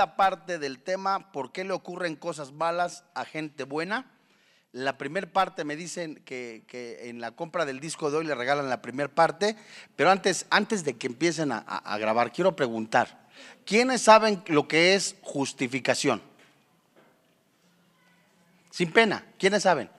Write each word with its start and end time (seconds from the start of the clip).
La 0.00 0.14
parte 0.14 0.60
del 0.60 0.78
tema, 0.78 1.32
¿por 1.32 1.50
qué 1.50 1.64
le 1.64 1.72
ocurren 1.72 2.14
cosas 2.14 2.52
malas 2.52 3.02
a 3.14 3.24
gente 3.24 3.64
buena? 3.64 4.08
La 4.70 4.96
primera 4.96 5.26
parte 5.26 5.64
me 5.64 5.74
dicen 5.74 6.22
que, 6.24 6.62
que, 6.68 7.08
en 7.08 7.20
la 7.20 7.32
compra 7.32 7.64
del 7.64 7.80
disco 7.80 8.08
de 8.08 8.18
hoy 8.18 8.24
le 8.24 8.36
regalan 8.36 8.70
la 8.70 8.80
primera 8.80 9.12
parte, 9.12 9.56
pero 9.96 10.12
antes, 10.12 10.46
antes 10.50 10.84
de 10.84 10.96
que 10.96 11.08
empiecen 11.08 11.50
a, 11.50 11.58
a 11.58 11.98
grabar, 11.98 12.32
quiero 12.32 12.54
preguntar, 12.54 13.26
¿quiénes 13.66 14.02
saben 14.02 14.40
lo 14.46 14.68
que 14.68 14.94
es 14.94 15.16
justificación? 15.20 16.22
Sin 18.70 18.92
pena, 18.92 19.26
¿quiénes 19.36 19.64
saben? 19.64 19.90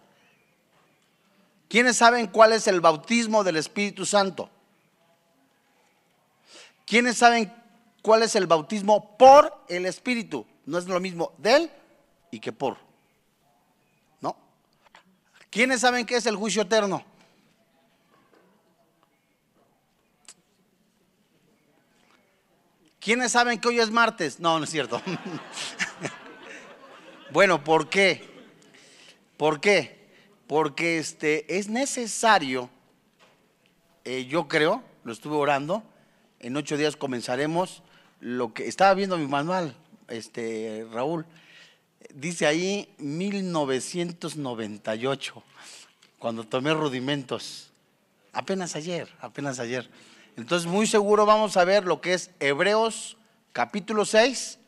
¿Quiénes 1.67 1.97
saben 1.97 2.27
cuál 2.27 2.53
es 2.53 2.67
el 2.67 2.79
bautismo 2.79 3.43
del 3.43 3.57
Espíritu 3.57 4.05
Santo? 4.05 4.49
¿Quiénes 6.85 7.17
saben 7.17 7.58
cuál 8.01 8.23
es 8.23 8.35
el 8.35 8.47
bautismo 8.47 9.17
por 9.17 9.63
el 9.67 9.85
Espíritu. 9.85 10.45
No 10.65 10.77
es 10.77 10.87
lo 10.87 10.99
mismo 10.99 11.33
del 11.37 11.71
y 12.31 12.39
que 12.39 12.51
por. 12.51 12.77
¿No? 14.21 14.35
¿Quiénes 15.49 15.81
saben 15.81 16.05
qué 16.05 16.15
es 16.15 16.25
el 16.25 16.35
juicio 16.35 16.61
eterno? 16.61 17.03
¿Quiénes 22.99 23.31
saben 23.31 23.59
que 23.59 23.69
hoy 23.69 23.79
es 23.79 23.89
martes? 23.89 24.39
No, 24.39 24.59
no 24.59 24.65
es 24.65 24.69
cierto. 24.69 25.01
bueno, 27.31 27.63
¿por 27.63 27.89
qué? 27.89 28.27
¿Por 29.37 29.61
qué? 29.61 30.09
Porque 30.47 30.99
este, 30.99 31.57
es 31.57 31.69
necesario, 31.69 32.69
eh, 34.03 34.25
yo 34.25 34.47
creo, 34.47 34.83
lo 35.05 35.13
estuve 35.13 35.37
orando, 35.37 35.83
en 36.39 36.57
ocho 36.57 36.75
días 36.75 36.97
comenzaremos 36.97 37.83
lo 38.19 38.53
que 38.53 38.67
estaba 38.67 38.93
viendo 38.93 39.17
mi 39.17 39.27
manual, 39.27 39.73
este 40.07 40.85
Raúl, 40.91 41.25
dice 42.13 42.45
ahí 42.47 42.93
1998, 42.97 45.43
cuando 46.17 46.43
tomé 46.45 46.73
rudimentos, 46.73 47.71
apenas 48.33 48.75
ayer, 48.75 49.07
apenas 49.21 49.59
ayer. 49.59 49.89
Entonces 50.35 50.69
muy 50.69 50.85
seguro 50.87 51.25
vamos 51.25 51.55
a 51.57 51.65
ver 51.65 51.85
lo 51.85 52.01
que 52.01 52.13
es 52.13 52.31
Hebreos 52.39 53.17
capítulo 53.53 54.05
6, 54.05 54.59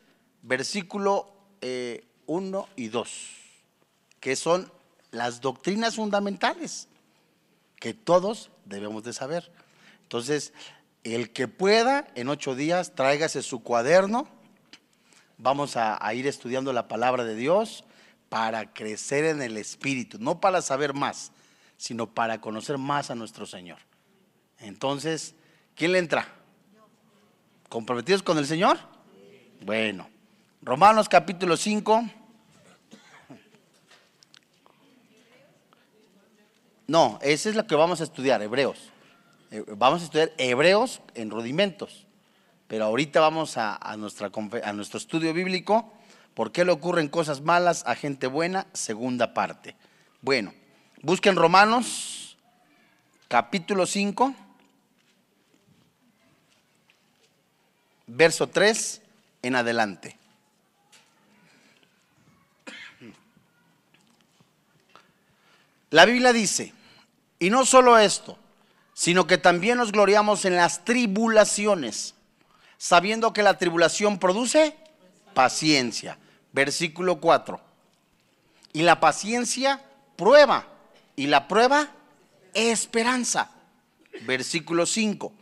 versículo 0.42 1.32
1 1.62 1.62
eh, 1.62 2.04
y 2.76 2.88
2, 2.88 3.10
que 4.20 4.36
son 4.36 4.70
las 5.10 5.40
doctrinas 5.40 5.96
fundamentales 5.96 6.88
que 7.76 7.94
todos 7.94 8.50
debemos 8.64 9.02
de 9.04 9.12
saber. 9.12 9.50
Entonces, 10.02 10.52
el 11.04 11.30
que 11.30 11.48
pueda, 11.48 12.06
en 12.14 12.28
ocho 12.28 12.54
días, 12.54 12.94
tráigase 12.94 13.42
su 13.42 13.62
cuaderno. 13.62 14.28
Vamos 15.38 15.76
a, 15.76 15.98
ir 16.14 16.26
estudiando 16.26 16.72
la 16.72 16.86
palabra 16.86 17.24
de 17.24 17.34
Dios 17.34 17.84
para 18.28 18.72
crecer 18.72 19.24
en 19.24 19.42
el 19.42 19.56
Espíritu, 19.56 20.18
no 20.20 20.40
para 20.40 20.62
saber 20.62 20.94
más, 20.94 21.32
sino 21.76 22.06
para 22.06 22.40
conocer 22.40 22.78
más 22.78 23.10
a 23.10 23.14
nuestro 23.14 23.46
Señor. 23.46 23.78
Entonces, 24.60 25.34
¿quién 25.74 25.92
le 25.92 25.98
entra? 25.98 26.28
¿Comprometidos 27.68 28.22
con 28.22 28.38
el 28.38 28.46
Señor? 28.46 28.78
Bueno, 29.64 30.08
Romanos 30.62 31.08
capítulo 31.08 31.56
5. 31.56 32.04
No, 36.86 37.18
esa 37.22 37.48
es 37.48 37.56
la 37.56 37.66
que 37.66 37.74
vamos 37.74 38.00
a 38.00 38.04
estudiar, 38.04 38.42
Hebreos. 38.42 38.91
Eh, 39.52 39.62
vamos 39.76 40.00
a 40.00 40.04
estudiar 40.06 40.32
Hebreos 40.38 41.02
en 41.14 41.30
rudimentos, 41.30 42.06
pero 42.68 42.86
ahorita 42.86 43.20
vamos 43.20 43.58
a, 43.58 43.78
nuestra, 43.98 44.30
a 44.64 44.72
nuestro 44.72 44.96
estudio 44.96 45.34
bíblico, 45.34 45.92
¿por 46.32 46.52
qué 46.52 46.64
le 46.64 46.72
ocurren 46.72 47.08
cosas 47.08 47.42
malas 47.42 47.84
a 47.86 47.94
gente 47.94 48.28
buena? 48.28 48.66
Segunda 48.72 49.34
parte. 49.34 49.76
Bueno, 50.22 50.54
busquen 51.02 51.36
Romanos 51.36 52.38
capítulo 53.28 53.84
5, 53.84 54.34
verso 58.06 58.46
3 58.46 59.02
en 59.42 59.56
adelante. 59.56 60.16
La 65.90 66.06
Biblia 66.06 66.32
dice, 66.32 66.72
y 67.38 67.50
no 67.50 67.66
solo 67.66 67.98
esto, 67.98 68.38
sino 69.02 69.26
que 69.26 69.36
también 69.36 69.78
nos 69.78 69.90
gloriamos 69.90 70.44
en 70.44 70.54
las 70.54 70.84
tribulaciones, 70.84 72.14
sabiendo 72.78 73.32
que 73.32 73.42
la 73.42 73.58
tribulación 73.58 74.20
produce 74.20 74.76
paciencia. 75.34 76.18
Versículo 76.52 77.16
4. 77.20 77.60
Y 78.72 78.82
la 78.82 79.00
paciencia 79.00 79.82
prueba, 80.14 80.68
y 81.16 81.26
la 81.26 81.48
prueba 81.48 81.88
esperanza. 82.54 83.50
Versículo 84.24 84.86
5. 84.86 85.32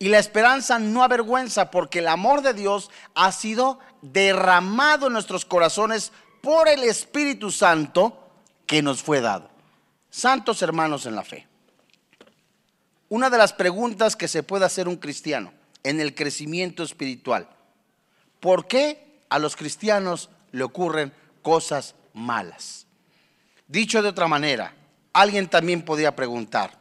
Y 0.00 0.08
la 0.08 0.18
esperanza 0.18 0.80
no 0.80 1.04
avergüenza 1.04 1.70
porque 1.70 2.00
el 2.00 2.08
amor 2.08 2.42
de 2.42 2.54
Dios 2.54 2.90
ha 3.14 3.30
sido 3.30 3.78
derramado 4.02 5.06
en 5.06 5.12
nuestros 5.12 5.44
corazones 5.44 6.10
por 6.42 6.66
el 6.66 6.82
Espíritu 6.82 7.52
Santo 7.52 8.32
que 8.66 8.82
nos 8.82 9.00
fue 9.00 9.20
dado. 9.20 9.48
Santos 10.10 10.60
hermanos 10.60 11.06
en 11.06 11.14
la 11.14 11.22
fe. 11.22 11.53
Una 13.14 13.30
de 13.30 13.38
las 13.38 13.52
preguntas 13.52 14.16
que 14.16 14.26
se 14.26 14.42
puede 14.42 14.64
hacer 14.64 14.88
un 14.88 14.96
cristiano 14.96 15.52
en 15.84 16.00
el 16.00 16.16
crecimiento 16.16 16.82
espiritual, 16.82 17.48
¿por 18.40 18.66
qué 18.66 19.20
a 19.28 19.38
los 19.38 19.54
cristianos 19.54 20.30
le 20.50 20.64
ocurren 20.64 21.12
cosas 21.40 21.94
malas? 22.12 22.88
Dicho 23.68 24.02
de 24.02 24.08
otra 24.08 24.26
manera, 24.26 24.74
alguien 25.12 25.46
también 25.46 25.82
podría 25.82 26.16
preguntar, 26.16 26.76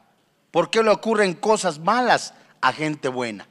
¿por 0.49 0.71
qué 0.71 0.81
le 0.81 0.89
ocurren 0.89 1.35
cosas 1.35 1.77
malas 1.77 2.33
a 2.61 2.73
gente 2.73 3.09
buena? 3.09 3.47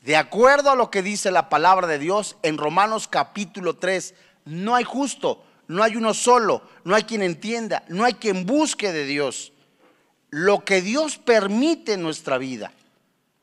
De 0.00 0.16
acuerdo 0.16 0.70
a 0.70 0.76
lo 0.76 0.88
que 0.88 1.02
dice 1.02 1.32
la 1.32 1.48
palabra 1.48 1.88
de 1.88 1.98
Dios 1.98 2.36
en 2.44 2.58
Romanos 2.58 3.08
capítulo 3.08 3.74
3, 3.74 4.14
no 4.44 4.76
hay 4.76 4.84
justo, 4.84 5.42
no 5.66 5.82
hay 5.82 5.96
uno 5.96 6.14
solo, 6.14 6.62
no 6.84 6.94
hay 6.94 7.02
quien 7.02 7.24
entienda, 7.24 7.82
no 7.88 8.04
hay 8.04 8.14
quien 8.14 8.46
busque 8.46 8.92
de 8.92 9.04
Dios 9.04 9.52
lo 10.30 10.64
que 10.64 10.80
Dios 10.80 11.18
permite 11.18 11.94
en 11.94 12.02
nuestra 12.02 12.38
vida, 12.38 12.72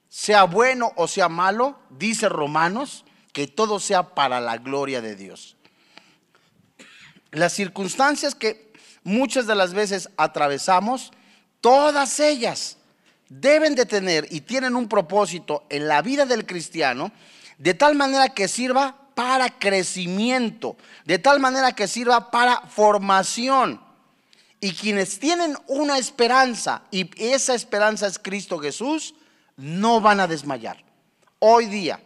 sea 0.10 0.44
bueno 0.44 0.94
o 0.96 1.08
sea 1.08 1.30
malo, 1.30 1.78
dice 1.90 2.30
Romanos, 2.30 3.04
que 3.34 3.48
todo 3.48 3.80
sea 3.80 4.16
para 4.16 4.40
la 4.40 4.58
gloria 4.58 5.02
de 5.02 5.16
Dios. 5.16 5.56
Las 7.32 7.54
circunstancias 7.54 8.34
que 8.34 8.74
muchas 9.04 9.48
de 9.48 9.56
las 9.56 9.74
veces 9.74 10.10
atravesamos, 10.18 11.12
todas 11.62 12.20
ellas 12.20 12.78
deben 13.30 13.76
de 13.76 13.86
tener 13.86 14.28
y 14.32 14.42
tienen 14.42 14.76
un 14.76 14.88
propósito 14.88 15.66
en 15.70 15.88
la 15.88 16.02
vida 16.02 16.26
del 16.26 16.46
cristiano, 16.46 17.12
de 17.58 17.74
tal 17.74 17.96
manera 17.96 18.30
que 18.30 18.48
sirva 18.48 18.96
para 19.14 19.50
crecimiento, 19.50 20.78
de 21.06 21.20
tal 21.20 21.40
manera 21.40 21.74
que 21.74 21.88
sirva 21.88 22.32
para 22.32 22.62
formación. 22.68 23.82
Y 24.60 24.74
quienes 24.74 25.20
tienen 25.20 25.56
una 25.68 25.98
esperanza, 25.98 26.84
y 26.90 27.10
esa 27.22 27.54
esperanza 27.54 28.08
es 28.08 28.18
Cristo 28.18 28.58
Jesús, 28.58 29.14
no 29.56 30.02
van 30.02 30.20
a 30.20 30.28
desmayar. 30.28 30.84
Hoy 31.40 31.68
día, 31.68 32.02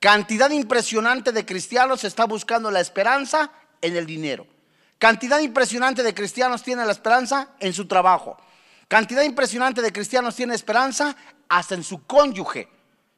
cantidad 0.00 0.50
impresionante 0.50 1.30
de 1.30 1.46
cristianos 1.46 2.02
está 2.04 2.24
buscando 2.24 2.70
la 2.70 2.80
esperanza 2.80 3.50
en 3.80 3.96
el 3.96 4.06
dinero. 4.06 4.46
Cantidad 4.98 5.38
impresionante 5.40 6.02
de 6.02 6.14
cristianos 6.14 6.62
tiene 6.62 6.84
la 6.84 6.92
esperanza 6.92 7.50
en 7.60 7.72
su 7.72 7.86
trabajo. 7.86 8.36
Cantidad 8.88 9.22
impresionante 9.22 9.82
de 9.82 9.92
cristianos 9.92 10.34
tiene 10.34 10.54
esperanza 10.54 11.14
hasta 11.48 11.74
en 11.74 11.84
su 11.84 12.04
cónyuge. 12.06 12.68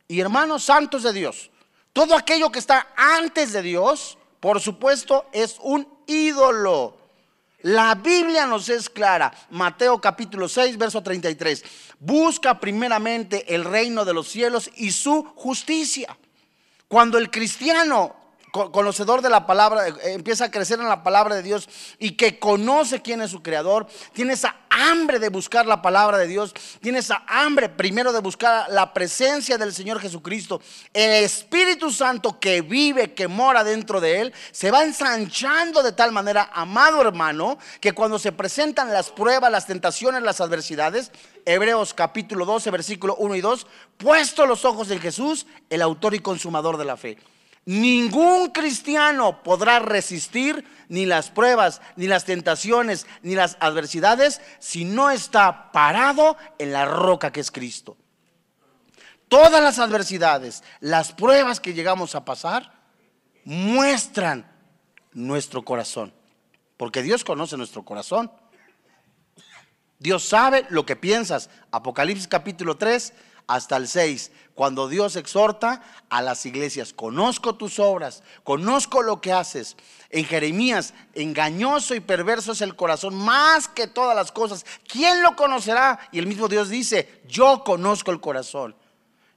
Y 0.09 0.21
hermanos 0.21 0.65
santos 0.65 1.03
de 1.05 1.12
Dios, 1.12 1.50
todo 1.93 2.17
aquello 2.17 2.50
que 2.50 2.59
está 2.59 2.89
antes 2.97 3.53
de 3.53 3.62
Dios, 3.62 4.19
por 4.41 4.61
supuesto, 4.61 5.26
es 5.32 5.56
un 5.61 5.87
ídolo. 6.06 6.98
La 7.62 7.96
Biblia 7.96 8.46
nos 8.46 8.69
es 8.69 8.88
clara. 8.88 9.32
Mateo 9.50 10.00
capítulo 10.00 10.49
6, 10.49 10.78
verso 10.78 11.02
33. 11.02 11.64
Busca 11.99 12.60
primeramente 12.60 13.52
el 13.52 13.64
reino 13.64 14.05
de 14.05 14.14
los 14.14 14.28
cielos 14.28 14.70
y 14.76 14.93
su 14.93 15.25
justicia. 15.34 16.16
Cuando 16.87 17.19
el 17.19 17.31
cristiano 17.31 18.14
conocedor 18.50 19.23
de 19.23 19.31
la 19.31 19.47
palabra, 19.47 19.89
eh, 19.89 19.95
empieza 20.15 20.47
a 20.47 20.50
crecer 20.50 20.81
en 20.81 20.89
la 20.89 21.03
palabra 21.03 21.35
de 21.35 21.43
Dios 21.43 21.69
y 21.99 22.12
que 22.12 22.39
conoce 22.39 23.03
quién 23.03 23.21
es 23.21 23.31
su 23.31 23.43
creador, 23.43 23.87
tiene 24.12 24.33
esa 24.33 24.56
hambre 24.71 25.19
de 25.19 25.29
buscar 25.29 25.67
la 25.67 25.83
palabra 25.83 26.19
de 26.19 26.27
Dios, 26.27 26.55
tiene 26.81 26.99
esa 26.99 27.25
hambre 27.27 27.69
primero 27.69 28.12
de 28.12 28.21
buscar 28.21 28.71
la 28.71 28.93
presencia 28.93 29.59
del 29.59 29.73
Señor 29.73 30.00
Jesucristo, 30.00 30.61
el 30.93 31.25
Espíritu 31.25 31.91
Santo 31.91 32.39
que 32.39 32.62
vive, 32.62 33.15
que 33.15 33.29
mora 33.29 33.65
dentro 33.65 34.00
de 34.00 34.21
él, 34.21 34.35
se 34.53 34.71
va 34.71 34.85
ensanchando 34.85 35.83
de 35.83 35.93
tal 35.93 36.12
manera, 36.12 36.50
amado 36.53 37.00
hermano, 37.00 37.59
que 37.81 37.93
cuando 37.93 38.19
se 38.19 38.33
presentan 38.33 38.93
las 38.93 39.11
pruebas, 39.11 39.50
las 39.50 39.67
tentaciones, 39.67 40.23
las 40.23 40.41
adversidades, 40.41 41.11
Hebreos 41.45 41.95
capítulo 41.95 42.45
12, 42.45 42.71
versículo 42.71 43.17
1 43.17 43.35
y 43.37 43.41
2, 43.41 43.67
puesto 43.97 44.47
los 44.47 44.65
ojos 44.65 44.91
en 44.91 45.00
Jesús, 45.00 45.47
el 45.71 45.83
autor 45.83 46.15
y 46.15 46.21
consumador 46.21 46.77
de 46.77 46.85
la 46.85 46.97
fe 46.97 47.19
Ningún 47.69 48.49
cristiano 48.49 49.43
podrá 49.43 49.79
resistir 49.79 50.65
ni 50.88 51.05
las 51.05 51.29
pruebas, 51.29 51.82
ni 51.97 52.06
las 52.06 52.25
tentaciones, 52.25 53.06
ni 53.20 53.35
las 53.35 53.59
adversidades 53.61 54.41
si 54.59 54.87
no 54.87 55.11
está 55.11 55.70
parado 55.70 56.38
en 56.59 56.73
la 56.73 56.87
roca 56.87 57.31
que 57.31 57.41
es 57.41 57.50
Cristo. 57.50 57.99
Todas 59.29 59.62
las 59.62 59.79
adversidades, 59.79 60.65
las 60.81 61.12
pruebas 61.12 61.61
que 61.61 61.75
llegamos 61.75 62.15
a 62.15 62.25
pasar, 62.25 62.73
muestran 63.44 64.50
nuestro 65.12 65.62
corazón. 65.62 66.14
Porque 66.79 67.03
Dios 67.03 67.23
conoce 67.23 67.59
nuestro 67.59 67.85
corazón. 67.85 68.32
Dios 69.99 70.26
sabe 70.26 70.64
lo 70.71 70.87
que 70.87 70.97
piensas. 70.97 71.50
Apocalipsis 71.71 72.29
capítulo 72.29 72.79
3 72.79 73.12
hasta 73.49 73.79
el 73.79 73.89
6, 73.89 74.31
cuando 74.55 74.89
Dios 74.89 75.17
exhorta 75.17 75.83
a 76.11 76.21
las 76.21 76.45
iglesias, 76.45 76.93
conozco 76.93 77.55
tus 77.55 77.79
obras, 77.79 78.23
conozco 78.45 79.03
lo 79.03 79.21
que 79.23 79.33
haces. 79.33 79.75
En 80.11 80.27
Jeremías, 80.27 80.93
engañoso 81.15 81.95
y 81.95 82.00
perverso 82.00 82.53
es 82.53 82.61
el 82.61 82.77
corazón 82.77 83.15
más 83.15 83.67
que 83.67 83.87
todas 83.87 84.15
las 84.15 84.33
cosas. 84.33 84.67
¿Quién 84.87 85.23
lo 85.23 85.35
conocerá? 85.35 85.99
Y 86.12 86.19
el 86.19 86.27
mismo 86.27 86.47
Dios 86.47 86.69
dice, 86.69 87.23
yo 87.27 87.65
conozco 87.65 88.11
el 88.11 88.21
corazón. 88.21 88.77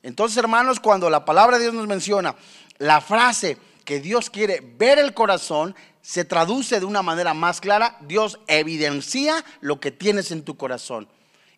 Entonces, 0.04 0.38
hermanos, 0.38 0.82
cuando 0.82 1.10
la 1.10 1.24
palabra 1.24 1.58
de 1.58 1.64
Dios 1.64 1.74
nos 1.74 1.88
menciona 1.88 2.36
la 2.80 3.00
frase 3.00 3.58
que 3.86 4.02
Dios 4.02 4.30
quiere 4.30 4.60
ver 4.78 5.00
el 5.00 5.14
corazón, 5.14 5.74
se 6.02 6.26
traduce 6.26 6.80
de 6.80 6.86
una 6.86 7.02
manera 7.02 7.34
más 7.34 7.62
clara, 7.62 7.98
Dios 8.02 8.40
evidencia 8.48 9.46
lo 9.62 9.80
que 9.80 9.92
tienes 9.92 10.32
en 10.32 10.44
tu 10.44 10.58
corazón. 10.58 11.08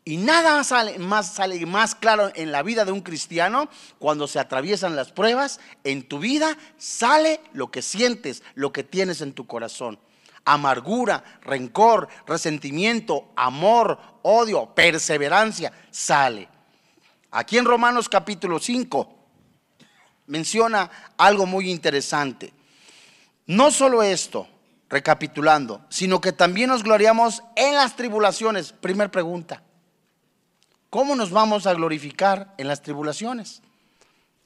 Y 0.05 0.17
nada 0.17 0.63
sale 0.65 0.99
más, 0.99 1.33
sale 1.33 1.65
más 1.65 1.95
claro 1.95 2.31
en 2.35 2.51
la 2.51 2.61
vida 2.61 2.83
de 2.83 2.91
un 2.91 3.01
cristiano 3.01 3.69
cuando 3.99 4.27
se 4.27 4.39
atraviesan 4.39 4.97
las 4.97 5.11
pruebas. 5.11 5.61
En 5.85 6.03
tu 6.03 6.19
vida 6.19 6.57
sale 6.77 7.39
lo 7.53 7.71
que 7.71 7.81
sientes, 7.81 8.43
lo 8.55 8.73
que 8.73 8.83
tienes 8.83 9.21
en 9.21 9.31
tu 9.31 9.47
corazón. 9.47 9.97
Amargura, 10.43 11.23
rencor, 11.41 12.09
resentimiento, 12.27 13.31
amor, 13.37 13.97
odio, 14.23 14.75
perseverancia, 14.75 15.71
sale. 15.89 16.49
Aquí 17.31 17.57
en 17.57 17.63
Romanos 17.63 18.09
capítulo 18.09 18.59
5 18.59 19.15
menciona 20.27 20.91
algo 21.15 21.45
muy 21.45 21.71
interesante. 21.71 22.53
No 23.45 23.71
solo 23.71 24.03
esto, 24.03 24.49
recapitulando, 24.89 25.85
sino 25.87 26.19
que 26.19 26.33
también 26.33 26.69
nos 26.69 26.83
gloriamos 26.83 27.41
en 27.55 27.75
las 27.75 27.95
tribulaciones. 27.95 28.73
Primer 28.73 29.09
pregunta. 29.09 29.63
¿Cómo 30.93 31.15
nos 31.15 31.31
vamos 31.31 31.65
a 31.65 31.73
glorificar 31.73 32.53
en 32.59 32.67
las 32.67 32.83
tribulaciones? 32.83 33.63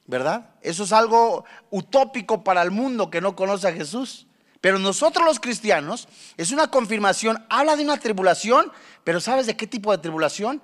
¿Verdad? 0.06 0.52
Eso 0.62 0.86
es 0.86 0.94
algo 0.94 1.44
utópico 1.72 2.42
para 2.42 2.62
el 2.62 2.72
mundo 2.72 3.10
que 3.10 3.20
no 3.20 3.36
conoce 3.36 3.68
a 3.68 3.74
Jesús. 3.74 4.28
Pero 4.62 4.80
nosotros 4.80 5.26
los 5.26 5.42
cristianos 5.42 6.08
es 6.38 6.54
una 6.54 6.72
confirmación, 6.72 7.46
habla 7.50 7.76
de 7.76 7.84
una 7.84 7.98
tribulación, 7.98 8.72
pero 9.04 9.20
¿sabes 9.20 9.46
de 9.46 9.58
qué 9.58 9.68
tipo 9.68 9.92
de 9.92 9.98
tribulación? 9.98 10.62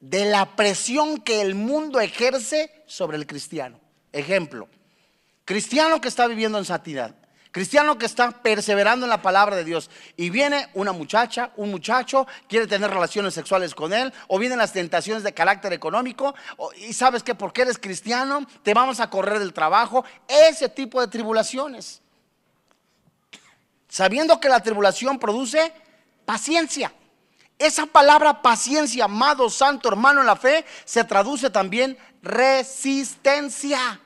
De 0.00 0.24
la 0.24 0.56
presión 0.56 1.18
que 1.18 1.40
el 1.40 1.54
mundo 1.54 2.00
ejerce 2.00 2.82
sobre 2.88 3.16
el 3.16 3.28
cristiano. 3.28 3.78
Ejemplo, 4.10 4.66
cristiano 5.44 6.00
que 6.00 6.08
está 6.08 6.26
viviendo 6.26 6.58
en 6.58 6.64
santidad, 6.64 7.14
Cristiano 7.52 7.98
que 7.98 8.06
está 8.06 8.30
perseverando 8.30 9.04
en 9.04 9.10
la 9.10 9.20
palabra 9.20 9.54
de 9.54 9.64
Dios 9.64 9.90
y 10.16 10.30
viene 10.30 10.70
una 10.72 10.92
muchacha, 10.92 11.50
un 11.56 11.70
muchacho, 11.70 12.26
quiere 12.48 12.66
tener 12.66 12.90
relaciones 12.90 13.34
sexuales 13.34 13.74
con 13.74 13.92
él, 13.92 14.10
o 14.28 14.38
vienen 14.38 14.56
las 14.56 14.72
tentaciones 14.72 15.22
de 15.22 15.34
carácter 15.34 15.74
económico, 15.74 16.34
y 16.78 16.94
sabes 16.94 17.22
que 17.22 17.34
porque 17.34 17.62
eres 17.62 17.76
cristiano 17.76 18.46
te 18.62 18.72
vamos 18.72 19.00
a 19.00 19.10
correr 19.10 19.38
del 19.38 19.52
trabajo, 19.52 20.02
ese 20.26 20.70
tipo 20.70 20.98
de 20.98 21.08
tribulaciones. 21.08 22.00
Sabiendo 23.86 24.40
que 24.40 24.48
la 24.48 24.60
tribulación 24.60 25.18
produce 25.18 25.74
paciencia. 26.24 26.90
Esa 27.58 27.84
palabra 27.84 28.40
paciencia, 28.40 29.04
amado 29.04 29.50
santo 29.50 29.90
hermano 29.90 30.20
en 30.20 30.26
la 30.26 30.36
fe, 30.36 30.64
se 30.86 31.04
traduce 31.04 31.50
también 31.50 31.98
resistencia. 32.22 34.00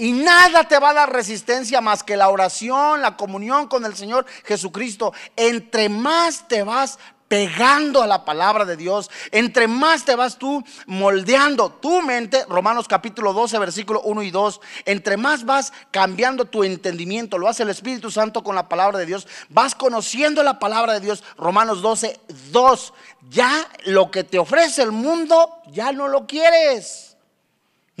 Y 0.00 0.12
nada 0.12 0.64
te 0.64 0.78
va 0.78 0.90
a 0.90 0.94
dar 0.94 1.12
resistencia 1.12 1.82
más 1.82 2.02
que 2.02 2.16
la 2.16 2.30
oración, 2.30 3.02
la 3.02 3.18
comunión 3.18 3.68
con 3.68 3.84
el 3.84 3.94
Señor 3.94 4.24
Jesucristo. 4.46 5.12
Entre 5.36 5.90
más 5.90 6.48
te 6.48 6.62
vas 6.62 6.98
pegando 7.28 8.02
a 8.02 8.06
la 8.06 8.24
palabra 8.24 8.64
de 8.64 8.78
Dios, 8.78 9.10
entre 9.30 9.68
más 9.68 10.06
te 10.06 10.14
vas 10.14 10.38
tú 10.38 10.64
moldeando 10.86 11.70
tu 11.70 12.00
mente, 12.00 12.46
Romanos 12.48 12.88
capítulo 12.88 13.34
12, 13.34 13.58
versículo 13.58 14.00
1 14.00 14.22
y 14.22 14.30
2, 14.30 14.60
entre 14.86 15.18
más 15.18 15.44
vas 15.44 15.70
cambiando 15.90 16.46
tu 16.46 16.64
entendimiento, 16.64 17.36
lo 17.36 17.46
hace 17.46 17.64
el 17.64 17.68
Espíritu 17.68 18.10
Santo 18.10 18.42
con 18.42 18.54
la 18.54 18.70
palabra 18.70 18.98
de 18.98 19.04
Dios, 19.04 19.28
vas 19.50 19.74
conociendo 19.74 20.42
la 20.42 20.58
palabra 20.58 20.94
de 20.94 21.00
Dios, 21.00 21.22
Romanos 21.36 21.82
12, 21.82 22.18
2, 22.52 22.94
ya 23.28 23.68
lo 23.84 24.10
que 24.10 24.24
te 24.24 24.38
ofrece 24.38 24.80
el 24.80 24.92
mundo, 24.92 25.58
ya 25.70 25.92
no 25.92 26.08
lo 26.08 26.26
quieres. 26.26 27.09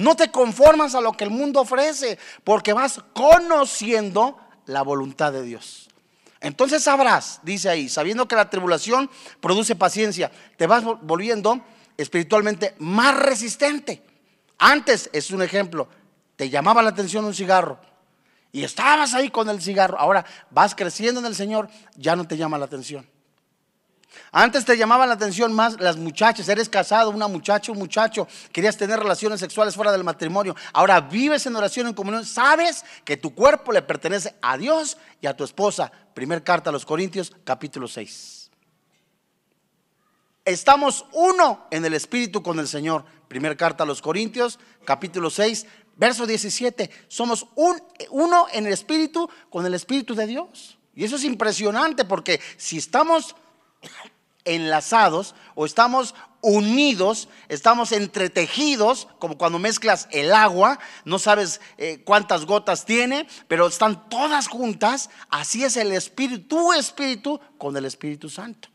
No 0.00 0.16
te 0.16 0.30
conformas 0.30 0.94
a 0.94 1.02
lo 1.02 1.12
que 1.12 1.24
el 1.24 1.30
mundo 1.30 1.60
ofrece, 1.60 2.18
porque 2.42 2.72
vas 2.72 3.02
conociendo 3.12 4.38
la 4.64 4.80
voluntad 4.80 5.30
de 5.30 5.42
Dios. 5.42 5.90
Entonces 6.40 6.82
sabrás, 6.82 7.40
dice 7.42 7.68
ahí, 7.68 7.86
sabiendo 7.90 8.26
que 8.26 8.34
la 8.34 8.48
tribulación 8.48 9.10
produce 9.40 9.76
paciencia, 9.76 10.32
te 10.56 10.66
vas 10.66 10.84
volviendo 11.02 11.60
espiritualmente 11.98 12.74
más 12.78 13.14
resistente. 13.14 14.02
Antes, 14.56 15.10
es 15.12 15.32
un 15.32 15.42
ejemplo, 15.42 15.86
te 16.34 16.48
llamaba 16.48 16.80
la 16.80 16.88
atención 16.88 17.26
un 17.26 17.34
cigarro 17.34 17.78
y 18.52 18.64
estabas 18.64 19.12
ahí 19.12 19.28
con 19.28 19.50
el 19.50 19.60
cigarro. 19.60 19.98
Ahora 19.98 20.24
vas 20.50 20.74
creciendo 20.74 21.20
en 21.20 21.26
el 21.26 21.34
Señor, 21.34 21.68
ya 21.94 22.16
no 22.16 22.26
te 22.26 22.38
llama 22.38 22.56
la 22.56 22.64
atención. 22.64 23.06
Antes 24.32 24.64
te 24.64 24.76
llamaban 24.76 25.08
la 25.08 25.14
atención 25.14 25.52
más 25.52 25.80
las 25.80 25.96
muchachas, 25.96 26.48
eres 26.48 26.68
casado, 26.68 27.10
una 27.10 27.26
muchacha, 27.26 27.72
un 27.72 27.78
muchacho, 27.78 28.28
querías 28.52 28.76
tener 28.76 28.98
relaciones 28.98 29.40
sexuales 29.40 29.74
fuera 29.74 29.90
del 29.90 30.04
matrimonio. 30.04 30.54
Ahora 30.72 31.00
vives 31.00 31.46
en 31.46 31.56
oración, 31.56 31.88
en 31.88 31.94
comunión, 31.94 32.24
sabes 32.24 32.84
que 33.04 33.16
tu 33.16 33.34
cuerpo 33.34 33.72
le 33.72 33.82
pertenece 33.82 34.36
a 34.40 34.56
Dios 34.56 34.98
y 35.20 35.26
a 35.26 35.36
tu 35.36 35.42
esposa. 35.42 35.90
Primer 36.14 36.44
carta 36.44 36.70
a 36.70 36.72
los 36.72 36.86
Corintios, 36.86 37.32
capítulo 37.42 37.88
6. 37.88 38.50
Estamos 40.44 41.04
uno 41.12 41.66
en 41.70 41.84
el 41.84 41.94
Espíritu 41.94 42.42
con 42.42 42.58
el 42.60 42.68
Señor. 42.68 43.04
Primer 43.26 43.56
carta 43.56 43.82
a 43.82 43.86
los 43.86 44.00
Corintios, 44.00 44.58
capítulo 44.84 45.28
6, 45.28 45.66
verso 45.96 46.26
17. 46.26 46.88
Somos 47.08 47.46
un, 47.56 47.82
uno 48.10 48.46
en 48.52 48.66
el 48.66 48.72
Espíritu 48.72 49.28
con 49.50 49.66
el 49.66 49.74
Espíritu 49.74 50.14
de 50.14 50.26
Dios. 50.26 50.78
Y 50.94 51.04
eso 51.04 51.16
es 51.16 51.24
impresionante 51.24 52.04
porque 52.04 52.40
si 52.56 52.78
estamos 52.78 53.34
enlazados 54.44 55.34
o 55.54 55.66
estamos 55.66 56.14
unidos, 56.42 57.28
estamos 57.48 57.92
entretejidos, 57.92 59.08
como 59.18 59.36
cuando 59.36 59.58
mezclas 59.58 60.08
el 60.10 60.32
agua, 60.32 60.78
no 61.04 61.18
sabes 61.18 61.60
eh, 61.76 62.02
cuántas 62.04 62.46
gotas 62.46 62.84
tiene, 62.84 63.26
pero 63.48 63.66
están 63.66 64.08
todas 64.08 64.48
juntas, 64.48 65.10
así 65.28 65.64
es 65.64 65.76
el 65.76 65.92
espíritu, 65.92 66.48
tu 66.48 66.72
espíritu 66.72 67.40
con 67.58 67.76
el 67.76 67.84
Espíritu 67.84 68.28
Santo. 68.28 68.68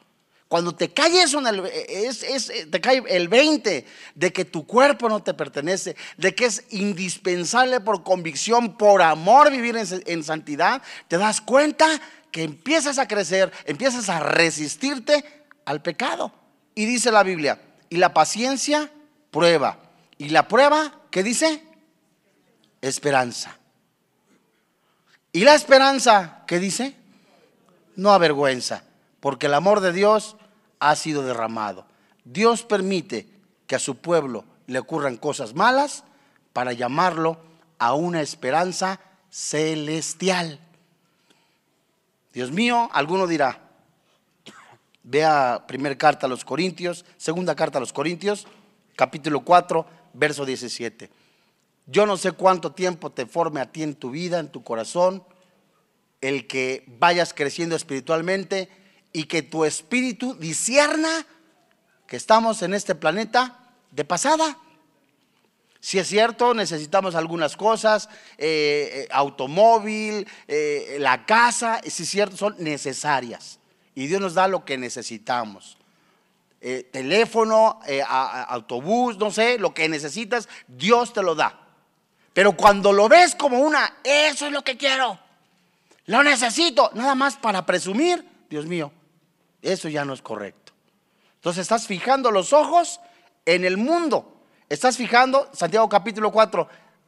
Cuando 0.47 0.75
te 0.75 0.93
cae 0.93 1.23
eso, 1.23 1.41
es, 1.89 2.21
es, 2.21 2.69
te 2.69 2.79
cae 2.79 3.03
el 3.09 3.27
20 3.27 3.85
de 4.13 4.31
que 4.31 4.45
tu 4.45 4.67
cuerpo 4.67 5.09
no 5.09 5.23
te 5.23 5.33
pertenece, 5.33 5.95
de 6.17 6.35
que 6.35 6.45
es 6.45 6.65
indispensable 6.69 7.79
por 7.79 8.03
convicción, 8.03 8.77
por 8.77 9.01
amor 9.01 9.51
vivir 9.51 9.75
en, 9.75 9.87
en 10.05 10.23
santidad, 10.23 10.83
te 11.07 11.17
das 11.17 11.41
cuenta 11.41 11.87
que 12.29 12.43
empiezas 12.43 12.99
a 12.99 13.07
crecer, 13.07 13.51
empiezas 13.65 14.07
a 14.07 14.19
resistirte 14.19 15.44
al 15.65 15.81
pecado. 15.81 16.31
Y 16.73 16.85
dice 16.85 17.11
la 17.11 17.23
Biblia, 17.23 17.59
y 17.89 17.97
la 17.97 18.13
paciencia 18.13 18.91
prueba. 19.31 19.79
Y 20.17 20.29
la 20.29 20.47
prueba, 20.47 20.93
¿qué 21.11 21.23
dice? 21.23 21.63
Esperanza. 22.81 23.57
Y 25.31 25.43
la 25.43 25.55
esperanza, 25.55 26.43
¿qué 26.47 26.59
dice? 26.59 26.95
No 27.95 28.11
avergüenza, 28.11 28.83
porque 29.19 29.47
el 29.47 29.53
amor 29.53 29.81
de 29.81 29.91
Dios 29.91 30.37
ha 30.79 30.95
sido 30.95 31.23
derramado. 31.23 31.85
Dios 32.23 32.63
permite 32.63 33.27
que 33.67 33.75
a 33.75 33.79
su 33.79 33.97
pueblo 33.97 34.45
le 34.67 34.79
ocurran 34.79 35.17
cosas 35.17 35.53
malas 35.53 36.03
para 36.53 36.73
llamarlo 36.73 37.37
a 37.79 37.93
una 37.93 38.21
esperanza 38.21 38.99
celestial. 39.29 40.59
Dios 42.33 42.51
mío, 42.51 42.89
alguno 42.93 43.27
dirá, 43.27 43.64
vea 45.05 45.63
primera 45.67 45.97
carta 45.97 46.25
a 46.25 46.29
los 46.29 46.43
Corintios, 46.43 47.05
segunda 47.17 47.55
carta 47.55 47.77
a 47.77 47.81
los 47.81 47.93
Corintios, 47.93 48.47
capítulo 48.95 49.41
4, 49.41 49.85
verso 50.13 50.45
17. 50.45 51.09
Yo 51.85 52.05
no 52.07 52.17
sé 52.17 52.31
cuánto 52.31 52.71
tiempo 52.71 53.11
te 53.11 53.27
forme 53.27 53.61
a 53.61 53.71
ti 53.71 53.83
en 53.83 53.95
tu 53.95 54.09
vida, 54.09 54.39
en 54.39 54.49
tu 54.49 54.63
corazón, 54.63 55.23
el 56.21 56.47
que 56.47 56.83
vayas 56.87 57.33
creciendo 57.33 57.75
espiritualmente 57.75 58.69
y 59.13 59.25
que 59.25 59.43
tu 59.43 59.63
espíritu 59.63 60.33
disierna 60.33 61.27
que 62.07 62.17
estamos 62.17 62.63
en 62.63 62.73
este 62.73 62.95
planeta 62.95 63.59
de 63.91 64.05
pasada. 64.05 64.57
Si 65.79 65.99
es 65.99 66.07
cierto, 66.07 66.55
necesitamos 66.55 67.13
algunas 67.13 67.55
cosas, 67.55 68.09
eh, 68.39 68.89
eh, 68.91 69.07
automóvil, 69.11 70.27
eh, 70.47 70.97
la 70.99 71.27
casa, 71.27 71.79
si 71.83 72.01
es 72.03 72.09
cierto, 72.09 72.37
son 72.37 72.55
necesarias. 72.57 73.59
Y 73.95 74.07
Dios 74.07 74.21
nos 74.21 74.33
da 74.33 74.47
lo 74.47 74.65
que 74.65 74.77
necesitamos. 74.77 75.77
teléfono, 76.91 77.79
autobús, 78.47 79.17
no 79.17 79.31
sé, 79.31 79.57
lo 79.57 79.73
que 79.73 79.87
necesitas, 79.87 80.49
Dios 80.67 81.13
te 81.13 81.23
lo 81.23 81.35
da. 81.35 81.59
Pero 82.33 82.57
cuando 82.57 82.91
lo 82.91 83.07
ves 83.07 83.35
como 83.35 83.59
una, 83.59 83.97
eso 84.03 84.47
es 84.47 84.51
lo 84.51 84.63
que 84.63 84.75
quiero, 84.75 85.17
lo 86.07 86.23
necesito, 86.23 86.91
nada 86.93 87.15
más 87.15 87.37
para 87.37 87.65
presumir, 87.65 88.25
Dios 88.49 88.65
mío, 88.65 88.91
eso 89.61 89.87
ya 89.89 90.03
no 90.03 90.13
es 90.13 90.21
correcto. 90.21 90.73
Entonces 91.35 91.61
estás 91.61 91.87
fijando 91.87 92.31
los 92.31 92.51
ojos 92.51 92.99
en 93.45 93.63
el 93.63 93.77
mundo 93.77 94.35
Estás 94.67 94.97
fijando, 94.97 95.47
Santiago 95.53 95.87
capítulo 95.87 96.31
4, 96.31 96.67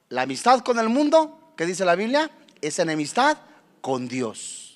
la 0.09 0.21
amistad 0.21 0.59
con 0.59 0.77
el 0.77 0.89
mundo, 0.89 1.53
que 1.57 1.65
dice 1.65 1.85
la 1.85 1.95
Biblia, 1.95 2.29
es 2.61 2.77
enemistad 2.77 3.37
con 3.81 4.07
Dios. 4.07 4.66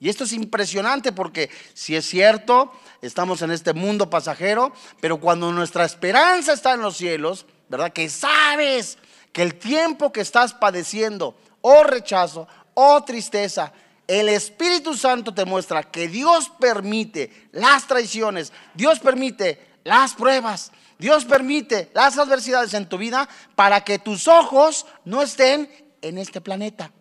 Y 0.00 0.08
esto 0.08 0.24
es 0.24 0.32
impresionante 0.32 1.12
porque 1.12 1.50
si 1.74 1.96
es 1.96 2.06
cierto, 2.06 2.72
estamos 3.02 3.42
en 3.42 3.50
este 3.50 3.72
mundo 3.72 4.08
pasajero, 4.08 4.72
pero 5.00 5.18
cuando 5.18 5.52
nuestra 5.52 5.84
esperanza 5.84 6.52
está 6.52 6.74
en 6.74 6.82
los 6.82 6.96
cielos, 6.96 7.46
¿verdad? 7.68 7.92
Que 7.92 8.08
sabes 8.08 8.98
que 9.32 9.42
el 9.42 9.56
tiempo 9.56 10.12
que 10.12 10.20
estás 10.20 10.54
padeciendo, 10.54 11.36
o 11.60 11.82
rechazo, 11.82 12.46
o 12.74 13.02
tristeza, 13.02 13.72
el 14.06 14.28
Espíritu 14.28 14.94
Santo 14.94 15.34
te 15.34 15.44
muestra 15.44 15.82
que 15.82 16.08
Dios 16.08 16.50
permite 16.58 17.48
las 17.52 17.86
traiciones, 17.86 18.52
Dios 18.74 19.00
permite 19.00 19.66
las 19.84 20.14
pruebas, 20.14 20.72
Dios 20.98 21.24
permite 21.24 21.90
las 21.92 22.18
adversidades 22.18 22.72
en 22.74 22.88
tu 22.88 22.98
vida 22.98 23.28
para 23.54 23.82
que 23.82 23.98
tus 23.98 24.28
ojos 24.28 24.86
no 25.04 25.22
estén 25.22 25.70
en 26.02 26.18
este 26.18 26.40
planeta, 26.40 26.92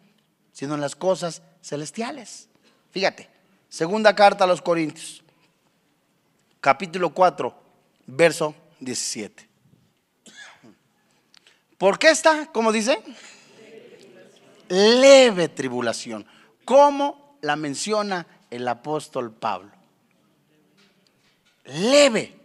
sino 0.51 0.75
en 0.75 0.81
las 0.81 0.95
cosas 0.95 1.43
celestiales. 1.61 2.49
Fíjate, 2.97 3.29
segunda 3.69 4.15
carta 4.15 4.43
a 4.43 4.47
los 4.47 4.59
Corintios, 4.59 5.21
capítulo 6.59 7.13
4, 7.13 7.55
verso 8.07 8.55
17. 8.79 9.47
¿Por 11.77 11.99
qué 11.99 12.09
está? 12.09 12.47
¿Cómo 12.51 12.71
dice? 12.71 13.03
Leve 14.69 15.47
tribulación. 15.47 16.25
¿Cómo 16.65 17.37
la 17.41 17.55
menciona 17.55 18.25
el 18.49 18.67
apóstol 18.67 19.31
Pablo? 19.31 19.69
Leve. 21.65 22.35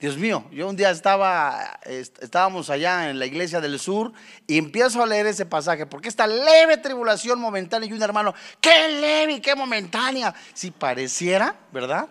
Dios 0.00 0.16
mío, 0.16 0.46
yo 0.50 0.66
un 0.66 0.76
día 0.76 0.90
estaba, 0.90 1.78
estábamos 1.84 2.70
allá 2.70 3.10
en 3.10 3.18
la 3.18 3.26
iglesia 3.26 3.60
del 3.60 3.78
sur 3.78 4.14
y 4.46 4.56
empiezo 4.56 5.02
a 5.02 5.06
leer 5.06 5.26
ese 5.26 5.44
pasaje, 5.44 5.84
porque 5.84 6.08
esta 6.08 6.26
leve 6.26 6.78
tribulación 6.78 7.38
momentánea 7.38 7.86
y 7.86 7.92
un 7.92 8.02
hermano, 8.02 8.34
qué 8.62 8.88
leve 8.88 9.34
y 9.34 9.40
qué 9.40 9.54
momentánea, 9.54 10.34
si 10.54 10.70
pareciera, 10.70 11.54
¿verdad? 11.70 12.08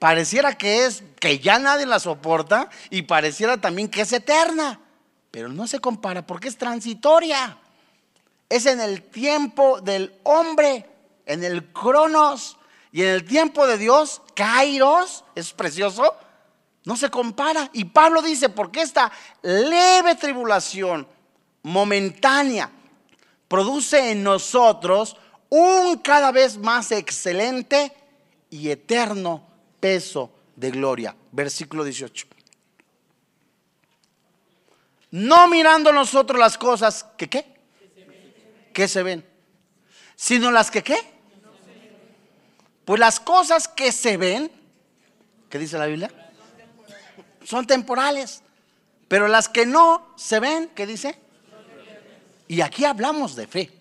Pareciera 0.00 0.58
que 0.58 0.84
es, 0.84 1.04
que 1.20 1.38
ya 1.38 1.60
nadie 1.60 1.86
la 1.86 2.00
soporta 2.00 2.70
y 2.90 3.02
pareciera 3.02 3.56
también 3.56 3.86
que 3.86 4.00
es 4.00 4.12
eterna, 4.12 4.80
pero 5.30 5.48
no 5.48 5.68
se 5.68 5.78
compara 5.78 6.26
porque 6.26 6.48
es 6.48 6.58
transitoria, 6.58 7.56
es 8.48 8.66
en 8.66 8.80
el 8.80 9.00
tiempo 9.00 9.80
del 9.80 10.12
hombre, 10.24 10.90
en 11.24 11.44
el 11.44 11.66
cronos 11.66 12.56
y 12.90 13.02
en 13.02 13.10
el 13.10 13.24
tiempo 13.24 13.68
de 13.68 13.78
Dios, 13.78 14.22
kairos, 14.34 15.24
es 15.36 15.52
precioso 15.52 16.16
no 16.88 16.96
se 16.96 17.10
compara. 17.10 17.68
Y 17.74 17.84
Pablo 17.84 18.22
dice, 18.22 18.48
porque 18.48 18.80
esta 18.80 19.12
leve 19.42 20.14
tribulación 20.14 21.06
momentánea 21.62 22.70
produce 23.46 24.10
en 24.10 24.22
nosotros 24.22 25.14
un 25.50 25.98
cada 25.98 26.32
vez 26.32 26.56
más 26.56 26.90
excelente 26.90 27.92
y 28.48 28.70
eterno 28.70 29.46
peso 29.78 30.30
de 30.56 30.70
gloria. 30.70 31.14
Versículo 31.30 31.84
18. 31.84 32.26
No 35.10 35.46
mirando 35.46 35.92
nosotros 35.92 36.40
las 36.40 36.56
cosas 36.56 37.04
que 37.18 37.28
qué? 37.28 37.54
Que 38.72 38.88
se 38.88 39.02
ven. 39.02 39.26
Sino 40.16 40.50
las 40.50 40.70
que 40.70 40.82
qué? 40.82 40.96
Pues 42.86 42.98
las 42.98 43.20
cosas 43.20 43.68
que 43.68 43.92
se 43.92 44.16
ven, 44.16 44.50
¿qué 45.50 45.58
dice 45.58 45.76
la 45.76 45.84
Biblia? 45.84 46.10
Son 47.48 47.66
temporales. 47.66 48.42
Pero 49.08 49.26
las 49.26 49.48
que 49.48 49.64
no 49.64 50.12
se 50.16 50.38
ven, 50.38 50.70
¿qué 50.74 50.86
dice? 50.86 51.18
Y 52.46 52.60
aquí 52.60 52.84
hablamos 52.84 53.36
de 53.36 53.46
fe. 53.46 53.72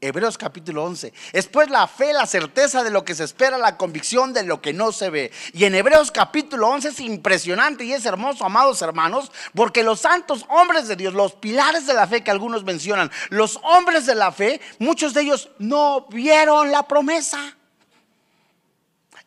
Hebreos 0.00 0.36
capítulo 0.36 0.84
11. 0.84 1.12
Es 1.32 1.46
pues 1.46 1.70
la 1.70 1.86
fe, 1.86 2.12
la 2.12 2.26
certeza 2.26 2.82
de 2.82 2.90
lo 2.90 3.04
que 3.04 3.14
se 3.14 3.22
espera, 3.22 3.56
la 3.56 3.76
convicción 3.76 4.32
de 4.32 4.42
lo 4.42 4.60
que 4.60 4.72
no 4.72 4.90
se 4.90 5.10
ve. 5.10 5.30
Y 5.52 5.64
en 5.64 5.76
Hebreos 5.76 6.10
capítulo 6.10 6.68
11 6.68 6.88
es 6.88 7.00
impresionante 7.00 7.84
y 7.84 7.92
es 7.92 8.04
hermoso, 8.04 8.44
amados 8.44 8.82
hermanos, 8.82 9.30
porque 9.54 9.84
los 9.84 10.00
santos 10.00 10.44
hombres 10.48 10.88
de 10.88 10.96
Dios, 10.96 11.14
los 11.14 11.34
pilares 11.34 11.86
de 11.86 11.94
la 11.94 12.08
fe 12.08 12.24
que 12.24 12.32
algunos 12.32 12.64
mencionan, 12.64 13.12
los 13.30 13.60
hombres 13.62 14.06
de 14.06 14.16
la 14.16 14.32
fe, 14.32 14.60
muchos 14.80 15.14
de 15.14 15.22
ellos 15.22 15.50
no 15.58 16.06
vieron 16.10 16.72
la 16.72 16.82
promesa. 16.82 17.56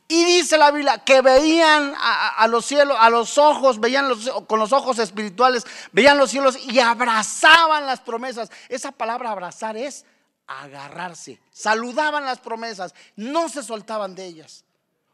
Y 0.09 0.23
dice 0.23 0.57
la 0.57 0.71
Biblia 0.71 0.99
que 0.99 1.21
veían 1.21 1.93
a, 1.97 2.47
los 2.47 2.65
cielos, 2.65 2.95
a 2.97 3.09
los 3.09 3.37
ojos, 3.37 3.79
veían 3.79 4.09
con 4.47 4.57
los 4.57 4.71
ojos 4.71 4.99
espirituales, 4.99 5.65
veían 5.91 6.17
los 6.17 6.31
cielos 6.31 6.57
y 6.65 6.79
abrazaban 6.79 7.85
las 7.85 7.99
promesas. 7.99 8.49
Esa 8.69 8.93
palabra 8.93 9.31
abrazar 9.31 9.75
es 9.75 10.05
agarrarse. 10.47 11.41
Saludaban 11.51 12.23
las 12.23 12.39
promesas, 12.39 12.95
no 13.17 13.49
se 13.49 13.61
soltaban 13.63 14.15
de 14.15 14.25
ellas. 14.25 14.63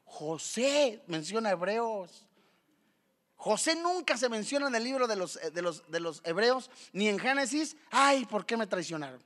José 0.05 1.01
menciona 1.07 1.49
hebreos. 1.49 2.27
José 3.35 3.75
nunca 3.75 4.15
se 4.15 4.29
menciona 4.29 4.67
en 4.67 4.75
el 4.75 4.83
libro 4.83 5.07
de 5.07 5.15
los, 5.15 5.39
de 5.53 5.61
los, 5.63 5.89
de 5.89 5.99
los 5.99 6.21
hebreos, 6.23 6.69
ni 6.93 7.09
en 7.09 7.17
Génesis. 7.17 7.75
Ay, 7.89 8.25
¿por 8.25 8.45
qué 8.45 8.55
me 8.55 8.67
traicionaron? 8.67 9.21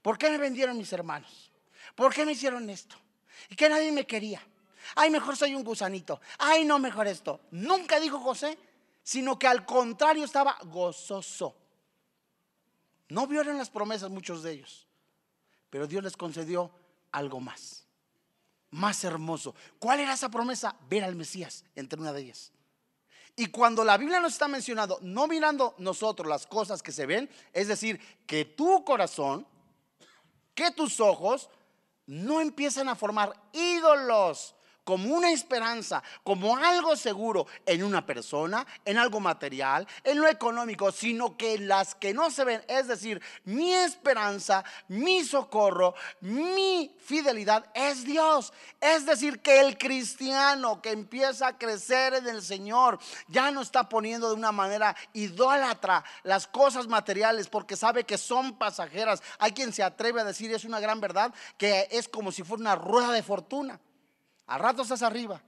¿Por 0.00 0.16
qué 0.16 0.30
me 0.30 0.38
vendieron 0.38 0.78
mis 0.78 0.92
hermanos? 0.94 1.52
¿Por 1.94 2.14
qué 2.14 2.24
me 2.24 2.32
hicieron 2.32 2.70
esto? 2.70 2.96
Y 3.50 3.54
que 3.54 3.68
nadie 3.68 3.92
me 3.92 4.06
quería. 4.06 4.42
Ay, 4.94 5.10
mejor 5.10 5.36
soy 5.36 5.54
un 5.54 5.64
gusanito. 5.64 6.20
Ay, 6.38 6.64
no, 6.64 6.78
mejor 6.78 7.06
esto. 7.06 7.40
Nunca 7.50 8.00
dijo 8.00 8.18
José, 8.20 8.58
sino 9.02 9.38
que 9.38 9.46
al 9.46 9.64
contrario 9.64 10.24
estaba 10.24 10.56
gozoso. 10.64 11.56
No 13.08 13.26
vieron 13.26 13.58
las 13.58 13.70
promesas 13.70 14.10
muchos 14.10 14.42
de 14.42 14.52
ellos, 14.52 14.86
pero 15.68 15.86
Dios 15.86 16.04
les 16.04 16.16
concedió 16.16 16.70
algo 17.10 17.40
más, 17.40 17.84
más 18.70 19.02
hermoso. 19.02 19.54
¿Cuál 19.78 20.00
era 20.00 20.14
esa 20.14 20.28
promesa? 20.28 20.76
Ver 20.88 21.02
al 21.02 21.16
Mesías 21.16 21.64
entre 21.74 22.00
una 22.00 22.12
de 22.12 22.22
ellas. 22.22 22.52
Y 23.36 23.46
cuando 23.46 23.84
la 23.84 23.96
Biblia 23.96 24.20
nos 24.20 24.34
está 24.34 24.48
mencionando, 24.48 24.98
no 25.02 25.26
mirando 25.26 25.74
nosotros 25.78 26.28
las 26.28 26.46
cosas 26.46 26.82
que 26.82 26.92
se 26.92 27.06
ven, 27.06 27.28
es 27.52 27.68
decir, 27.68 28.00
que 28.26 28.44
tu 28.44 28.84
corazón, 28.84 29.46
que 30.54 30.70
tus 30.70 31.00
ojos 31.00 31.48
no 32.06 32.40
empiezan 32.40 32.88
a 32.88 32.96
formar 32.96 33.32
ídolos 33.52 34.54
como 34.90 35.14
una 35.14 35.30
esperanza, 35.30 36.02
como 36.24 36.56
algo 36.56 36.96
seguro 36.96 37.46
en 37.64 37.84
una 37.84 38.04
persona, 38.04 38.66
en 38.84 38.98
algo 38.98 39.20
material, 39.20 39.86
en 40.02 40.20
lo 40.20 40.26
económico, 40.26 40.90
sino 40.90 41.36
que 41.36 41.60
las 41.60 41.94
que 41.94 42.12
no 42.12 42.28
se 42.28 42.42
ven, 42.42 42.60
es 42.66 42.88
decir, 42.88 43.22
mi 43.44 43.72
esperanza, 43.72 44.64
mi 44.88 45.22
socorro, 45.22 45.94
mi 46.22 46.92
fidelidad 46.98 47.70
es 47.72 48.02
Dios. 48.02 48.52
Es 48.80 49.06
decir, 49.06 49.40
que 49.40 49.60
el 49.60 49.78
cristiano 49.78 50.82
que 50.82 50.90
empieza 50.90 51.46
a 51.46 51.56
crecer 51.56 52.14
en 52.14 52.26
el 52.26 52.42
Señor 52.42 52.98
ya 53.28 53.52
no 53.52 53.60
está 53.60 53.88
poniendo 53.88 54.28
de 54.28 54.34
una 54.34 54.50
manera 54.50 54.96
idólatra 55.12 56.02
las 56.24 56.48
cosas 56.48 56.88
materiales 56.88 57.46
porque 57.46 57.76
sabe 57.76 58.02
que 58.02 58.18
son 58.18 58.58
pasajeras. 58.58 59.22
Hay 59.38 59.52
quien 59.52 59.72
se 59.72 59.84
atreve 59.84 60.20
a 60.20 60.24
decir, 60.24 60.52
es 60.52 60.64
una 60.64 60.80
gran 60.80 61.00
verdad, 61.00 61.32
que 61.56 61.86
es 61.92 62.08
como 62.08 62.32
si 62.32 62.42
fuera 62.42 62.62
una 62.62 62.74
rueda 62.74 63.12
de 63.12 63.22
fortuna. 63.22 63.78
Al 64.50 64.58
rato 64.58 64.82
estás 64.82 65.02
arriba 65.02 65.40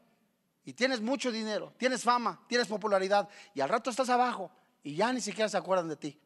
y 0.65 0.73
tienes 0.75 1.01
mucho 1.01 1.33
dinero, 1.33 1.75
tienes 1.77 2.05
fama, 2.05 2.41
tienes 2.47 2.69
popularidad 2.69 3.29
y 3.53 3.61
al 3.61 3.69
rato 3.69 3.91
estás 3.91 4.09
abajo 4.09 4.49
y 4.81 4.95
ya 4.95 5.13
ni 5.13 5.21
siquiera 5.21 5.49
se 5.49 5.57
acuerdan 5.57 5.89
de 5.89 5.97
ti. 5.97 6.21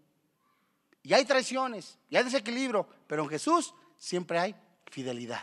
Y 1.03 1.15
hay 1.15 1.25
traiciones, 1.25 1.99
y 2.11 2.17
hay 2.17 2.25
desequilibrio, 2.25 2.87
pero 3.07 3.23
en 3.23 3.31
Jesús 3.31 3.73
siempre 3.97 4.39
hay 4.39 4.55
fidelidad. 4.91 5.43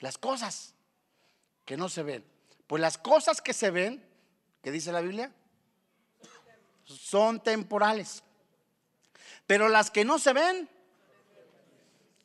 Las 0.00 0.18
cosas 0.18 0.74
que 1.64 1.76
no 1.76 1.88
se 1.88 2.02
ven, 2.02 2.24
pues 2.66 2.82
las 2.82 2.98
cosas 2.98 3.40
que 3.40 3.52
se 3.52 3.70
ven, 3.70 4.04
que 4.62 4.72
dice 4.72 4.90
la 4.90 5.00
Biblia, 5.00 5.32
son 6.82 7.40
temporales. 7.40 8.24
Pero 9.46 9.68
las 9.68 9.92
que 9.92 10.04
no 10.04 10.18
se 10.18 10.32
ven 10.32 10.68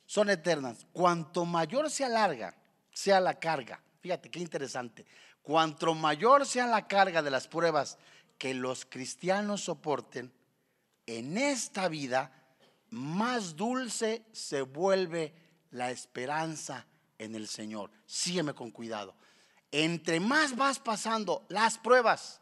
son 0.06 0.28
eternas. 0.28 0.88
Cuanto 0.92 1.44
mayor 1.44 1.88
se 1.88 2.04
alarga, 2.04 2.56
sea 2.90 3.20
la 3.20 3.38
carga 3.38 3.80
Fíjate 4.08 4.30
qué 4.30 4.38
interesante. 4.38 5.04
Cuanto 5.42 5.94
mayor 5.94 6.46
sea 6.46 6.66
la 6.66 6.88
carga 6.88 7.20
de 7.20 7.30
las 7.30 7.46
pruebas 7.46 7.98
que 8.38 8.54
los 8.54 8.86
cristianos 8.86 9.60
soporten, 9.60 10.32
en 11.04 11.36
esta 11.36 11.88
vida, 11.88 12.32
más 12.88 13.54
dulce 13.54 14.24
se 14.32 14.62
vuelve 14.62 15.34
la 15.72 15.90
esperanza 15.90 16.86
en 17.18 17.34
el 17.34 17.48
Señor. 17.48 17.90
Sígueme 18.06 18.54
con 18.54 18.70
cuidado. 18.70 19.14
Entre 19.72 20.20
más 20.20 20.56
vas 20.56 20.78
pasando 20.78 21.44
las 21.50 21.76
pruebas, 21.76 22.40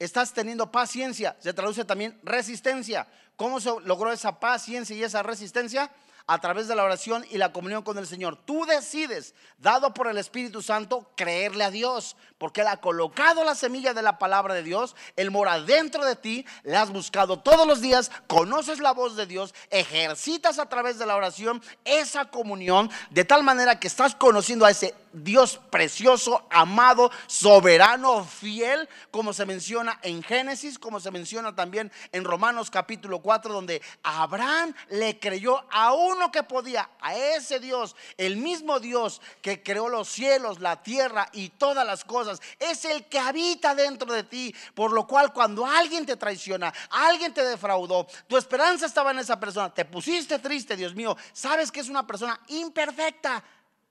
estás 0.00 0.32
teniendo 0.32 0.72
paciencia, 0.72 1.36
se 1.38 1.54
traduce 1.54 1.84
también 1.84 2.18
resistencia. 2.24 3.06
¿Cómo 3.36 3.60
se 3.60 3.70
logró 3.84 4.10
esa 4.10 4.40
paciencia 4.40 4.96
y 4.96 5.04
esa 5.04 5.22
resistencia? 5.22 5.88
A 6.26 6.40
través 6.40 6.66
de 6.66 6.74
la 6.74 6.84
oración 6.84 7.24
y 7.30 7.38
la 7.38 7.52
comunión 7.52 7.82
con 7.82 7.98
el 7.98 8.06
Señor. 8.06 8.36
Tú 8.44 8.66
decides, 8.66 9.34
dado 9.58 9.94
por 9.94 10.08
el 10.08 10.18
Espíritu 10.18 10.60
Santo, 10.62 11.10
creerle 11.16 11.64
a 11.64 11.70
Dios, 11.70 12.16
porque 12.38 12.62
Él 12.62 12.66
ha 12.66 12.78
colocado 12.78 13.44
la 13.44 13.54
semilla 13.54 13.94
de 13.94 14.02
la 14.02 14.18
palabra 14.18 14.54
de 14.54 14.62
Dios, 14.62 14.96
Él 15.14 15.30
mora 15.30 15.60
dentro 15.60 16.04
de 16.04 16.16
ti, 16.16 16.44
le 16.64 16.76
has 16.76 16.90
buscado 16.90 17.38
todos 17.38 17.66
los 17.66 17.80
días, 17.80 18.10
conoces 18.26 18.80
la 18.80 18.92
voz 18.92 19.16
de 19.16 19.26
Dios, 19.26 19.54
ejercitas 19.70 20.58
a 20.58 20.68
través 20.68 20.98
de 20.98 21.06
la 21.06 21.16
oración 21.16 21.62
esa 21.84 22.26
comunión, 22.26 22.90
de 23.10 23.24
tal 23.24 23.42
manera 23.42 23.78
que 23.78 23.86
estás 23.86 24.14
conociendo 24.14 24.64
a 24.64 24.70
ese 24.70 24.94
Dios 25.12 25.60
precioso, 25.70 26.46
amado, 26.50 27.10
soberano, 27.26 28.24
fiel, 28.24 28.88
como 29.10 29.32
se 29.32 29.46
menciona 29.46 29.98
en 30.02 30.22
Génesis, 30.22 30.78
como 30.78 31.00
se 31.00 31.10
menciona 31.10 31.54
también 31.54 31.90
en 32.12 32.24
Romanos 32.24 32.70
capítulo 32.70 33.20
4, 33.20 33.52
donde 33.52 33.80
Abraham 34.02 34.74
le 34.90 35.18
creyó 35.18 35.64
a 35.70 35.92
uno 36.16 36.32
que 36.32 36.42
podía, 36.42 36.90
a 37.00 37.14
ese 37.14 37.60
Dios, 37.60 37.94
el 38.16 38.36
mismo 38.36 38.80
Dios 38.80 39.20
que 39.40 39.62
creó 39.62 39.88
los 39.88 40.08
cielos, 40.08 40.60
la 40.60 40.82
tierra 40.82 41.28
y 41.32 41.50
todas 41.50 41.86
las 41.86 42.04
cosas, 42.04 42.40
es 42.58 42.84
el 42.84 43.04
que 43.06 43.18
habita 43.18 43.74
dentro 43.74 44.12
de 44.12 44.24
ti, 44.24 44.54
por 44.74 44.92
lo 44.92 45.06
cual 45.06 45.32
cuando 45.32 45.64
alguien 45.64 46.04
te 46.04 46.16
traiciona, 46.16 46.72
alguien 46.90 47.32
te 47.32 47.44
defraudó, 47.44 48.06
tu 48.26 48.36
esperanza 48.36 48.86
estaba 48.86 49.12
en 49.12 49.20
esa 49.20 49.38
persona, 49.38 49.72
te 49.72 49.84
pusiste 49.84 50.38
triste, 50.38 50.76
Dios 50.76 50.94
mío, 50.94 51.16
sabes 51.32 51.70
que 51.70 51.80
es 51.80 51.88
una 51.88 52.06
persona 52.06 52.40
imperfecta 52.48 53.44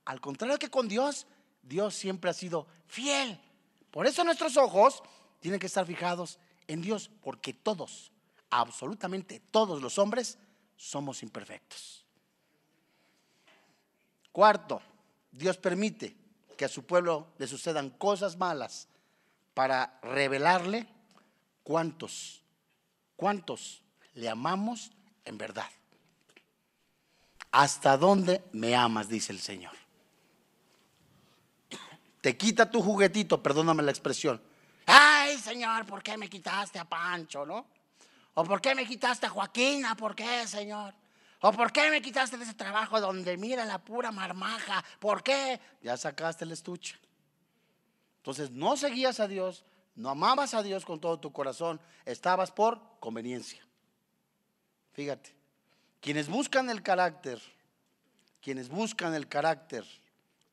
al 0.06 0.20
contrario 0.20 0.58
que 0.58 0.70
con 0.70 0.88
Dios, 0.88 1.26
Dios 1.62 1.94
siempre 1.94 2.30
ha 2.30 2.34
sido 2.34 2.66
fiel. 2.86 3.38
Por 3.90 4.06
eso 4.06 4.24
nuestros 4.24 4.56
ojos 4.56 5.02
tienen 5.40 5.60
que 5.60 5.66
estar 5.66 5.84
fijados 5.84 6.38
en 6.68 6.80
Dios, 6.80 7.10
porque 7.22 7.52
todos, 7.52 8.12
absolutamente 8.50 9.40
todos 9.50 9.82
los 9.82 9.98
hombres, 9.98 10.38
somos 10.76 11.22
imperfectos. 11.22 12.05
Cuarto, 14.36 14.82
Dios 15.32 15.56
permite 15.56 16.14
que 16.58 16.66
a 16.66 16.68
su 16.68 16.84
pueblo 16.84 17.28
le 17.38 17.46
sucedan 17.46 17.88
cosas 17.88 18.36
malas 18.36 18.86
para 19.54 19.98
revelarle 20.02 20.86
cuántos, 21.62 22.42
cuántos 23.16 23.80
le 24.12 24.28
amamos 24.28 24.92
en 25.24 25.38
verdad. 25.38 25.70
¿Hasta 27.50 27.96
dónde 27.96 28.44
me 28.52 28.76
amas? 28.76 29.08
dice 29.08 29.32
el 29.32 29.40
Señor 29.40 29.72
te 32.20 32.36
quita 32.36 32.70
tu 32.70 32.82
juguetito, 32.82 33.42
perdóname 33.42 33.82
la 33.82 33.90
expresión. 33.90 34.42
Ay, 34.84 35.38
Señor, 35.38 35.86
¿por 35.86 36.02
qué 36.02 36.18
me 36.18 36.28
quitaste 36.28 36.78
a 36.78 36.84
Pancho, 36.84 37.46
no? 37.46 37.64
¿O 38.34 38.44
por 38.44 38.60
qué 38.60 38.74
me 38.74 38.84
quitaste 38.84 39.24
a 39.24 39.30
Joaquina? 39.30 39.96
¿Por 39.96 40.14
qué, 40.14 40.46
Señor? 40.46 40.92
¿O 41.46 41.52
por 41.52 41.70
qué 41.70 41.90
me 41.90 42.02
quitaste 42.02 42.36
de 42.36 42.42
ese 42.42 42.54
trabajo 42.54 43.00
donde 43.00 43.36
mira 43.36 43.64
la 43.64 43.78
pura 43.78 44.10
marmaja? 44.10 44.84
¿Por 44.98 45.22
qué? 45.22 45.60
Ya 45.80 45.96
sacaste 45.96 46.44
el 46.44 46.50
estuche. 46.50 46.98
Entonces 48.16 48.50
no 48.50 48.76
seguías 48.76 49.20
a 49.20 49.28
Dios, 49.28 49.64
no 49.94 50.10
amabas 50.10 50.54
a 50.54 50.64
Dios 50.64 50.84
con 50.84 50.98
todo 50.98 51.20
tu 51.20 51.30
corazón, 51.30 51.80
estabas 52.04 52.50
por 52.50 52.80
conveniencia. 52.98 53.64
Fíjate, 54.92 55.36
quienes 56.00 56.28
buscan 56.28 56.68
el 56.68 56.82
carácter, 56.82 57.40
quienes 58.42 58.68
buscan 58.68 59.14
el 59.14 59.28
carácter 59.28 59.84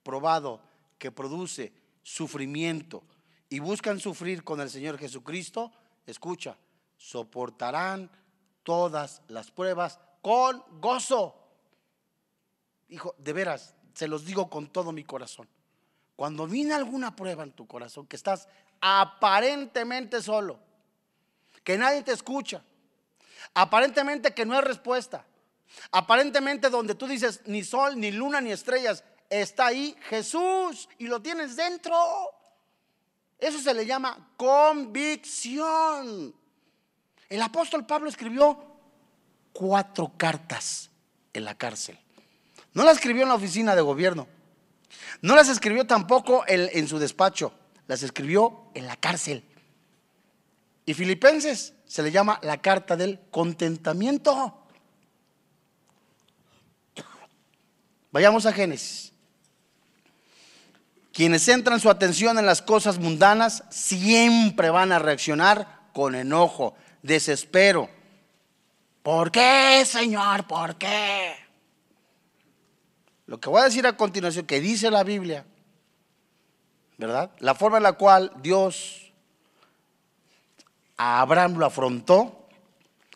probado 0.04 0.62
que 1.00 1.12
produce 1.12 1.74
sufrimiento 2.04 3.04
y 3.50 3.58
buscan 3.58 4.00
sufrir 4.00 4.44
con 4.44 4.62
el 4.62 4.70
Señor 4.70 5.00
Jesucristo, 5.00 5.72
escucha, 6.06 6.56
soportarán 6.98 8.12
todas 8.62 9.24
las 9.28 9.50
pruebas 9.50 10.00
con 10.24 10.64
gozo. 10.80 11.36
Hijo, 12.88 13.14
de 13.20 13.34
veras, 13.34 13.76
se 13.94 14.08
los 14.08 14.26
digo 14.26 14.50
con 14.50 14.68
todo 14.68 14.92
mi 14.92 15.04
corazón. 15.04 15.48
Cuando 16.16 16.48
viene 16.48 16.74
alguna 16.74 17.16
prueba 17.16 17.44
en 17.44 17.52
tu 17.52 17.68
corazón, 17.68 18.08
que 18.08 18.16
estás 18.16 18.48
aparentemente 18.80 20.22
solo, 20.22 20.58
que 21.64 21.78
nadie 21.78 22.02
te 22.04 22.14
escucha, 22.14 22.64
aparentemente 23.54 24.34
que 24.34 24.46
no 24.46 24.56
hay 24.56 24.62
respuesta, 24.62 25.26
aparentemente 25.92 26.70
donde 26.70 26.96
tú 26.96 27.06
dices 27.06 27.42
ni 27.46 27.64
sol, 27.64 28.00
ni 28.00 28.12
luna, 28.12 28.40
ni 28.40 28.52
estrellas, 28.52 29.04
está 29.30 29.66
ahí 29.68 29.94
Jesús 30.04 30.88
y 31.00 31.08
lo 31.08 31.22
tienes 31.22 31.58
dentro. 31.58 31.98
Eso 33.38 33.60
se 33.60 33.74
le 33.74 33.86
llama 33.86 34.32
convicción. 34.38 36.34
El 37.28 37.42
apóstol 37.42 37.86
Pablo 37.86 38.08
escribió 38.08 38.73
cuatro 39.54 40.12
cartas 40.18 40.90
en 41.32 41.46
la 41.46 41.56
cárcel. 41.56 41.98
No 42.74 42.84
las 42.84 42.98
escribió 42.98 43.24
en 43.24 43.30
la 43.30 43.36
oficina 43.36 43.76
de 43.76 43.82
gobierno. 43.82 44.28
No 45.22 45.36
las 45.36 45.48
escribió 45.48 45.86
tampoco 45.86 46.44
en, 46.48 46.88
su 46.88 47.00
despacho. 47.00 47.54
Las 47.88 48.04
escribió 48.04 48.66
en 48.74 48.88
la 48.88 48.96
cárcel. 48.96 49.44
Y 50.86 50.94
Filipenses 50.94 51.74
se 51.86 52.04
le 52.04 52.12
llama 52.12 52.40
la 52.44 52.62
carta 52.62 52.98
del 52.98 53.20
contentamiento. 53.32 54.60
Vayamos 58.12 58.46
a 58.46 58.54
Génesis. 58.54 59.12
Quienes 61.14 61.46
centran 61.46 61.80
su 61.80 61.92
atención 61.92 62.40
en 62.40 62.46
las 62.48 62.64
cosas 62.64 62.98
mundanas 62.98 63.64
siempre 63.70 64.72
van 64.72 64.92
a 64.92 65.00
reaccionar 65.00 65.90
con 65.94 66.16
enojo, 66.16 66.76
desespero. 67.04 67.88
¿Por 69.04 69.32
qué, 69.32 69.84
Señor? 69.86 70.48
¿Por 70.48 70.78
qué? 70.78 71.36
Lo 73.28 73.40
que 73.40 73.50
voy 73.50 73.62
a 73.62 73.66
decir 73.66 73.86
a 73.86 73.98
continuación, 73.98 74.46
que 74.46 74.62
dice 74.62 74.90
la 74.90 75.04
Biblia, 75.04 75.46
¿verdad? 76.98 77.32
La 77.40 77.54
forma 77.54 77.78
en 77.78 77.84
la 77.84 77.94
cual 77.94 78.32
Dios 78.42 79.12
a 80.98 81.22
Abraham 81.22 81.58
lo 81.58 81.66
afrontó 81.66 82.48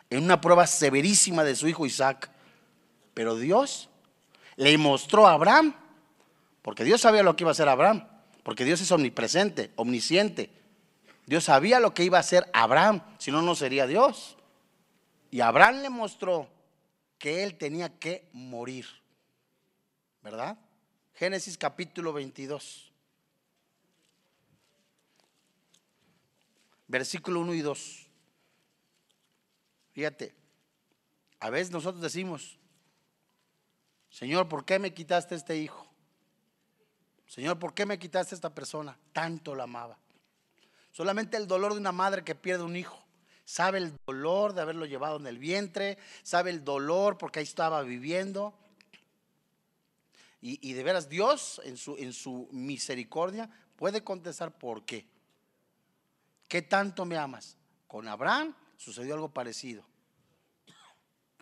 en 0.10 0.24
una 0.24 0.42
prueba 0.42 0.68
severísima 0.68 1.44
de 1.44 1.56
su 1.56 1.68
hijo 1.68 1.86
Isaac. 1.86 2.30
Pero 3.14 3.36
Dios 3.36 3.90
le 4.56 4.78
mostró 4.78 5.28
a 5.28 5.34
Abraham 5.34 5.74
porque 6.62 6.84
Dios 6.84 7.02
sabía 7.02 7.24
lo 7.24 7.36
que 7.36 7.44
iba 7.44 7.52
a 7.52 7.54
hacer 7.54 7.70
Abraham. 7.70 8.08
Porque 8.44 8.66
Dios 8.66 8.80
es 8.82 8.92
omnipresente, 8.92 9.72
omnisciente. 9.76 10.50
Dios 11.26 11.46
sabía 11.46 11.80
lo 11.80 11.94
que 11.94 12.06
iba 12.06 12.18
a 12.18 12.22
hacer 12.22 12.50
Abraham, 12.54 13.02
si 13.18 13.32
no, 13.32 13.42
no 13.42 13.56
sería 13.56 13.88
Dios. 13.88 14.37
Y 15.32 15.42
Abraham 15.42 15.82
le 15.82 15.90
mostró 15.90 16.48
que 17.18 17.44
él 17.44 17.58
tenía 17.58 17.98
que 18.00 18.28
morir. 18.34 18.86
¿Verdad? 20.22 20.58
Génesis 21.14 21.58
capítulo 21.58 22.14
22. 22.14 22.92
Versículo 26.88 27.42
1 27.42 27.54
y 27.54 27.62
2. 27.62 28.08
Fíjate, 29.94 30.34
a 31.40 31.50
veces 31.50 31.72
nosotros 31.72 32.02
decimos, 32.02 32.58
Señor, 34.10 34.48
¿por 34.48 34.64
qué 34.64 34.80
me 34.80 34.94
quitaste 34.94 35.36
este 35.36 35.58
hijo? 35.58 35.88
Señor, 37.28 37.60
¿por 37.60 37.74
qué 37.74 37.86
me 37.86 38.00
quitaste 38.00 38.36
esta 38.36 38.54
persona? 38.54 38.98
Tanto 39.12 39.54
la 39.54 39.64
amaba. 39.64 39.98
Solamente 40.92 41.36
el 41.38 41.48
dolor 41.48 41.74
de 41.74 41.80
una 41.80 41.92
madre 41.92 42.24
que 42.24 42.36
pierde 42.36 42.64
un 42.64 42.76
hijo. 42.76 43.07
Sabe 43.48 43.78
el 43.78 43.94
dolor 44.06 44.54
de 44.54 44.62
haberlo 44.62 44.86
llevado 44.86 45.16
en 45.16 45.26
el 45.26 45.38
vientre, 45.38 45.98
sabe 46.22 46.50
el 46.50 46.66
dolor 46.66 47.18
porque 47.18 47.40
ahí 47.40 47.46
estaba 47.46 47.82
viviendo. 47.82 48.54
Y, 50.42 50.74
de 50.74 50.84
veras, 50.84 51.10
Dios 51.10 51.62
en 51.64 51.78
su, 51.78 51.96
en 51.98 52.14
su 52.14 52.48
misericordia 52.52 53.50
puede 53.76 54.04
contestar 54.04 54.58
por 54.58 54.86
qué. 54.86 55.08
¿Qué 56.48 56.62
tanto 56.62 57.06
me 57.06 57.18
amas? 57.18 57.58
Con 57.88 58.08
Abraham 58.08 58.54
sucedió 58.76 59.14
algo 59.16 59.30
parecido. 59.30 59.84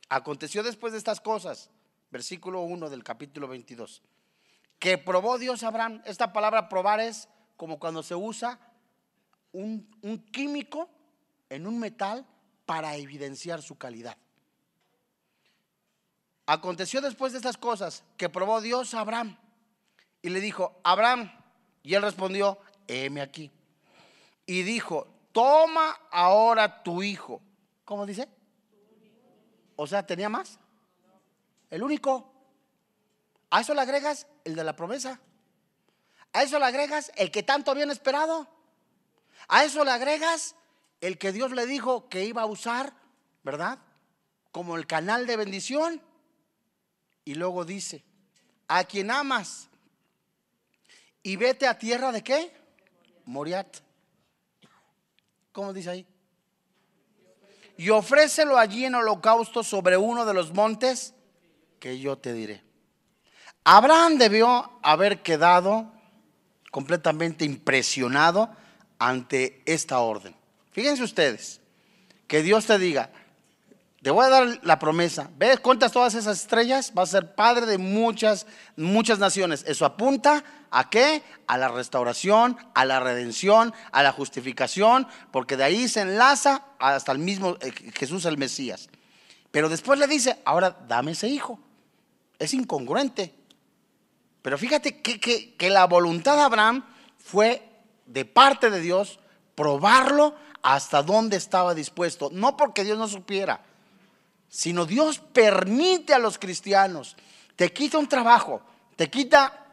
Aconteció 0.09 0.61
después 0.61 0.93
de 0.93 0.99
estas 0.99 1.19
cosas, 1.21 1.69
versículo 2.11 2.61
1 2.61 2.89
del 2.89 3.03
capítulo 3.03 3.47
22 3.47 4.03
que 4.79 4.99
probó 4.99 5.39
Dios 5.39 5.63
a 5.63 5.69
Abraham. 5.69 6.01
Esta 6.05 6.31
palabra 6.31 6.69
probar 6.69 6.99
es 6.99 7.27
como 7.57 7.79
cuando 7.79 8.03
se 8.03 8.13
usa 8.13 8.59
un, 9.51 9.89
químico 10.31 10.89
en 11.55 11.67
un 11.67 11.79
metal 11.79 12.25
para 12.65 12.95
evidenciar 12.95 13.61
su 13.61 13.77
calidad. 13.77 14.17
Aconteció 16.45 17.01
después 17.01 17.31
de 17.31 17.39
estas 17.39 17.57
cosas 17.57 18.03
que 18.17 18.29
probó 18.29 18.61
Dios 18.61 18.93
a 18.93 18.99
Abraham 18.99 19.37
y 20.21 20.29
le 20.29 20.39
dijo, 20.39 20.79
Abraham, 20.83 21.31
y 21.81 21.93
él 21.93 22.01
respondió, 22.01 22.59
heme 22.87 23.21
aquí. 23.21 23.51
Y 24.45 24.63
dijo, 24.63 25.07
toma 25.31 25.99
ahora 26.11 26.83
tu 26.83 27.01
hijo. 27.01 27.41
¿Cómo 27.83 28.05
dice? 28.05 28.27
O 29.75 29.87
sea, 29.87 30.05
¿tenía 30.05 30.29
más? 30.29 30.59
El 31.69 31.83
único. 31.83 32.31
A 33.49 33.61
eso 33.61 33.73
le 33.73 33.81
agregas 33.81 34.27
el 34.43 34.55
de 34.55 34.63
la 34.63 34.75
promesa. 34.75 35.19
A 36.33 36.43
eso 36.43 36.59
le 36.59 36.65
agregas 36.65 37.11
el 37.15 37.31
que 37.31 37.43
tanto 37.43 37.71
habían 37.71 37.91
esperado. 37.91 38.47
A 39.47 39.63
eso 39.63 39.83
le 39.83 39.91
agregas 39.91 40.55
el 41.05 41.19
que 41.19 41.31
Dios 41.31 41.51
le 41.51 41.67
dijo 41.67 42.09
que 42.09 42.25
iba 42.25 42.41
a 42.41 42.47
usar, 42.47 42.91
¿verdad? 43.43 43.77
Como 44.51 44.75
el 44.75 44.87
canal 44.87 45.27
de 45.27 45.37
bendición. 45.37 46.01
Y 47.23 47.35
luego 47.35 47.63
dice, 47.63 48.03
a 48.67 48.83
quien 48.85 49.11
amas 49.11 49.69
y 51.21 51.35
vete 51.35 51.67
a 51.67 51.77
tierra 51.77 52.11
de 52.11 52.23
qué? 52.23 52.51
Moriat. 53.25 53.77
¿Cómo 55.51 55.73
dice 55.73 55.91
ahí? 55.91 56.07
Y 57.77 57.89
ofrécelo 57.89 58.57
allí 58.57 58.85
en 58.85 58.95
holocausto 58.95 59.63
sobre 59.63 59.97
uno 59.97 60.25
de 60.25 60.33
los 60.33 60.53
montes 60.53 61.13
que 61.79 61.99
yo 61.99 62.17
te 62.17 62.33
diré. 62.33 62.63
Abraham 63.63 64.17
debió 64.17 64.79
haber 64.81 65.21
quedado 65.21 65.91
completamente 66.71 67.45
impresionado 67.45 68.49
ante 68.97 69.61
esta 69.65 69.99
orden. 69.99 70.35
Fíjense 70.75 71.03
ustedes, 71.03 71.61
que 72.27 72.43
Dios 72.43 72.65
te 72.65 72.77
diga, 72.77 73.09
te 74.01 74.11
voy 74.11 74.25
a 74.25 74.29
dar 74.29 74.59
la 74.61 74.77
promesa. 74.77 75.29
¿Ves? 75.37 75.61
Cuentas 75.61 75.93
todas 75.93 76.15
esas 76.15 76.41
estrellas. 76.41 76.91
Vas 76.93 77.07
a 77.07 77.21
ser 77.21 77.33
padre 77.33 77.65
de 77.65 77.77
muchas, 77.77 78.45
muchas 78.75 79.17
naciones. 79.17 79.63
Eso 79.65 79.85
apunta 79.85 80.43
a 80.71 80.89
qué? 80.89 81.23
A 81.47 81.57
la 81.57 81.69
restauración, 81.69 82.57
a 82.73 82.83
la 82.83 82.99
redención, 82.99 83.73
a 83.93 84.03
la 84.03 84.11
justificación, 84.11 85.07
porque 85.31 85.55
de 85.55 85.63
ahí 85.63 85.87
se 85.87 86.01
enlaza 86.01 86.65
hasta 86.77 87.13
el 87.13 87.19
mismo 87.19 87.55
eh, 87.61 87.71
Jesús 87.95 88.25
el 88.25 88.37
Mesías. 88.37 88.89
Pero 89.51 89.69
después 89.69 89.97
le 89.97 90.07
dice, 90.07 90.41
ahora 90.43 90.75
dame 90.89 91.13
ese 91.13 91.29
hijo. 91.29 91.57
Es 92.37 92.53
incongruente. 92.53 93.33
Pero 94.41 94.57
fíjate 94.57 95.01
que, 95.01 95.55
que 95.55 95.69
la 95.69 95.85
voluntad 95.85 96.35
de 96.35 96.41
Abraham 96.41 96.85
fue 97.17 97.63
de 98.05 98.25
parte 98.25 98.69
de 98.69 98.81
Dios 98.81 99.19
probarlo 99.55 100.35
hasta 100.73 101.03
dónde 101.03 101.37
estaba 101.37 101.73
dispuesto. 101.73 102.29
No 102.31 102.57
porque 102.57 102.83
Dios 102.83 102.97
no 102.97 103.07
supiera 103.07 103.61
sino 104.55 104.85
Dios 104.85 105.19
permite 105.19 106.13
a 106.13 106.19
los 106.19 106.39
cristianos, 106.39 107.17
te 107.57 107.73
quita 107.73 107.97
un 107.97 108.07
trabajo, 108.07 108.61
te 108.95 109.09
quita 109.09 109.65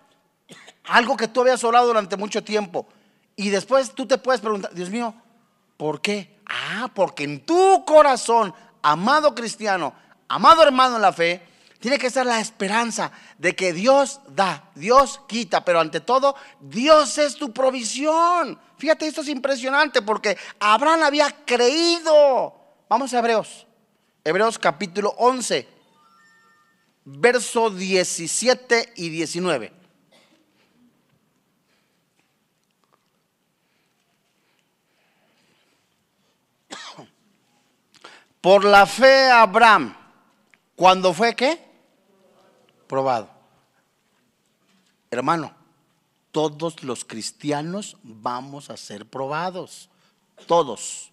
algo 0.85 1.17
que 1.17 1.29
tú 1.29 1.43
habías 1.43 1.63
orado 1.63 1.87
durante 1.87 2.17
mucho 2.17 2.43
tiempo 2.43 2.89
y 3.37 3.51
después 3.51 3.93
tú 3.93 4.07
te 4.07 4.19
puedes 4.19 4.41
preguntar, 4.41 4.75
Dios 4.75 4.91
mío, 4.91 5.15
¿por 5.77 6.01
qué? 6.01 6.37
Ah, 6.47 6.91
porque 6.93 7.23
en 7.23 7.47
tu 7.47 7.85
corazón, 7.85 8.53
amado 8.83 9.37
cristiano, 9.37 9.95
amado 10.27 10.65
hermano 10.65 10.97
en 10.97 11.03
la 11.03 11.13
fe, 11.13 11.47
tiene 11.83 11.99
que 11.99 12.07
estar 12.07 12.25
la 12.25 12.39
esperanza 12.39 13.11
de 13.39 13.57
que 13.57 13.73
Dios 13.73 14.21
da, 14.29 14.71
Dios 14.77 15.21
quita, 15.27 15.65
pero 15.65 15.81
ante 15.81 15.99
todo, 15.99 16.37
Dios 16.61 17.19
es 17.19 17.35
tu 17.35 17.53
provisión. 17.53 18.57
Fíjate, 18.79 19.09
esto 19.09 19.23
es 19.23 19.29
impresionante 19.29 20.01
porque 20.01 20.39
Abraham 20.61 21.03
había 21.03 21.29
creído. 21.45 22.55
Vamos 22.89 23.13
a 23.13 23.19
Hebreos. 23.19 23.67
Hebreos 24.23 24.61
capítulo 24.61 25.13
11, 25.19 25.67
verso 27.05 27.69
17 27.69 28.93
y 28.95 29.09
19. 29.09 29.73
Por 38.41 38.63
la 38.63 38.87
fe 38.87 39.29
Abraham, 39.33 39.97
cuando 40.77 41.13
fue 41.13 41.35
qué? 41.35 41.72
Probado. 42.93 43.31
Hermano, 45.11 45.51
todos 46.31 46.83
los 46.83 47.07
cristianos 47.07 47.97
vamos 48.03 48.69
a 48.69 48.77
ser 48.77 49.07
probados. 49.07 49.89
Todos. 50.47 51.11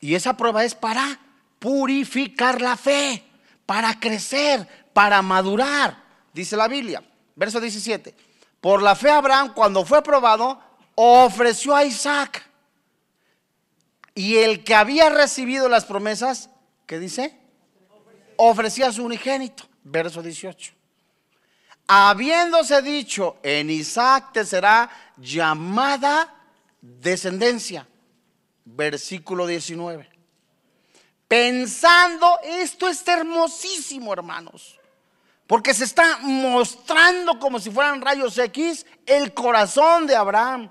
Y 0.00 0.14
esa 0.14 0.34
prueba 0.34 0.64
es 0.64 0.74
para 0.74 1.20
purificar 1.58 2.62
la 2.62 2.78
fe, 2.78 3.22
para 3.66 4.00
crecer, 4.00 4.66
para 4.94 5.20
madurar, 5.20 6.02
dice 6.32 6.56
la 6.56 6.68
Biblia. 6.68 7.04
Verso 7.34 7.60
17. 7.60 8.14
Por 8.58 8.80
la 8.80 8.96
fe 8.96 9.10
Abraham, 9.10 9.52
cuando 9.52 9.84
fue 9.84 10.02
probado, 10.02 10.58
ofreció 10.94 11.76
a 11.76 11.84
Isaac. 11.84 12.48
Y 14.14 14.36
el 14.36 14.64
que 14.64 14.74
había 14.74 15.10
recibido 15.10 15.68
las 15.68 15.84
promesas, 15.84 16.48
¿qué 16.86 16.98
dice? 16.98 17.38
Ofrecía 18.38 18.88
a 18.88 18.92
su 18.92 19.04
unigénito. 19.04 19.68
Verso 19.88 20.22
18. 20.22 20.72
Habiéndose 21.88 22.82
dicho, 22.82 23.36
en 23.42 23.70
Isaac 23.70 24.32
te 24.32 24.44
será 24.44 24.90
llamada 25.16 26.34
descendencia. 26.80 27.86
Versículo 28.64 29.46
19 29.46 30.16
pensando, 31.28 32.38
esto 32.44 32.88
es 32.88 33.06
hermosísimo, 33.06 34.12
hermanos, 34.12 34.78
porque 35.46 35.74
se 35.74 35.84
está 35.84 36.18
mostrando 36.22 37.38
como 37.38 37.58
si 37.58 37.70
fueran 37.70 38.00
rayos 38.00 38.36
X 38.38 38.86
el 39.06 39.32
corazón 39.34 40.06
de 40.06 40.16
Abraham. 40.16 40.70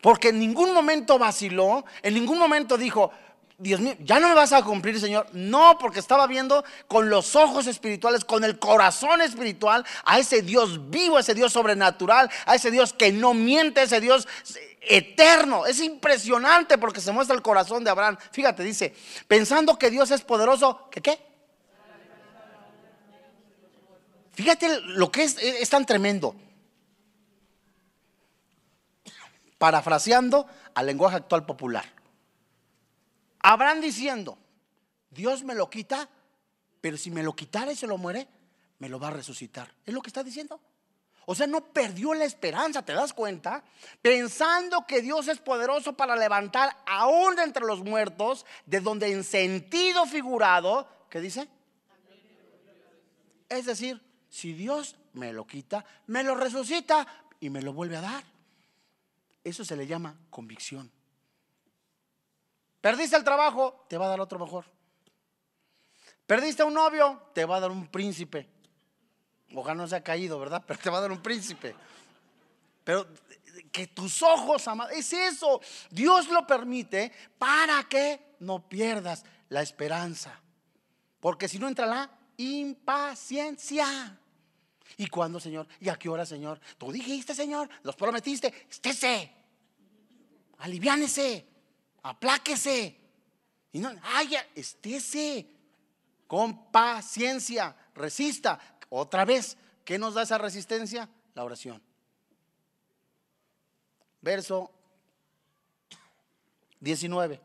Porque 0.00 0.30
en 0.30 0.38
ningún 0.38 0.72
momento 0.72 1.18
vaciló, 1.18 1.84
en 2.02 2.14
ningún 2.14 2.38
momento 2.38 2.78
dijo, 2.78 3.12
Dios 3.60 3.78
mío, 3.78 3.94
ya 4.00 4.18
no 4.18 4.28
me 4.28 4.34
vas 4.34 4.54
a 4.54 4.62
cumplir, 4.62 4.98
Señor. 4.98 5.26
No, 5.32 5.76
porque 5.78 5.98
estaba 5.98 6.26
viendo 6.26 6.64
con 6.88 7.10
los 7.10 7.36
ojos 7.36 7.66
espirituales, 7.66 8.24
con 8.24 8.42
el 8.42 8.58
corazón 8.58 9.20
espiritual, 9.20 9.84
a 10.04 10.18
ese 10.18 10.40
Dios 10.40 10.88
vivo, 10.88 11.18
a 11.18 11.20
ese 11.20 11.34
Dios 11.34 11.52
sobrenatural, 11.52 12.30
a 12.46 12.54
ese 12.54 12.70
Dios 12.70 12.94
que 12.94 13.12
no 13.12 13.34
miente, 13.34 13.80
a 13.80 13.82
ese 13.82 14.00
Dios 14.00 14.26
eterno. 14.80 15.66
Es 15.66 15.78
impresionante 15.80 16.78
porque 16.78 17.02
se 17.02 17.12
muestra 17.12 17.36
el 17.36 17.42
corazón 17.42 17.84
de 17.84 17.90
Abraham. 17.90 18.16
Fíjate, 18.32 18.62
dice, 18.62 18.96
pensando 19.28 19.78
que 19.78 19.90
Dios 19.90 20.10
es 20.10 20.22
poderoso, 20.22 20.88
¿que 20.90 21.02
qué? 21.02 21.20
Fíjate 24.32 24.80
lo 24.80 25.12
que 25.12 25.24
es, 25.24 25.36
es 25.36 25.68
tan 25.68 25.84
tremendo. 25.84 26.34
Parafraseando 29.58 30.46
al 30.74 30.86
lenguaje 30.86 31.16
actual 31.16 31.44
popular. 31.44 31.99
Abraham 33.40 33.80
diciendo, 33.80 34.38
Dios 35.10 35.44
me 35.44 35.54
lo 35.54 35.68
quita, 35.68 36.08
pero 36.80 36.96
si 36.96 37.10
me 37.10 37.22
lo 37.22 37.34
quitara 37.34 37.72
y 37.72 37.76
se 37.76 37.86
lo 37.86 37.98
muere, 37.98 38.28
me 38.78 38.88
lo 38.88 38.98
va 38.98 39.08
a 39.08 39.12
resucitar. 39.12 39.72
¿Es 39.84 39.92
lo 39.94 40.02
que 40.02 40.08
está 40.08 40.22
diciendo? 40.22 40.60
O 41.26 41.34
sea, 41.34 41.46
no 41.46 41.60
perdió 41.72 42.14
la 42.14 42.24
esperanza, 42.24 42.84
¿te 42.84 42.92
das 42.92 43.12
cuenta? 43.12 43.62
Pensando 44.02 44.84
que 44.86 45.00
Dios 45.00 45.28
es 45.28 45.38
poderoso 45.38 45.92
para 45.92 46.16
levantar 46.16 46.76
aún 46.86 47.36
de 47.36 47.44
entre 47.44 47.64
los 47.64 47.84
muertos, 47.84 48.46
de 48.66 48.80
donde 48.80 49.12
en 49.12 49.22
sentido 49.22 50.06
figurado, 50.06 50.88
¿qué 51.08 51.20
dice? 51.20 51.48
Es 53.48 53.66
decir, 53.66 54.00
si 54.28 54.52
Dios 54.52 54.96
me 55.12 55.32
lo 55.32 55.46
quita, 55.46 55.84
me 56.06 56.24
lo 56.24 56.34
resucita 56.34 57.06
y 57.38 57.50
me 57.50 57.62
lo 57.62 57.72
vuelve 57.72 57.96
a 57.96 58.00
dar. 58.00 58.24
Eso 59.44 59.64
se 59.64 59.76
le 59.76 59.86
llama 59.86 60.16
convicción. 60.30 60.90
Perdiste 62.80 63.16
el 63.16 63.24
trabajo, 63.24 63.84
te 63.88 63.98
va 63.98 64.06
a 64.06 64.08
dar 64.08 64.20
otro 64.20 64.38
mejor. 64.38 64.64
Perdiste 66.26 66.62
un 66.62 66.74
novio, 66.74 67.20
te 67.34 67.44
va 67.44 67.56
a 67.56 67.60
dar 67.60 67.70
un 67.70 67.88
príncipe. 67.88 68.48
Ojalá 69.54 69.74
no 69.74 69.88
se 69.88 69.96
ha 69.96 70.02
caído, 70.02 70.38
¿verdad? 70.38 70.62
Pero 70.66 70.78
te 70.78 70.90
va 70.90 70.98
a 70.98 71.02
dar 71.02 71.12
un 71.12 71.22
príncipe. 71.22 71.74
Pero 72.84 73.06
que 73.72 73.88
tus 73.88 74.22
ojos, 74.22 74.66
amados, 74.68 74.92
es 74.92 75.12
eso. 75.12 75.60
Dios 75.90 76.28
lo 76.28 76.46
permite 76.46 77.12
para 77.38 77.84
que 77.84 78.36
no 78.40 78.68
pierdas 78.68 79.24
la 79.48 79.60
esperanza. 79.60 80.40
Porque 81.18 81.48
si 81.48 81.58
no 81.58 81.68
entra 81.68 81.86
la 81.86 82.10
impaciencia. 82.38 84.18
¿Y 84.96 85.06
cuándo, 85.08 85.38
Señor? 85.38 85.66
¿Y 85.80 85.88
a 85.88 85.96
qué 85.96 86.08
hora, 86.08 86.24
Señor? 86.24 86.60
Tú 86.78 86.90
dijiste, 86.90 87.34
Señor, 87.34 87.68
los 87.82 87.96
prometiste, 87.96 88.66
estése, 88.68 89.32
aliviánese, 90.58 91.46
apláquese. 92.02 92.96
Y 93.72 93.78
no, 93.78 93.90
ay, 94.02 94.36
estése, 94.54 95.46
con 96.26 96.70
paciencia, 96.70 97.76
resista. 97.94 98.58
Otra 98.88 99.24
vez, 99.24 99.56
¿qué 99.84 99.98
nos 99.98 100.14
da 100.14 100.22
esa 100.22 100.38
resistencia? 100.38 101.08
La 101.34 101.44
oración. 101.44 101.80
Verso 104.20 104.70
19. 106.80 107.40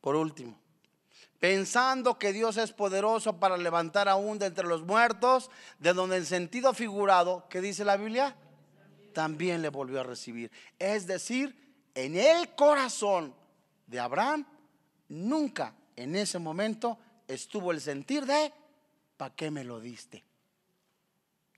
Por 0.00 0.16
último, 0.16 0.58
pensando 1.38 2.18
que 2.18 2.32
Dios 2.32 2.56
es 2.56 2.72
poderoso 2.72 3.38
para 3.38 3.56
levantar 3.56 4.08
aún 4.08 4.38
de 4.38 4.46
entre 4.46 4.66
los 4.66 4.82
muertos, 4.82 5.50
de 5.78 5.92
donde 5.92 6.16
el 6.16 6.26
sentido 6.26 6.74
figurado, 6.74 7.46
que 7.48 7.60
dice 7.60 7.84
la 7.84 7.96
Biblia, 7.96 8.36
también 9.12 9.62
le 9.62 9.68
volvió 9.68 10.00
a 10.00 10.04
recibir. 10.04 10.50
Es 10.78 11.06
decir, 11.06 11.71
en 11.94 12.16
el 12.16 12.54
corazón 12.54 13.34
de 13.86 14.00
Abraham 14.00 14.46
nunca 15.08 15.74
en 15.96 16.16
ese 16.16 16.38
momento 16.38 16.98
estuvo 17.28 17.72
el 17.72 17.80
sentir 17.80 18.26
de, 18.26 18.52
¿para 19.16 19.34
qué 19.34 19.50
me 19.50 19.64
lo 19.64 19.80
diste? 19.80 20.24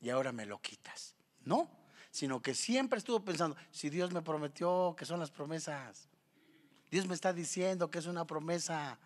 Y 0.00 0.10
ahora 0.10 0.32
me 0.32 0.46
lo 0.46 0.60
quitas. 0.60 1.14
No, 1.44 1.68
sino 2.10 2.40
que 2.40 2.54
siempre 2.54 2.98
estuvo 2.98 3.20
pensando, 3.20 3.56
si 3.70 3.90
Dios 3.90 4.12
me 4.12 4.22
prometió 4.22 4.94
que 4.96 5.04
son 5.04 5.20
las 5.20 5.30
promesas, 5.30 6.08
Dios 6.90 7.06
me 7.06 7.14
está 7.14 7.32
diciendo 7.32 7.90
que 7.90 7.98
es 7.98 8.06
una 8.06 8.26
promesa, 8.26 8.98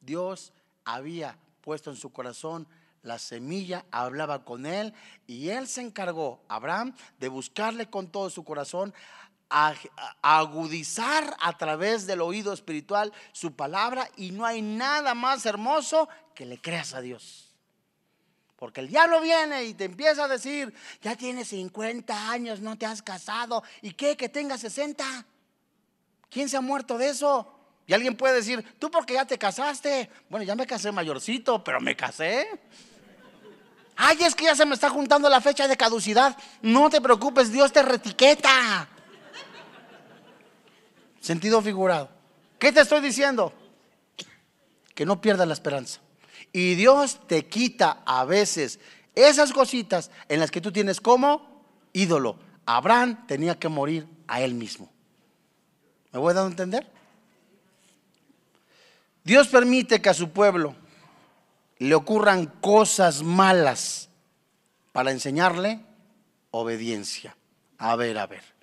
Dios 0.00 0.52
había 0.84 1.38
puesto 1.60 1.90
en 1.90 1.96
su 1.96 2.10
corazón 2.10 2.66
la 3.02 3.18
semilla, 3.18 3.84
hablaba 3.90 4.44
con 4.44 4.66
él 4.66 4.94
y 5.26 5.50
él 5.50 5.68
se 5.68 5.82
encargó, 5.82 6.42
Abraham, 6.48 6.94
de 7.18 7.28
buscarle 7.28 7.88
con 7.88 8.08
todo 8.08 8.30
su 8.30 8.44
corazón, 8.44 8.94
a, 9.50 9.74
agudizar 10.22 11.36
a 11.40 11.56
través 11.56 12.06
del 12.06 12.20
oído 12.20 12.52
espiritual 12.52 13.12
su 13.32 13.54
palabra 13.54 14.08
y 14.16 14.30
no 14.30 14.44
hay 14.44 14.62
nada 14.62 15.14
más 15.14 15.46
hermoso 15.46 16.08
que 16.34 16.46
le 16.46 16.60
creas 16.60 16.94
a 16.94 17.00
Dios. 17.00 17.54
Porque 18.56 18.80
el 18.80 18.88
diablo 18.88 19.20
viene 19.20 19.64
y 19.64 19.74
te 19.74 19.84
empieza 19.84 20.24
a 20.24 20.28
decir, 20.28 20.72
ya 21.02 21.16
tienes 21.16 21.48
50 21.48 22.30
años, 22.30 22.60
no 22.60 22.78
te 22.78 22.86
has 22.86 23.02
casado, 23.02 23.62
¿y 23.82 23.92
qué? 23.92 24.16
Que 24.16 24.28
tengas 24.28 24.60
60. 24.60 25.04
¿Quién 26.30 26.48
se 26.48 26.56
ha 26.56 26.60
muerto 26.60 26.96
de 26.96 27.10
eso? 27.10 27.54
Y 27.86 27.92
alguien 27.92 28.16
puede 28.16 28.36
decir, 28.36 28.64
tú 28.78 28.90
porque 28.90 29.14
ya 29.14 29.26
te 29.26 29.38
casaste. 29.38 30.08
Bueno, 30.30 30.44
ya 30.44 30.54
me 30.54 30.66
casé 30.66 30.90
mayorcito, 30.90 31.62
pero 31.62 31.80
me 31.80 31.94
casé. 31.94 32.48
Ay, 33.96 34.18
es 34.22 34.34
que 34.34 34.44
ya 34.44 34.56
se 34.56 34.64
me 34.64 34.74
está 34.74 34.90
juntando 34.90 35.28
la 35.28 35.40
fecha 35.40 35.68
de 35.68 35.76
caducidad. 35.76 36.36
No 36.62 36.90
te 36.90 37.00
preocupes, 37.00 37.52
Dios 37.52 37.72
te 37.72 37.82
retiqueta. 37.82 38.88
Sentido 41.24 41.62
figurado. 41.62 42.10
¿Qué 42.58 42.70
te 42.70 42.80
estoy 42.80 43.00
diciendo? 43.00 43.50
Que 44.94 45.06
no 45.06 45.22
pierdas 45.22 45.48
la 45.48 45.54
esperanza. 45.54 46.02
Y 46.52 46.74
Dios 46.74 47.18
te 47.26 47.46
quita 47.46 48.02
a 48.04 48.26
veces 48.26 48.78
esas 49.14 49.50
cositas 49.50 50.10
en 50.28 50.38
las 50.38 50.50
que 50.50 50.60
tú 50.60 50.70
tienes 50.70 51.00
como 51.00 51.64
ídolo. 51.94 52.36
Abraham 52.66 53.26
tenía 53.26 53.58
que 53.58 53.70
morir 53.70 54.06
a 54.26 54.42
él 54.42 54.52
mismo. 54.52 54.92
¿Me 56.12 56.18
voy 56.18 56.34
dar 56.34 56.44
a 56.44 56.48
entender? 56.48 56.86
Dios 59.24 59.48
permite 59.48 60.02
que 60.02 60.10
a 60.10 60.14
su 60.14 60.28
pueblo 60.28 60.76
le 61.78 61.94
ocurran 61.94 62.44
cosas 62.60 63.22
malas 63.22 64.10
para 64.92 65.10
enseñarle 65.10 65.80
obediencia. 66.50 67.34
A 67.78 67.96
ver, 67.96 68.18
a 68.18 68.26
ver. 68.26 68.53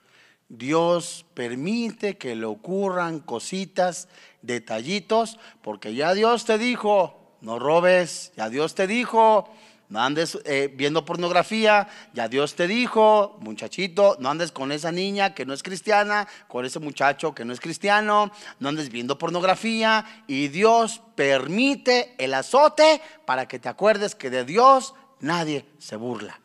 Dios 0.52 1.26
permite 1.34 2.18
que 2.18 2.36
le 2.36 2.46
ocurran 2.46 3.22
cositas, 3.22 4.10
detallitos, 4.42 5.40
porque 5.62 5.96
ya 5.96 6.14
Dios 6.14 6.44
te 6.44 6.58
dijo, 6.58 7.38
no 7.40 7.58
robes, 7.58 8.34
ya 8.36 8.50
Dios 8.50 8.76
te 8.76 8.86
dijo, 8.86 9.50
no 9.88 10.02
andes 10.02 10.38
eh, 10.44 10.70
viendo 10.76 11.06
pornografía, 11.06 11.88
ya 12.14 12.28
Dios 12.28 12.56
te 12.56 12.68
dijo, 12.68 13.38
muchachito, 13.40 14.18
no 14.20 14.30
andes 14.30 14.52
con 14.52 14.74
esa 14.74 14.92
niña 14.92 15.34
que 15.34 15.46
no 15.46 15.54
es 15.54 15.64
cristiana, 15.64 16.28
con 16.50 16.66
ese 16.66 16.80
muchacho 16.80 17.34
que 17.34 17.46
no 17.46 17.54
es 17.54 17.62
cristiano, 17.62 18.30
no 18.60 18.68
andes 18.68 18.90
viendo 18.90 19.18
pornografía 19.18 20.24
y 20.28 20.50
Dios 20.50 21.02
permite 21.16 22.14
el 22.18 22.34
azote 22.34 23.02
para 23.26 23.48
que 23.48 23.58
te 23.58 23.70
acuerdes 23.70 24.16
que 24.16 24.30
de 24.30 24.44
Dios 24.44 24.96
nadie 25.22 25.66
se 25.80 25.96
burla. 25.96 26.42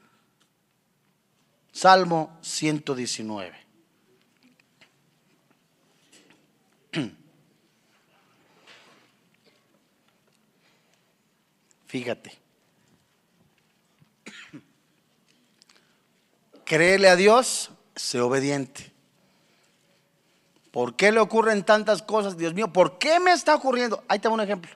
Salmo 1.72 2.38
119. 2.40 3.65
Fíjate. 11.96 12.30
créele 16.66 17.08
a 17.08 17.16
Dios, 17.16 17.70
sé 17.94 18.20
obediente. 18.20 18.92
¿Por 20.70 20.94
qué 20.94 21.10
le 21.10 21.20
ocurren 21.20 21.64
tantas 21.64 22.02
cosas? 22.02 22.36
Dios 22.36 22.52
mío, 22.52 22.70
¿por 22.70 22.98
qué 22.98 23.18
me 23.18 23.32
está 23.32 23.54
ocurriendo? 23.54 24.04
Ahí 24.08 24.18
te 24.18 24.28
un 24.28 24.42
ejemplo. 24.42 24.70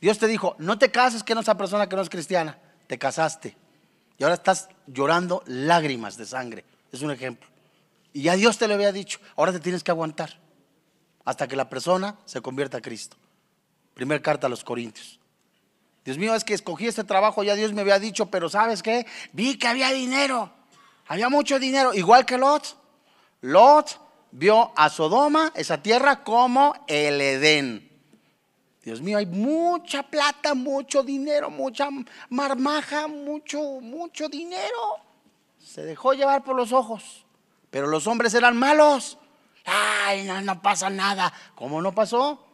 Dios 0.00 0.18
te 0.18 0.28
dijo, 0.28 0.54
no 0.58 0.78
te 0.78 0.92
cases 0.92 1.24
con 1.24 1.38
esa 1.38 1.56
persona 1.56 1.88
que 1.88 1.96
no 1.96 2.02
es 2.02 2.08
cristiana. 2.08 2.56
Te 2.86 2.96
casaste. 2.96 3.56
Y 4.16 4.22
ahora 4.22 4.36
estás 4.36 4.68
llorando 4.86 5.42
lágrimas 5.46 6.16
de 6.16 6.26
sangre. 6.26 6.64
Es 6.92 7.02
un 7.02 7.10
ejemplo. 7.10 7.48
Y 8.12 8.22
ya 8.22 8.36
Dios 8.36 8.56
te 8.56 8.68
lo 8.68 8.74
había 8.74 8.92
dicho. 8.92 9.18
Ahora 9.34 9.50
te 9.50 9.58
tienes 9.58 9.82
que 9.82 9.90
aguantar. 9.90 10.38
Hasta 11.24 11.48
que 11.48 11.56
la 11.56 11.68
persona 11.68 12.16
se 12.24 12.40
convierta 12.40 12.78
a 12.78 12.80
Cristo. 12.80 13.16
Primer 13.94 14.22
carta 14.22 14.46
a 14.46 14.50
los 14.50 14.62
Corintios. 14.62 15.19
Dios 16.04 16.18
mío, 16.18 16.34
es 16.34 16.44
que 16.44 16.54
escogí 16.54 16.86
este 16.86 17.04
trabajo, 17.04 17.42
ya 17.42 17.54
Dios 17.54 17.72
me 17.72 17.82
había 17.82 17.98
dicho, 17.98 18.26
pero 18.26 18.48
¿sabes 18.48 18.82
qué? 18.82 19.06
Vi 19.32 19.58
que 19.58 19.68
había 19.68 19.90
dinero. 19.90 20.50
Había 21.06 21.28
mucho 21.28 21.58
dinero, 21.58 21.92
igual 21.92 22.24
que 22.24 22.38
Lot. 22.38 22.76
Lot 23.42 23.98
vio 24.30 24.72
a 24.76 24.88
Sodoma, 24.88 25.52
esa 25.54 25.82
tierra, 25.82 26.22
como 26.22 26.74
el 26.86 27.20
Edén. 27.20 27.90
Dios 28.82 29.02
mío, 29.02 29.18
hay 29.18 29.26
mucha 29.26 30.02
plata, 30.04 30.54
mucho 30.54 31.02
dinero, 31.02 31.50
mucha 31.50 31.88
marmaja, 32.30 33.08
mucho, 33.08 33.60
mucho 33.80 34.28
dinero. 34.28 35.00
Se 35.58 35.82
dejó 35.82 36.14
llevar 36.14 36.42
por 36.42 36.56
los 36.56 36.72
ojos. 36.72 37.26
Pero 37.70 37.86
los 37.86 38.06
hombres 38.06 38.34
eran 38.34 38.56
malos. 38.56 39.18
Ay, 39.64 40.24
no, 40.24 40.40
no 40.40 40.62
pasa 40.62 40.90
nada. 40.90 41.32
¿Cómo 41.54 41.82
no 41.82 41.92
pasó? 41.94 42.49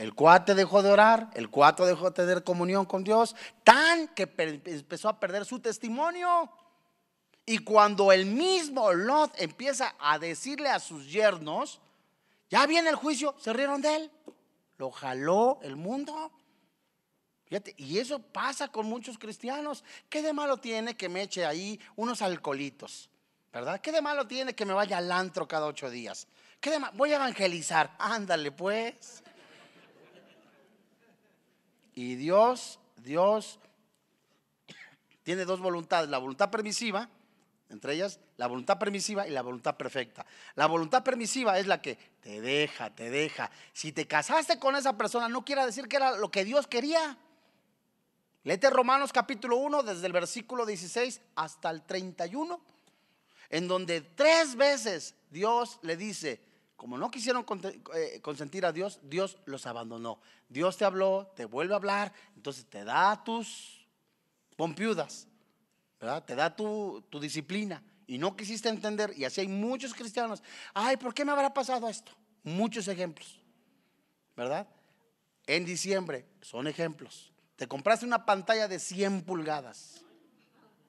El 0.00 0.14
cuate 0.14 0.54
dejó 0.54 0.82
de 0.82 0.90
orar, 0.90 1.28
el 1.34 1.50
cuate 1.50 1.84
dejó 1.84 2.06
de 2.06 2.12
tener 2.12 2.42
comunión 2.42 2.86
con 2.86 3.04
Dios, 3.04 3.36
tan 3.64 4.08
que 4.08 4.22
empezó 4.64 5.10
a 5.10 5.20
perder 5.20 5.44
su 5.44 5.60
testimonio. 5.60 6.50
Y 7.44 7.58
cuando 7.58 8.10
el 8.10 8.24
mismo 8.24 8.94
Lot 8.94 9.38
empieza 9.38 9.94
a 9.98 10.18
decirle 10.18 10.70
a 10.70 10.78
sus 10.78 11.12
yernos, 11.12 11.82
ya 12.48 12.66
viene 12.66 12.88
el 12.88 12.96
juicio, 12.96 13.34
se 13.38 13.52
rieron 13.52 13.82
de 13.82 13.96
él. 13.96 14.10
Lo 14.78 14.90
jaló 14.90 15.58
el 15.60 15.76
mundo. 15.76 16.32
Fíjate, 17.44 17.74
y 17.76 17.98
eso 17.98 18.20
pasa 18.20 18.68
con 18.68 18.86
muchos 18.86 19.18
cristianos. 19.18 19.84
¿Qué 20.08 20.22
de 20.22 20.32
malo 20.32 20.56
tiene 20.56 20.96
que 20.96 21.10
me 21.10 21.20
eche 21.20 21.44
ahí 21.44 21.78
unos 21.96 22.22
alcoholitos? 22.22 23.10
¿Verdad? 23.52 23.82
¿Qué 23.82 23.92
de 23.92 24.00
malo 24.00 24.26
tiene 24.26 24.54
que 24.54 24.64
me 24.64 24.72
vaya 24.72 24.96
al 24.96 25.12
antro 25.12 25.46
cada 25.46 25.66
ocho 25.66 25.90
días? 25.90 26.26
¿Qué 26.58 26.70
de 26.70 26.78
Voy 26.94 27.12
a 27.12 27.16
evangelizar. 27.16 27.94
Ándale 27.98 28.50
pues. 28.50 29.22
Y 32.00 32.14
Dios, 32.14 32.80
Dios 32.96 33.58
tiene 35.22 35.44
dos 35.44 35.60
voluntades, 35.60 36.08
la 36.08 36.16
voluntad 36.16 36.50
permisiva 36.50 37.10
entre 37.68 37.92
ellas 37.92 38.18
la 38.36 38.46
voluntad 38.46 38.78
permisiva 38.78 39.28
y 39.28 39.30
la 39.30 39.42
voluntad 39.42 39.76
perfecta. 39.76 40.26
La 40.54 40.66
voluntad 40.66 41.04
permisiva 41.04 41.58
es 41.58 41.66
la 41.66 41.80
que 41.80 41.96
te 42.20 42.40
deja, 42.40 42.90
te 42.90 43.10
deja. 43.10 43.50
Si 43.72 43.92
te 43.92 44.06
casaste 44.06 44.58
con 44.58 44.76
esa 44.76 44.96
persona, 44.96 45.28
no 45.28 45.44
quiere 45.44 45.64
decir 45.64 45.88
que 45.88 45.96
era 45.96 46.16
lo 46.16 46.30
que 46.30 46.44
Dios 46.44 46.66
quería. 46.66 47.18
Léete 48.44 48.70
Romanos 48.70 49.12
capítulo 49.12 49.58
1, 49.58 49.82
desde 49.82 50.06
el 50.06 50.12
versículo 50.12 50.66
16 50.66 51.20
hasta 51.36 51.70
el 51.70 51.82
31, 51.82 52.60
en 53.50 53.68
donde 53.68 54.00
tres 54.00 54.56
veces 54.56 55.14
Dios 55.30 55.78
le 55.82 55.96
dice, 55.96 56.40
como 56.80 56.96
no 56.96 57.10
quisieron 57.10 57.44
eh, 57.94 58.20
consentir 58.22 58.64
a 58.64 58.72
Dios, 58.72 59.00
Dios 59.02 59.36
los 59.44 59.66
abandonó. 59.66 60.18
Dios 60.48 60.78
te 60.78 60.86
habló, 60.86 61.30
te 61.36 61.44
vuelve 61.44 61.74
a 61.74 61.76
hablar, 61.76 62.10
entonces 62.34 62.64
te 62.64 62.84
da 62.84 63.22
tus 63.22 63.86
pompiudas 64.56 65.28
te 66.24 66.34
da 66.34 66.56
tu, 66.56 67.04
disciplina 67.20 67.82
y 68.06 68.16
no 68.16 68.34
quisiste 68.34 68.70
entender, 68.70 69.12
y 69.14 69.26
así 69.26 69.42
hay 69.42 69.48
muchos 69.48 69.92
cristianos, 69.92 70.42
ay, 70.72 70.96
¿por 70.96 71.12
qué 71.12 71.26
me 71.26 71.32
habrá 71.32 71.52
pasado 71.52 71.86
esto? 71.88 72.12
Muchos 72.42 72.88
ejemplos, 72.88 73.38
¿verdad? 74.34 74.66
En 75.46 75.66
diciembre, 75.66 76.26
son 76.40 76.66
ejemplos. 76.66 77.30
Te 77.56 77.68
compraste 77.68 78.06
una 78.06 78.24
pantalla 78.24 78.66
de 78.66 78.78
100 78.78 79.22
pulgadas, 79.24 80.02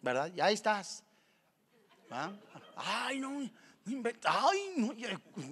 ¿verdad? 0.02 0.32
Y 0.34 0.40
ahí 0.40 0.54
estás. 0.54 1.04
Ay, 2.78 3.20
no, 3.20 3.50
ay, 4.26 4.74
no, 4.78 4.94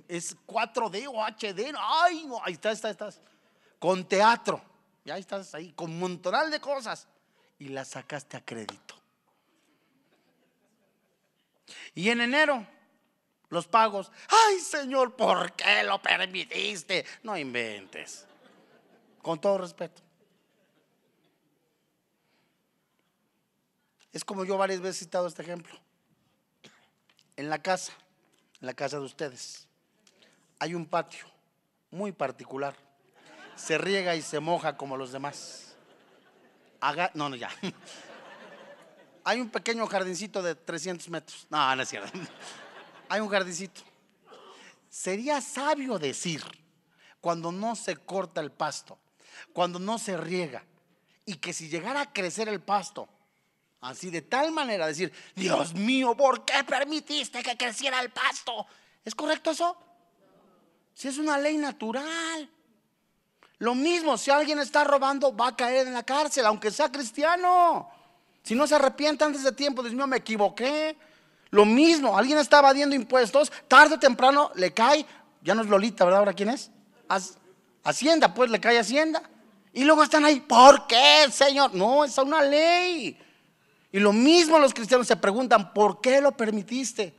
es 0.08 0.38
4D 0.46 1.08
o 1.08 1.24
HD, 1.24 1.74
ay, 1.78 2.26
no, 2.26 2.44
ahí 2.44 2.54
estás, 2.54 2.74
estás, 2.76 2.92
estás. 2.92 3.22
Con 3.80 4.08
teatro, 4.08 4.62
ya 5.06 5.18
estás 5.18 5.54
ahí, 5.56 5.72
con 5.74 5.92
un 5.92 6.00
montonal 6.00 6.52
de 6.52 6.60
cosas, 6.60 7.08
y 7.58 7.70
la 7.70 7.86
sacaste 7.86 8.38
a 8.38 8.46
crédito. 8.46 8.96
Y 11.96 12.10
en 12.10 12.22
enero, 12.22 12.66
los 13.50 13.68
pagos. 13.68 14.12
Ay, 14.30 14.60
Señor, 14.60 15.16
¿por 15.16 15.54
qué 15.54 15.84
lo 15.84 16.02
permitiste? 16.02 17.06
No 17.24 17.38
inventes. 17.38 18.26
Con 19.22 19.42
todo 19.42 19.58
respeto. 19.58 20.02
Es 24.12 24.24
como 24.24 24.46
yo 24.46 24.58
varias 24.58 24.82
veces 24.82 25.02
he 25.02 25.06
citado 25.06 25.28
este 25.28 25.42
ejemplo. 25.42 25.76
En 27.36 27.50
la 27.50 27.62
casa, 27.62 27.94
en 28.62 28.68
la 28.68 28.74
casa 28.74 28.98
de 28.98 29.06
ustedes, 29.06 29.68
hay 30.60 30.74
un 30.74 30.86
patio 30.86 31.26
muy 31.92 32.12
particular. 32.12 32.76
se 33.56 33.78
riega 33.78 34.16
y 34.16 34.22
se 34.22 34.40
moja 34.40 34.78
como 34.78 34.96
los 34.96 35.12
demás. 35.12 35.76
Haga, 36.80 37.12
no, 37.14 37.30
no, 37.30 37.36
ya. 37.36 37.50
Hay 39.26 39.42
un 39.42 39.50
pequeño 39.50 39.86
jardincito 39.86 40.42
de 40.42 40.56
300 40.56 41.10
metros. 41.10 41.46
No, 41.50 41.76
no 41.76 41.84
es 41.84 41.90
cierto. 41.90 42.18
Hay 43.10 43.20
un 43.20 43.28
jardincito. 43.28 43.82
Sería 44.90 45.42
sabio 45.42 46.00
decir, 46.00 46.44
cuando 47.22 47.52
no 47.52 47.76
se 47.76 47.96
corta 47.98 48.42
el 48.42 48.52
pasto, 48.52 48.98
cuando 49.54 49.78
no 49.78 50.00
se 50.00 50.18
riega, 50.18 50.64
y 51.26 51.36
que 51.36 51.54
si 51.54 51.70
llegara 51.70 52.02
a 52.02 52.14
crecer 52.14 52.50
el 52.50 52.62
pasto, 52.62 53.08
así 53.82 54.10
de 54.10 54.22
tal 54.22 54.52
manera 54.52 54.88
decir, 54.88 55.12
Dios 55.36 55.74
mío, 55.74 56.16
¿por 56.16 56.46
qué 56.46 56.64
permitiste 56.64 57.42
que 57.44 57.58
creciera 57.58 58.00
el 58.02 58.10
pasto? 58.10 58.66
¿Es 59.06 59.16
correcto 59.16 59.52
eso? 59.52 59.78
Si 60.94 61.08
es 61.08 61.18
una 61.18 61.38
ley 61.38 61.58
natural. 61.58 62.50
Lo 63.60 63.76
mismo, 63.76 64.18
si 64.18 64.32
alguien 64.32 64.60
está 64.60 64.84
robando, 64.84 65.36
va 65.36 65.50
a 65.50 65.56
caer 65.56 65.88
en 65.88 65.94
la 65.94 66.04
cárcel, 66.04 66.46
aunque 66.46 66.72
sea 66.72 66.92
cristiano. 66.92 67.90
Si 68.44 68.56
no 68.56 68.66
se 68.68 68.76
arrepiente 68.76 69.24
antes 69.24 69.44
de 69.44 69.52
tiempo, 69.52 69.82
Dios 69.82 69.94
mío, 69.94 70.08
me 70.08 70.18
equivoqué. 70.18 70.98
Lo 71.52 71.66
mismo, 71.66 72.18
alguien 72.18 72.38
está 72.38 72.60
evadiendo 72.60 72.96
impuestos, 72.96 73.52
tarde 73.68 73.96
o 73.96 74.00
temprano 74.00 74.52
le 74.56 74.72
cae, 74.74 75.06
ya 75.42 75.56
no 75.56 75.62
es 75.62 75.68
Lolita, 75.68 76.06
¿verdad? 76.06 76.20
¿Ahora 76.20 76.34
quién 76.34 76.50
es? 76.50 76.72
Hacienda, 77.84 78.34
pues 78.34 78.50
le 78.50 78.60
cae 78.60 78.78
Hacienda. 78.78 79.24
Y 79.74 79.84
luego 79.84 80.04
están 80.04 80.26
ahí, 80.26 80.40
¿por 80.40 80.88
qué, 80.88 81.28
Señor? 81.32 81.74
No, 81.74 82.06
es 82.06 82.18
una 82.18 82.42
ley. 82.42 83.18
Y 83.92 84.00
lo 84.00 84.14
mismo 84.14 84.60
los 84.60 84.74
cristianos 84.74 85.08
se 85.08 85.16
preguntan, 85.16 85.74
¿por 85.74 86.00
qué 86.02 86.22
lo 86.22 86.32
permitiste? 86.32 87.16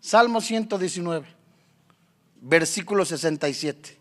Salmo 0.00 0.40
119, 0.40 1.26
versículo 2.40 3.04
67. 3.04 3.98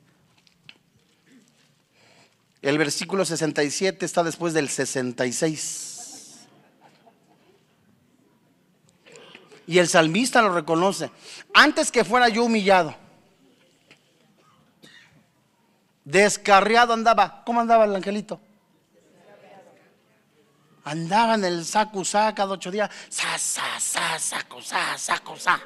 El 2.62 2.78
versículo 2.78 3.24
67 3.26 4.06
está 4.06 4.24
después 4.24 4.54
del 4.54 4.70
66. 4.70 6.48
Y 9.68 9.80
el 9.80 9.88
salmista 9.88 10.42
lo 10.42 10.54
reconoce. 10.54 11.10
Antes 11.54 11.92
que 11.92 12.04
fuera 12.04 12.28
yo 12.30 12.44
humillado, 12.44 12.96
descarriado 16.04 16.94
andaba. 16.94 17.44
¿Cómo 17.46 17.62
andaba 17.62 17.86
el 17.86 17.96
angelito? 17.96 18.40
Andaba 20.86 21.34
en 21.34 21.44
el 21.44 21.66
saco, 21.66 22.06
sa 22.06 22.34
cada 22.36 22.54
ocho 22.54 22.70
días. 22.70 22.90
Sa, 23.10 23.38
sa, 23.40 23.80
sa, 23.80 24.20
saco, 24.20 24.62
sa, 24.62 24.96
saco, 24.98 25.36
sa. 25.36 25.60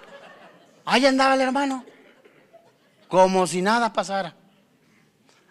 Ahí 0.86 1.06
andaba 1.06 1.36
el 1.36 1.42
hermano. 1.42 1.84
Como 3.10 3.46
si 3.46 3.62
nada 3.62 3.92
pasara. 3.92 4.34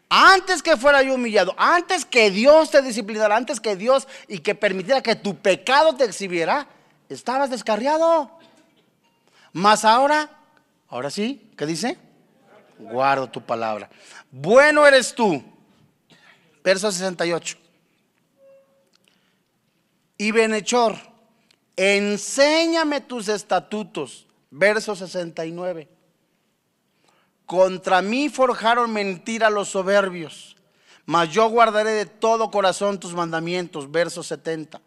Antes 0.08 0.62
que 0.62 0.78
fuera 0.78 1.02
yo 1.02 1.14
humillado, 1.14 1.54
antes 1.58 2.06
que 2.06 2.30
Dios 2.30 2.70
te 2.70 2.80
disciplinara, 2.80 3.36
antes 3.36 3.60
que 3.60 3.76
Dios 3.76 4.08
y 4.26 4.38
que 4.38 4.54
permitiera 4.54 5.02
que 5.02 5.16
tu 5.16 5.36
pecado 5.36 5.94
te 5.94 6.04
exhibiera, 6.04 6.66
estabas 7.10 7.50
descarriado. 7.50 8.38
Mas 9.52 9.84
ahora, 9.84 10.30
ahora 10.88 11.10
sí, 11.10 11.52
¿qué 11.58 11.66
dice? 11.66 11.98
Guardo 12.78 13.28
tu 13.28 13.42
palabra. 13.42 13.90
Bueno 14.30 14.86
eres 14.86 15.14
tú. 15.14 15.44
Verso 16.64 16.90
68. 16.90 17.67
Y 20.18 20.32
Benechor, 20.32 20.96
enséñame 21.76 23.00
tus 23.00 23.28
estatutos. 23.28 24.26
Verso 24.50 24.96
69. 24.96 25.88
Contra 27.46 28.02
mí 28.02 28.28
forjaron 28.28 28.92
mentira 28.92 29.48
los 29.48 29.68
soberbios, 29.68 30.56
mas 31.06 31.30
yo 31.30 31.48
guardaré 31.48 31.92
de 31.92 32.06
todo 32.06 32.50
corazón 32.50 32.98
tus 32.98 33.14
mandamientos. 33.14 33.90
Verso 33.90 34.22
70. 34.22 34.82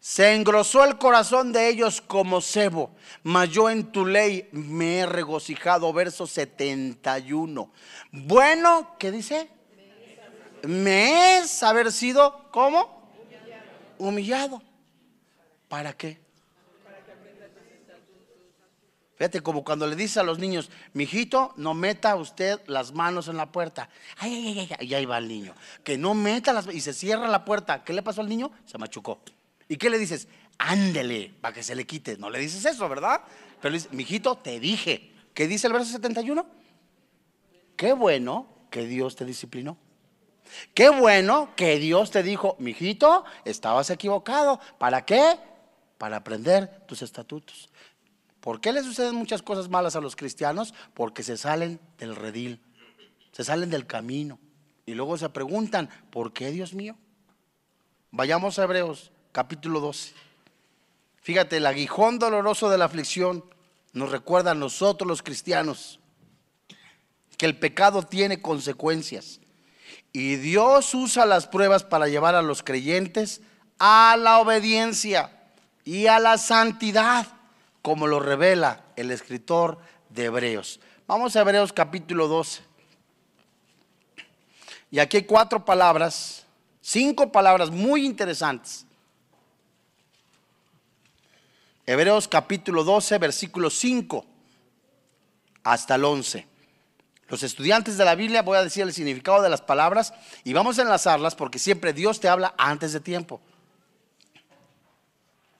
Se 0.00 0.34
engrosó 0.34 0.82
el 0.82 0.98
corazón 0.98 1.52
de 1.52 1.68
ellos 1.68 2.00
como 2.00 2.40
cebo, 2.40 2.90
mas 3.22 3.50
yo 3.50 3.70
en 3.70 3.92
tu 3.92 4.04
ley 4.04 4.48
me 4.50 5.00
he 5.00 5.06
regocijado. 5.06 5.92
Verso 5.92 6.26
71. 6.26 7.70
Bueno, 8.10 8.96
¿qué 8.98 9.12
dice? 9.12 9.48
Me 10.62 11.38
es 11.38 11.62
haber 11.62 11.92
sido, 11.92 12.48
¿cómo? 12.50 13.01
Humillado. 14.02 14.60
¿Para 15.68 15.92
qué? 15.92 16.20
Fíjate, 19.14 19.40
como 19.40 19.62
cuando 19.62 19.86
le 19.86 19.94
dice 19.94 20.18
a 20.18 20.24
los 20.24 20.40
niños, 20.40 20.70
mijito, 20.92 21.54
no 21.56 21.72
meta 21.72 22.16
usted 22.16 22.60
las 22.66 22.92
manos 22.92 23.28
en 23.28 23.36
la 23.36 23.52
puerta. 23.52 23.88
Ay, 24.16 24.34
ay, 24.34 24.58
ay, 24.58 24.70
ay, 24.76 24.86
y 24.88 24.94
ahí 24.94 25.06
va 25.06 25.18
el 25.18 25.28
niño. 25.28 25.54
Que 25.84 25.96
no 25.96 26.14
meta 26.14 26.52
las 26.52 26.66
y 26.74 26.80
se 26.80 26.92
cierra 26.92 27.28
la 27.28 27.44
puerta. 27.44 27.84
¿Qué 27.84 27.92
le 27.92 28.02
pasó 28.02 28.22
al 28.22 28.28
niño? 28.28 28.50
Se 28.66 28.76
machucó. 28.76 29.20
¿Y 29.68 29.76
qué 29.76 29.88
le 29.88 29.98
dices? 29.98 30.26
Ándele, 30.58 31.32
para 31.40 31.54
que 31.54 31.62
se 31.62 31.76
le 31.76 31.86
quite. 31.86 32.16
No 32.16 32.28
le 32.28 32.40
dices 32.40 32.64
eso, 32.64 32.88
¿verdad? 32.88 33.20
Pero 33.60 33.70
le 33.70 33.78
dices, 33.78 33.92
mijito, 33.92 34.36
te 34.36 34.58
dije. 34.58 35.12
¿Qué 35.32 35.46
dice 35.46 35.68
el 35.68 35.74
verso 35.74 35.92
71? 35.92 36.44
Qué 37.76 37.92
bueno 37.92 38.48
que 38.68 38.84
Dios 38.84 39.14
te 39.14 39.24
disciplinó. 39.24 39.78
Qué 40.74 40.88
bueno 40.88 41.50
que 41.56 41.78
Dios 41.78 42.10
te 42.10 42.22
dijo, 42.22 42.56
mijito, 42.58 43.24
estabas 43.44 43.90
equivocado. 43.90 44.60
¿Para 44.78 45.04
qué? 45.04 45.38
Para 45.98 46.16
aprender 46.16 46.84
tus 46.86 47.02
estatutos. 47.02 47.68
¿Por 48.40 48.60
qué 48.60 48.72
le 48.72 48.82
suceden 48.82 49.14
muchas 49.14 49.42
cosas 49.42 49.68
malas 49.68 49.94
a 49.94 50.00
los 50.00 50.16
cristianos? 50.16 50.74
Porque 50.94 51.22
se 51.22 51.36
salen 51.36 51.78
del 51.98 52.16
redil, 52.16 52.60
se 53.30 53.44
salen 53.44 53.70
del 53.70 53.86
camino. 53.86 54.38
Y 54.84 54.94
luego 54.94 55.16
se 55.16 55.28
preguntan, 55.28 55.88
¿por 56.10 56.32
qué 56.32 56.50
Dios 56.50 56.74
mío? 56.74 56.96
Vayamos 58.10 58.58
a 58.58 58.64
Hebreos 58.64 59.12
capítulo 59.30 59.80
12. 59.80 60.12
Fíjate, 61.22 61.58
el 61.58 61.66
aguijón 61.66 62.18
doloroso 62.18 62.68
de 62.68 62.78
la 62.78 62.86
aflicción 62.86 63.44
nos 63.92 64.10
recuerda 64.10 64.50
a 64.50 64.56
nosotros 64.56 65.06
los 65.06 65.22
cristianos 65.22 66.00
que 67.38 67.46
el 67.46 67.58
pecado 67.58 68.02
tiene 68.02 68.42
consecuencias. 68.42 69.40
Y 70.12 70.36
Dios 70.36 70.94
usa 70.94 71.24
las 71.24 71.46
pruebas 71.46 71.84
para 71.84 72.08
llevar 72.08 72.34
a 72.34 72.42
los 72.42 72.62
creyentes 72.62 73.40
a 73.78 74.16
la 74.18 74.38
obediencia 74.38 75.30
y 75.84 76.06
a 76.06 76.20
la 76.20 76.38
santidad, 76.38 77.26
como 77.80 78.06
lo 78.06 78.20
revela 78.20 78.84
el 78.94 79.10
escritor 79.10 79.78
de 80.10 80.26
Hebreos. 80.26 80.78
Vamos 81.06 81.34
a 81.34 81.40
Hebreos 81.40 81.72
capítulo 81.72 82.28
12. 82.28 82.62
Y 84.90 84.98
aquí 84.98 85.16
hay 85.16 85.24
cuatro 85.24 85.64
palabras, 85.64 86.44
cinco 86.80 87.32
palabras 87.32 87.70
muy 87.70 88.04
interesantes 88.04 88.86
Hebreos 91.84 92.28
capítulo 92.28 92.84
12, 92.84 93.18
versículo 93.18 93.68
5 93.68 94.24
hasta 95.64 95.96
el 95.96 96.04
11. 96.04 96.46
Los 97.32 97.42
estudiantes 97.42 97.96
de 97.96 98.04
la 98.04 98.14
Biblia 98.14 98.42
voy 98.42 98.58
a 98.58 98.62
decir 98.62 98.82
el 98.82 98.92
significado 98.92 99.40
de 99.40 99.48
las 99.48 99.62
palabras 99.62 100.12
y 100.44 100.52
vamos 100.52 100.78
a 100.78 100.82
enlazarlas 100.82 101.34
porque 101.34 101.58
siempre 101.58 101.94
Dios 101.94 102.20
te 102.20 102.28
habla 102.28 102.54
antes 102.58 102.92
de 102.92 103.00
tiempo. 103.00 103.40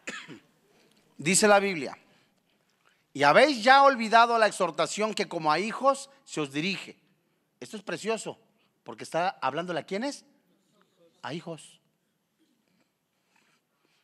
Dice 1.16 1.48
la 1.48 1.60
Biblia, 1.60 1.96
y 3.14 3.22
habéis 3.22 3.64
ya 3.64 3.84
olvidado 3.84 4.36
la 4.36 4.48
exhortación 4.48 5.14
que 5.14 5.28
como 5.28 5.50
a 5.50 5.60
hijos 5.60 6.10
se 6.26 6.42
os 6.42 6.52
dirige. 6.52 6.98
Esto 7.58 7.78
es 7.78 7.82
precioso, 7.82 8.38
porque 8.84 9.04
está 9.04 9.30
hablándole 9.40 9.80
a 9.80 9.86
quiénes? 9.86 10.26
A 11.22 11.32
hijos. 11.32 11.80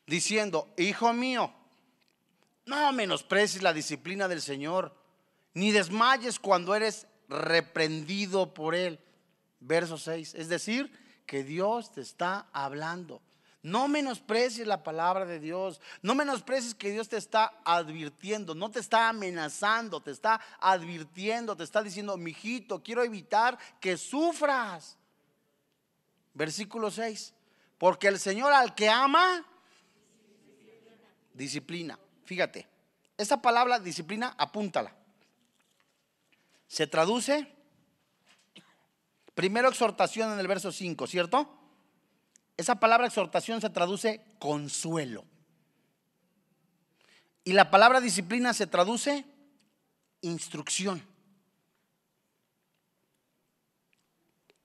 Diciendo, 0.07 0.73
hijo 0.79 1.13
mío, 1.13 1.53
no 2.65 2.91
menosprecies 2.93 3.63
la 3.63 3.75
disciplina 3.75 4.27
del 4.27 4.41
Señor, 4.41 4.97
ni 5.53 5.71
desmayes 5.71 6.39
cuando 6.39 6.75
eres 6.75 7.07
reprendido 7.29 8.55
por 8.55 8.74
Él. 8.74 8.99
Verso 9.61 9.99
6. 9.99 10.35
Es 10.35 10.49
decir, 10.49 10.91
que 11.26 11.45
Dios 11.45 11.93
te 11.93 12.01
está 12.01 12.49
hablando. 12.53 13.22
No 13.62 13.89
menosprecies 13.89 14.66
la 14.66 14.83
palabra 14.83 15.26
de 15.26 15.41
Dios. 15.41 15.81
No 16.01 16.14
menosprecies 16.14 16.74
que 16.74 16.91
Dios 16.91 17.09
te 17.09 17.16
está 17.16 17.53
advirtiendo. 17.64 18.55
No 18.55 18.70
te 18.70 18.81
está 18.81 19.09
amenazando. 19.09 20.01
Te 20.01 20.11
está 20.11 20.41
advirtiendo. 20.61 21.57
Te 21.57 21.64
está 21.64 21.83
diciendo, 21.83 22.16
mijito, 22.16 22.83
quiero 22.83 23.03
evitar 23.03 23.59
que 23.81 23.97
sufras. 23.97 24.97
Versículo 26.35 26.91
6. 26.91 27.35
Porque 27.76 28.09
el 28.09 28.18
Señor 28.18 28.53
al 28.53 28.74
que 28.74 28.89
ama, 28.89 29.45
disciplina. 31.35 31.99
Fíjate, 32.24 32.66
esa 33.16 33.43
palabra 33.43 33.79
disciplina, 33.79 34.35
apúntala. 34.39 34.97
Se 36.69 36.87
traduce, 36.87 37.53
primero 39.35 39.69
exhortación 39.69 40.33
en 40.33 40.39
el 40.39 40.47
verso 40.47 40.71
5, 40.71 41.07
¿cierto? 41.07 41.53
Esa 42.57 42.77
palabra 42.77 43.07
exhortación 43.07 43.61
se 43.61 43.71
traduce 43.71 44.23
consuelo. 44.39 45.25
Y 47.43 47.53
la 47.53 47.71
palabra 47.71 48.01
disciplina 48.01 48.53
se 48.55 48.66
traduce 48.66 49.25
instrucción. 50.21 51.03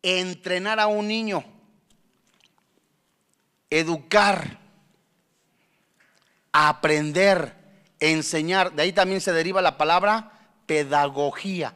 entrenar 0.04 0.82
a 0.82 0.88
un 0.88 1.08
niño, 1.08 1.44
educar, 3.70 4.60
aprender, 6.52 7.56
enseñar. 8.00 8.74
De 8.74 8.84
ahí 8.84 8.94
también 8.94 9.22
se 9.22 9.32
deriva 9.32 9.62
la 9.62 9.78
palabra 9.78 10.52
pedagogía. 10.68 11.74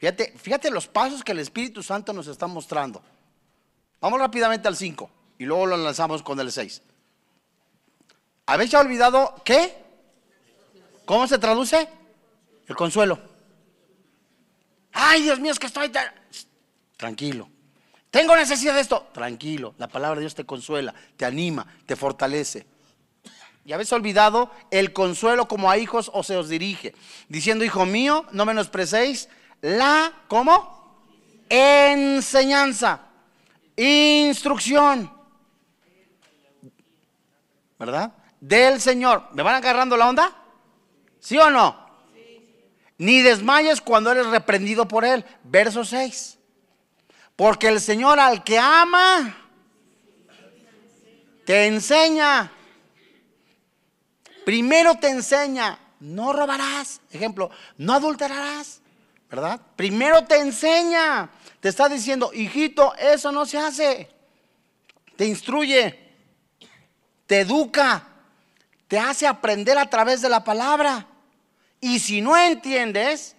Fíjate, 0.00 0.32
fíjate 0.38 0.70
los 0.70 0.86
pasos 0.86 1.22
que 1.22 1.32
el 1.32 1.40
Espíritu 1.40 1.82
Santo 1.82 2.14
nos 2.14 2.26
está 2.26 2.46
mostrando. 2.46 3.02
Vamos 4.00 4.18
rápidamente 4.18 4.66
al 4.66 4.74
5 4.74 5.10
y 5.38 5.44
luego 5.44 5.66
lo 5.66 5.76
lanzamos 5.76 6.22
con 6.22 6.40
el 6.40 6.50
6. 6.50 6.80
¿Habéis 8.46 8.70
ya 8.70 8.80
olvidado 8.80 9.34
qué? 9.44 9.76
¿Cómo 11.04 11.26
se 11.26 11.38
traduce? 11.38 11.86
El 12.66 12.76
consuelo. 12.76 13.18
Ay, 14.92 15.20
Dios 15.20 15.38
mío, 15.38 15.52
es 15.52 15.58
que 15.58 15.66
estoy 15.66 15.92
tranquilo. 16.96 17.50
Tengo 18.10 18.34
necesidad 18.34 18.74
de 18.74 18.80
esto. 18.80 19.06
Tranquilo. 19.12 19.74
La 19.76 19.88
palabra 19.88 20.16
de 20.16 20.22
Dios 20.22 20.34
te 20.34 20.46
consuela, 20.46 20.94
te 21.18 21.26
anima, 21.26 21.66
te 21.84 21.94
fortalece. 21.94 22.66
Y 23.66 23.74
habéis 23.74 23.92
olvidado 23.92 24.50
el 24.70 24.94
consuelo 24.94 25.46
como 25.46 25.70
a 25.70 25.76
hijos 25.76 26.10
o 26.14 26.22
se 26.22 26.38
os 26.38 26.48
dirige, 26.48 26.94
diciendo, 27.28 27.66
hijo 27.66 27.84
mío, 27.84 28.24
no 28.32 28.46
menosprecéis 28.46 29.28
la, 29.60 30.12
¿cómo? 30.28 31.04
Enseñanza, 31.48 33.00
instrucción, 33.76 35.12
¿verdad? 37.78 38.12
Del 38.40 38.80
Señor. 38.80 39.28
¿Me 39.32 39.42
van 39.42 39.56
agarrando 39.56 39.96
la 39.96 40.08
onda? 40.08 40.32
¿Sí 41.18 41.36
o 41.38 41.50
no? 41.50 41.88
Ni 42.98 43.22
desmayes 43.22 43.80
cuando 43.80 44.12
eres 44.12 44.26
reprendido 44.26 44.86
por 44.86 45.04
Él. 45.04 45.24
Verso 45.42 45.84
6. 45.84 46.38
Porque 47.34 47.68
el 47.68 47.80
Señor 47.80 48.20
al 48.20 48.44
que 48.44 48.58
ama, 48.58 49.34
te 51.44 51.66
enseña 51.66 52.52
Primero 54.44 54.96
te 54.96 55.08
enseña, 55.08 55.78
no 56.00 56.32
robarás. 56.32 57.00
Ejemplo, 57.10 57.50
no 57.76 57.92
adulterarás. 57.94 58.79
¿Verdad? 59.30 59.60
Primero 59.76 60.24
te 60.24 60.38
enseña. 60.38 61.30
Te 61.60 61.68
está 61.68 61.88
diciendo, 61.88 62.32
hijito, 62.34 62.94
eso 62.96 63.30
no 63.30 63.46
se 63.46 63.58
hace. 63.58 64.10
Te 65.16 65.26
instruye, 65.26 65.98
te 67.26 67.40
educa, 67.40 68.08
te 68.88 68.98
hace 68.98 69.26
aprender 69.26 69.78
a 69.78 69.88
través 69.88 70.20
de 70.22 70.28
la 70.28 70.42
palabra. 70.42 71.06
Y 71.80 72.00
si 72.00 72.20
no 72.20 72.36
entiendes, 72.36 73.36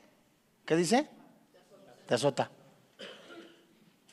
¿qué 0.66 0.76
dice? 0.76 1.10
Te 2.08 2.14
azota. 2.14 2.50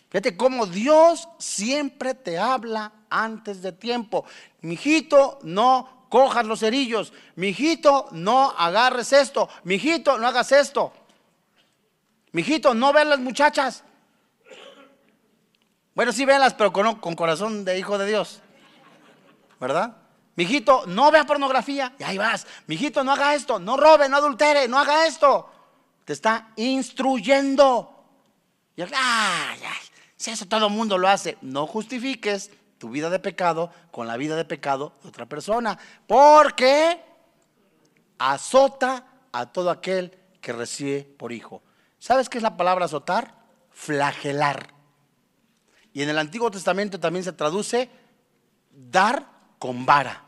Fíjate 0.08 0.36
cómo 0.36 0.66
Dios 0.66 1.28
siempre 1.38 2.14
te 2.14 2.38
habla 2.38 2.92
antes 3.10 3.60
de 3.60 3.72
tiempo. 3.72 4.24
Mijito, 4.62 5.38
no 5.42 6.06
cojas 6.08 6.46
los 6.46 6.60
cerillos. 6.60 7.12
Mijito, 7.36 8.08
no 8.12 8.50
agarres 8.56 9.12
esto. 9.12 9.50
Mijito, 9.64 10.18
no 10.18 10.26
hagas 10.26 10.50
esto. 10.52 10.92
Mijito, 12.32 12.74
no 12.74 12.92
vean 12.92 13.08
las 13.10 13.20
muchachas. 13.20 13.84
Bueno, 15.94 16.12
sí 16.12 16.24
véanlas, 16.24 16.54
pero 16.54 16.72
con, 16.72 17.14
corazón 17.16 17.64
de 17.64 17.78
hijo 17.78 17.98
de 17.98 18.06
Dios. 18.06 18.40
¿Verdad? 19.58 19.96
Mijito, 20.36 20.84
no 20.86 21.10
vea 21.10 21.24
pornografía. 21.24 21.92
Y 21.98 22.04
ahí 22.04 22.16
vas. 22.16 22.46
Mijito, 22.68 23.02
no 23.02 23.12
haga 23.12 23.34
esto. 23.34 23.58
No 23.58 23.76
robe, 23.76 24.08
no 24.08 24.16
adultere, 24.16 24.68
no 24.68 24.78
haga 24.78 25.06
esto. 25.06 25.50
Te 26.04 26.12
está 26.12 26.52
instruyendo. 26.54 28.04
Y, 28.76 28.82
ay, 28.82 29.58
si 30.16 30.30
eso 30.30 30.46
todo 30.46 30.68
el 30.68 30.72
mundo 30.72 30.96
lo 30.98 31.08
hace, 31.08 31.36
no 31.40 31.66
justifiques 31.66 32.52
tu 32.78 32.90
vida 32.90 33.10
de 33.10 33.18
pecado 33.18 33.72
con 33.90 34.06
la 34.06 34.16
vida 34.16 34.36
de 34.36 34.44
pecado 34.44 34.92
de 35.02 35.08
otra 35.08 35.26
persona. 35.26 35.76
Porque 36.06 37.02
azota 38.18 39.04
a 39.32 39.46
todo 39.46 39.70
aquel 39.70 40.16
que 40.40 40.52
recibe 40.52 41.02
por 41.02 41.32
hijo. 41.32 41.62
¿Sabes 41.98 42.28
qué 42.28 42.38
es 42.38 42.42
la 42.42 42.56
palabra 42.56 42.84
azotar? 42.84 43.34
Flagelar. 43.70 44.74
Y 45.92 46.02
en 46.02 46.08
el 46.08 46.18
Antiguo 46.18 46.50
Testamento 46.50 47.00
también 47.00 47.24
se 47.24 47.32
traduce 47.32 47.90
dar 48.70 49.26
con 49.58 49.84
vara. 49.84 50.24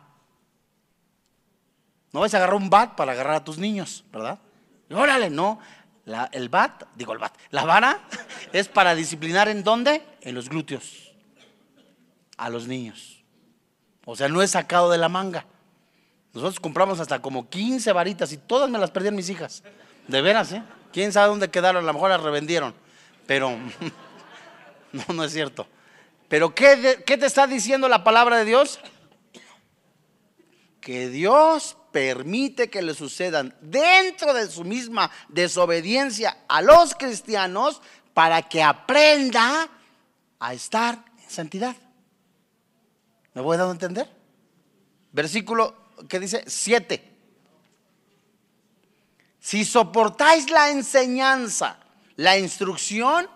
No 2.13 2.21
vas 2.21 2.35
a 2.35 2.39
agarrar 2.39 2.57
un 2.57 2.71
bat 2.71 2.97
para 2.97 3.13
agarrar 3.13 3.37
a 3.37 3.45
tus 3.45 3.59
niños, 3.59 4.05
¿verdad? 4.13 4.39
órale, 4.91 5.31
no. 5.31 5.61
el 6.33 6.49
bat, 6.49 6.83
digo 6.97 7.13
el 7.13 7.21
bat, 7.21 7.37
la 7.51 7.65
vara 7.65 8.01
es 8.53 8.67
para 8.67 8.97
disciplinar 8.97 9.49
en 9.49 9.63
dónde? 9.63 10.03
En 10.23 10.35
los 10.35 10.49
glúteos 10.49 11.11
a 12.41 12.49
los 12.49 12.67
niños. 12.67 13.23
O 14.07 14.17
sea, 14.17 14.29
no 14.29 14.43
es 14.43 14.53
sacado 14.53 14.91
de 14.91 14.99
la 14.99 15.09
manga. 15.09 15.45
Nosotros 16.33 16.59
compramos 16.59 16.99
hasta 16.99 17.21
como 17.21 17.49
15 17.49 17.93
varitas 17.93 18.33
y 18.33 18.39
todas 18.39 18.71
me 18.71 18.79
las 18.79 18.91
perdían 18.91 19.15
mis 19.15 19.29
hijas. 19.29 19.63
De 20.09 20.23
veras, 20.23 20.53
¿eh? 20.53 20.63
¿Quién 20.93 21.13
sabe 21.13 21.29
dónde 21.29 21.51
quedaron? 21.51 21.85
A 21.85 21.87
lo 21.87 21.93
mejor 21.93 22.11
las 22.11 22.23
revendieron. 22.23 22.75
Pero 23.27 23.51
no, 24.93 25.05
no 25.15 25.25
es 25.25 25.33
cierto. 25.33 25.67
Pero 26.29 26.55
¿qué, 26.55 27.03
¿qué 27.07 27.17
te 27.17 27.27
está 27.27 27.47
diciendo 27.47 27.89
la 27.89 28.05
palabra 28.05 28.39
de 28.39 28.45
Dios? 28.45 28.81
Que 30.81 31.09
Dios 31.09 31.77
permite 31.93 32.71
que 32.71 32.83
le 32.83 32.95
sucedan 32.95 33.55
dentro 33.61 34.33
de 34.33 34.47
su 34.49 34.65
misma 34.65 35.11
desobediencia 35.29 36.39
a 36.49 36.63
los 36.63 36.95
cristianos 36.95 37.83
para 38.15 38.43
que 38.43 38.63
aprenda 38.63 39.69
a 40.39 40.55
estar 40.55 41.05
en 41.23 41.31
santidad. 41.31 41.77
¿Me 43.35 43.43
voy 43.43 43.57
dando 43.57 43.71
a 43.71 43.75
entender? 43.75 44.09
Versículo 45.13 45.75
que 46.09 46.21
dice 46.21 46.45
7. 46.47 47.10
Si 49.41 49.65
soportáis 49.65 50.51
la 50.51 50.71
enseñanza, 50.71 51.79
la 52.17 52.39
instrucción, 52.39 53.27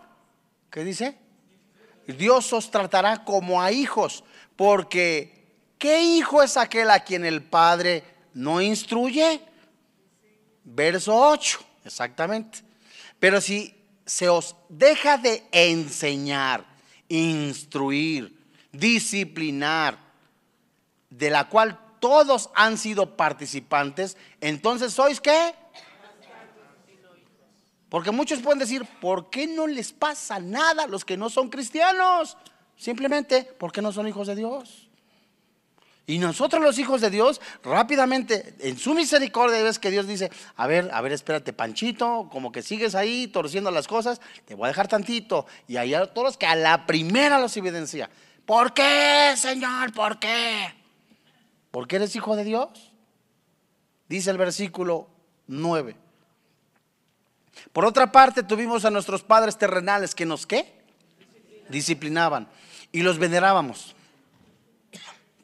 ¿qué 0.70 0.84
dice? 0.84 1.18
Dios 2.06 2.52
os 2.52 2.70
tratará 2.70 3.24
como 3.24 3.62
a 3.62 3.72
hijos, 3.72 4.22
porque 4.56 5.56
¿qué 5.78 6.02
hijo 6.02 6.42
es 6.42 6.58
aquel 6.58 6.90
a 6.90 7.00
quien 7.00 7.24
el 7.24 7.42
Padre 7.42 8.04
no 8.34 8.60
instruye? 8.60 9.40
Verso 10.62 11.16
8, 11.16 11.58
exactamente. 11.86 12.58
Pero 13.18 13.40
si 13.40 13.74
se 14.04 14.28
os 14.28 14.54
deja 14.68 15.16
de 15.16 15.42
enseñar, 15.50 16.66
instruir, 17.08 18.38
disciplinar, 18.70 19.98
de 21.08 21.30
la 21.30 21.48
cual 21.48 21.78
todos 22.00 22.50
han 22.54 22.76
sido 22.76 23.16
participantes, 23.16 24.18
entonces 24.42 24.92
sois 24.92 25.20
qué? 25.20 25.54
Porque 27.94 28.10
muchos 28.10 28.40
pueden 28.40 28.58
decir, 28.58 28.84
¿por 29.00 29.30
qué 29.30 29.46
no 29.46 29.68
les 29.68 29.92
pasa 29.92 30.40
nada 30.40 30.82
a 30.82 30.86
los 30.88 31.04
que 31.04 31.16
no 31.16 31.30
son 31.30 31.48
cristianos? 31.48 32.36
Simplemente 32.76 33.48
porque 33.56 33.80
no 33.80 33.92
son 33.92 34.08
hijos 34.08 34.26
de 34.26 34.34
Dios. 34.34 34.88
Y 36.04 36.18
nosotros 36.18 36.60
los 36.60 36.76
hijos 36.80 37.00
de 37.00 37.10
Dios, 37.10 37.40
rápidamente, 37.62 38.56
en 38.58 38.78
su 38.78 38.94
misericordia, 38.94 39.62
ves 39.62 39.78
que 39.78 39.92
Dios 39.92 40.08
dice, 40.08 40.32
a 40.56 40.66
ver, 40.66 40.90
a 40.92 41.00
ver, 41.02 41.12
espérate, 41.12 41.52
Panchito, 41.52 42.28
como 42.32 42.50
que 42.50 42.62
sigues 42.62 42.96
ahí 42.96 43.28
torciendo 43.28 43.70
las 43.70 43.86
cosas, 43.86 44.20
te 44.44 44.56
voy 44.56 44.64
a 44.64 44.68
dejar 44.70 44.88
tantito. 44.88 45.46
Y 45.68 45.76
hay 45.76 45.94
todos 46.12 46.36
que 46.36 46.46
a 46.46 46.56
la 46.56 46.86
primera 46.86 47.38
los 47.38 47.56
evidencia. 47.56 48.10
¿Por 48.44 48.74
qué, 48.74 49.34
Señor? 49.36 49.92
¿Por 49.92 50.18
qué? 50.18 50.66
¿Porque 51.70 51.94
eres 51.94 52.16
hijo 52.16 52.34
de 52.34 52.42
Dios? 52.42 52.90
Dice 54.08 54.32
el 54.32 54.36
versículo 54.36 55.06
9. 55.46 56.02
Por 57.74 57.84
otra 57.84 58.12
parte, 58.12 58.44
tuvimos 58.44 58.84
a 58.84 58.90
nuestros 58.90 59.24
padres 59.24 59.58
terrenales 59.58 60.14
que 60.14 60.24
nos 60.24 60.46
qué? 60.46 60.72
Disciplinaban 61.68 62.46
y 62.92 63.02
los 63.02 63.18
venerábamos. 63.18 63.96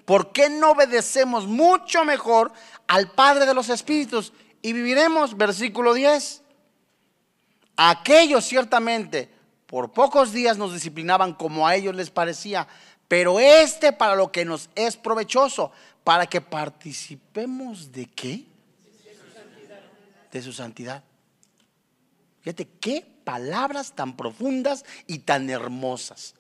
¿Por 0.05 0.31
qué 0.31 0.49
no 0.49 0.71
obedecemos 0.71 1.49
mucho 1.49 2.05
mejor 2.05 2.53
al 2.87 3.11
Padre 3.11 3.47
de 3.47 3.55
los 3.55 3.69
Espíritus 3.69 4.33
y 4.63 4.73
viviremos? 4.73 5.37
Versículo 5.37 5.93
10. 5.93 6.43
Aquellos 7.77 8.45
ciertamente 8.45 9.29
por 9.67 9.91
pocos 9.91 10.31
días 10.31 10.57
nos 10.57 10.73
disciplinaban 10.73 11.35
como 11.35 11.67
a 11.67 11.75
ellos 11.75 11.97
les 11.97 12.11
parecía, 12.11 12.69
pero 13.09 13.41
este 13.41 13.93
para 13.93 14.15
lo 14.15 14.31
que 14.31 14.45
nos 14.45 14.71
es 14.77 14.97
provechoso, 14.97 15.73
para 16.05 16.27
que 16.29 16.41
participemos 16.41 17.91
de 17.91 18.07
qué? 18.07 18.45
De 20.31 20.43
su 20.43 20.53
santidad. 20.53 21.03
Fíjate 22.43 22.69
qué 22.81 23.07
palabras 23.25 23.95
tan 23.95 24.17
profundas 24.17 24.85
y 25.07 25.21
tan 25.21 25.51
hermosas. 25.51 26.35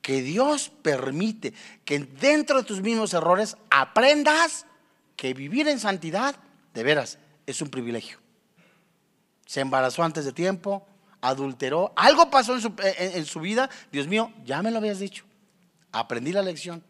Que 0.00 0.20
Dios 0.20 0.70
permite 0.82 1.54
que 1.84 1.98
dentro 2.00 2.58
de 2.58 2.64
tus 2.64 2.80
mismos 2.80 3.14
errores 3.14 3.56
aprendas 3.70 4.66
que 5.16 5.34
vivir 5.34 5.68
en 5.68 5.78
santidad, 5.78 6.34
de 6.74 6.82
veras, 6.82 7.18
es 7.46 7.60
un 7.62 7.68
privilegio. 7.68 8.18
Se 9.46 9.60
embarazó 9.60 10.02
antes 10.02 10.24
de 10.24 10.32
tiempo, 10.32 10.86
adulteró, 11.20 11.92
algo 11.94 12.30
pasó 12.30 12.54
en 12.54 12.60
su, 12.60 12.74
en 12.78 13.24
su 13.26 13.40
vida, 13.40 13.70
Dios 13.92 14.08
mío, 14.08 14.32
ya 14.44 14.62
me 14.62 14.70
lo 14.70 14.78
habías 14.78 14.98
dicho. 14.98 15.24
Aprendí 15.92 16.32
la 16.32 16.42
lección. 16.42 16.82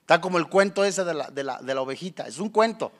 Está 0.00 0.20
como 0.20 0.38
el 0.38 0.48
cuento 0.48 0.84
ese 0.84 1.04
de 1.04 1.14
la, 1.14 1.28
de 1.30 1.42
la, 1.42 1.60
de 1.60 1.74
la 1.74 1.80
ovejita, 1.80 2.26
es 2.26 2.38
un 2.38 2.50
cuento. 2.50 2.92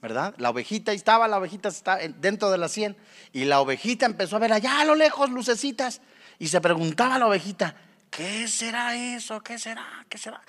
¿Verdad? 0.00 0.34
La 0.38 0.50
ovejita, 0.50 0.92
estaba, 0.92 1.28
la 1.28 1.38
ovejita 1.38 1.68
está 1.68 1.96
dentro 1.96 2.50
de 2.50 2.58
la 2.58 2.68
sien. 2.68 2.96
Y 3.32 3.44
la 3.44 3.60
ovejita 3.60 4.06
empezó 4.06 4.36
a 4.36 4.40
ver 4.40 4.52
allá 4.52 4.80
a 4.80 4.84
lo 4.84 4.94
lejos 4.94 5.30
lucecitas. 5.30 6.00
Y 6.38 6.48
se 6.48 6.60
preguntaba 6.60 7.16
a 7.16 7.18
la 7.18 7.26
ovejita, 7.26 7.74
¿qué 8.10 8.46
será 8.48 8.96
eso? 8.96 9.40
¿Qué 9.42 9.58
será? 9.58 10.06
¿Qué 10.08 10.18
será? 10.18 10.40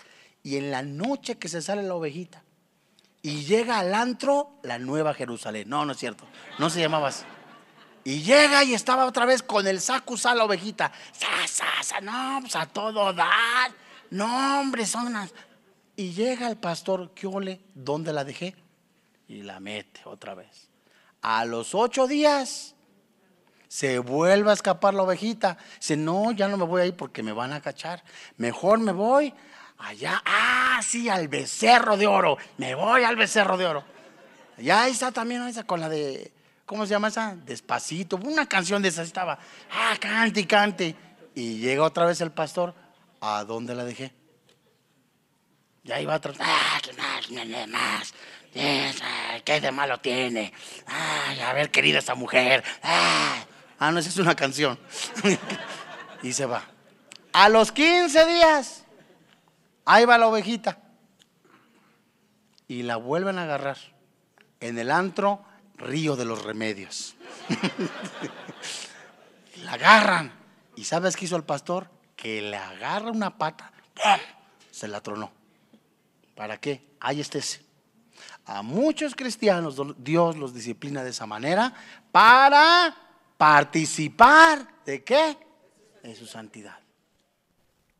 Y 0.44 0.58
en 0.58 0.72
la 0.72 0.82
noche 0.82 1.38
que 1.38 1.50
se 1.50 1.62
sale 1.62 1.84
la 1.84 1.96
ovejita 1.96 2.44
y 3.22 3.44
llega 3.44 3.80
al 3.80 3.94
antro 3.94 4.60
la 4.64 4.80
nueva 4.80 5.14
Jerusalén. 5.14 5.68
No, 5.68 5.86
no 5.86 5.92
es 5.92 5.98
cierto. 5.98 6.26
No 6.58 6.70
se 6.70 6.80
llamaba 6.80 7.10
así. 7.10 7.26
Y 8.04 8.22
llega 8.22 8.64
y 8.64 8.74
estaba 8.74 9.06
otra 9.06 9.26
vez 9.26 9.44
con 9.44 9.68
el 9.68 9.82
saco 9.82 10.16
la 10.24 10.46
ovejita. 10.46 10.92
Sa, 11.12 12.00
no, 12.02 12.40
pues 12.42 12.56
a 12.56 12.66
todo 12.66 13.12
dar. 13.14 13.72
No, 14.10 14.62
hombre, 14.62 14.86
son 14.86 15.08
unas. 15.08 15.34
Y 15.96 16.14
llega 16.14 16.48
el 16.48 16.58
pastor, 16.58 17.14
¿qué 17.14 17.28
ole? 17.28 17.62
¿Dónde 17.74 18.14
la 18.14 18.24
dejé? 18.24 18.56
Y 19.30 19.44
la 19.44 19.60
mete 19.62 20.02
otra 20.06 20.34
vez. 20.34 20.68
A 21.22 21.46
los 21.46 21.74
ocho 21.76 22.08
días 22.08 22.76
se 23.68 24.00
vuelve 24.00 24.50
a 24.50 24.54
escapar 24.54 24.94
la 24.96 25.04
ovejita. 25.04 25.58
Dice, 25.80 25.96
no, 25.96 26.32
ya 26.32 26.48
no 26.48 26.58
me 26.58 26.66
voy 26.66 26.82
ahí 26.82 26.92
porque 26.92 27.24
me 27.24 27.32
van 27.32 27.54
a 27.54 27.62
cachar. 27.62 28.04
Mejor 28.38 28.80
me 28.80 28.92
voy 28.92 29.34
allá, 29.78 30.22
ah, 30.26 30.82
sí, 30.84 31.08
al 31.08 31.28
becerro 31.28 31.96
de 31.96 32.08
oro. 32.08 32.38
Me 32.58 32.74
voy 32.74 33.04
al 33.04 33.16
becerro 33.16 33.56
de 33.56 33.68
oro. 33.68 33.84
Ya 34.58 34.88
está 34.88 35.12
también 35.12 35.48
esa 35.48 35.64
con 35.64 35.80
la 35.80 35.88
de, 35.88 36.34
¿cómo 36.66 36.86
se 36.86 36.92
llama 36.92 37.10
esa? 37.10 37.36
Despacito. 37.36 38.18
Una 38.18 38.48
canción 38.48 38.82
de 38.82 38.90
esa 38.90 39.04
estaba. 39.04 39.38
Ah, 39.72 39.96
cante 40.00 40.42
y 40.42 40.46
cante. 40.46 40.96
Y 41.36 41.60
llega 41.60 41.84
otra 41.84 42.06
vez 42.06 42.20
el 42.22 42.32
pastor. 42.32 42.74
¿A 43.22 43.44
dónde 43.44 43.76
la 43.76 43.84
dejé? 43.84 44.19
Ya 45.90 46.00
iba 46.00 46.14
atrás. 46.14 46.38
Ah, 46.40 46.80
que 46.84 46.94
más, 46.94 47.68
más. 47.68 48.14
¿Qué 49.44 49.60
de 49.60 49.72
malo 49.72 50.00
tiene? 50.00 50.54
Ay, 50.86 51.40
a 51.40 51.52
ver, 51.54 51.72
querida 51.72 51.98
esa 51.98 52.14
mujer. 52.14 52.64
Ah, 52.84 53.44
no, 53.92 53.98
esa 53.98 54.10
es 54.10 54.18
una 54.18 54.36
canción. 54.36 54.78
y 56.22 56.32
se 56.32 56.46
va. 56.46 56.62
A 57.34 57.50
los 57.50 57.72
15 57.72 58.24
días, 58.28 58.84
ahí 59.84 60.06
va 60.06 60.20
la 60.20 60.28
ovejita. 60.28 60.78
Y 62.68 62.84
la 62.84 62.98
vuelven 62.98 63.40
a 63.40 63.44
agarrar 63.44 63.78
en 64.60 64.78
el 64.78 64.92
antro 64.92 65.44
Río 65.76 66.16
de 66.16 66.26
los 66.26 66.44
Remedios. 66.44 67.16
la 69.64 69.74
agarran. 69.74 70.34
¿Y 70.76 70.84
sabes 70.84 71.18
qué 71.18 71.26
hizo 71.26 71.36
el 71.36 71.46
pastor? 71.46 71.90
Que 72.16 72.44
le 72.44 72.58
agarra 72.58 73.10
una 73.10 73.40
pata, 73.40 73.72
se 74.70 74.88
la 74.88 75.02
tronó. 75.02 75.39
¿Para 76.40 76.58
qué? 76.58 76.96
Ahí 77.02 77.20
estés. 77.20 77.60
A 78.46 78.62
muchos 78.62 79.14
cristianos 79.14 79.76
Dios 79.98 80.38
los 80.38 80.54
disciplina 80.54 81.04
de 81.04 81.10
esa 81.10 81.26
manera 81.26 81.74
para 82.14 82.96
participar 83.38 84.66
de 84.86 85.04
qué? 85.04 85.38
De 86.02 86.16
su 86.16 86.26
santidad. 86.26 86.80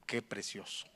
Qué 0.06 0.22
precioso. 0.22 0.88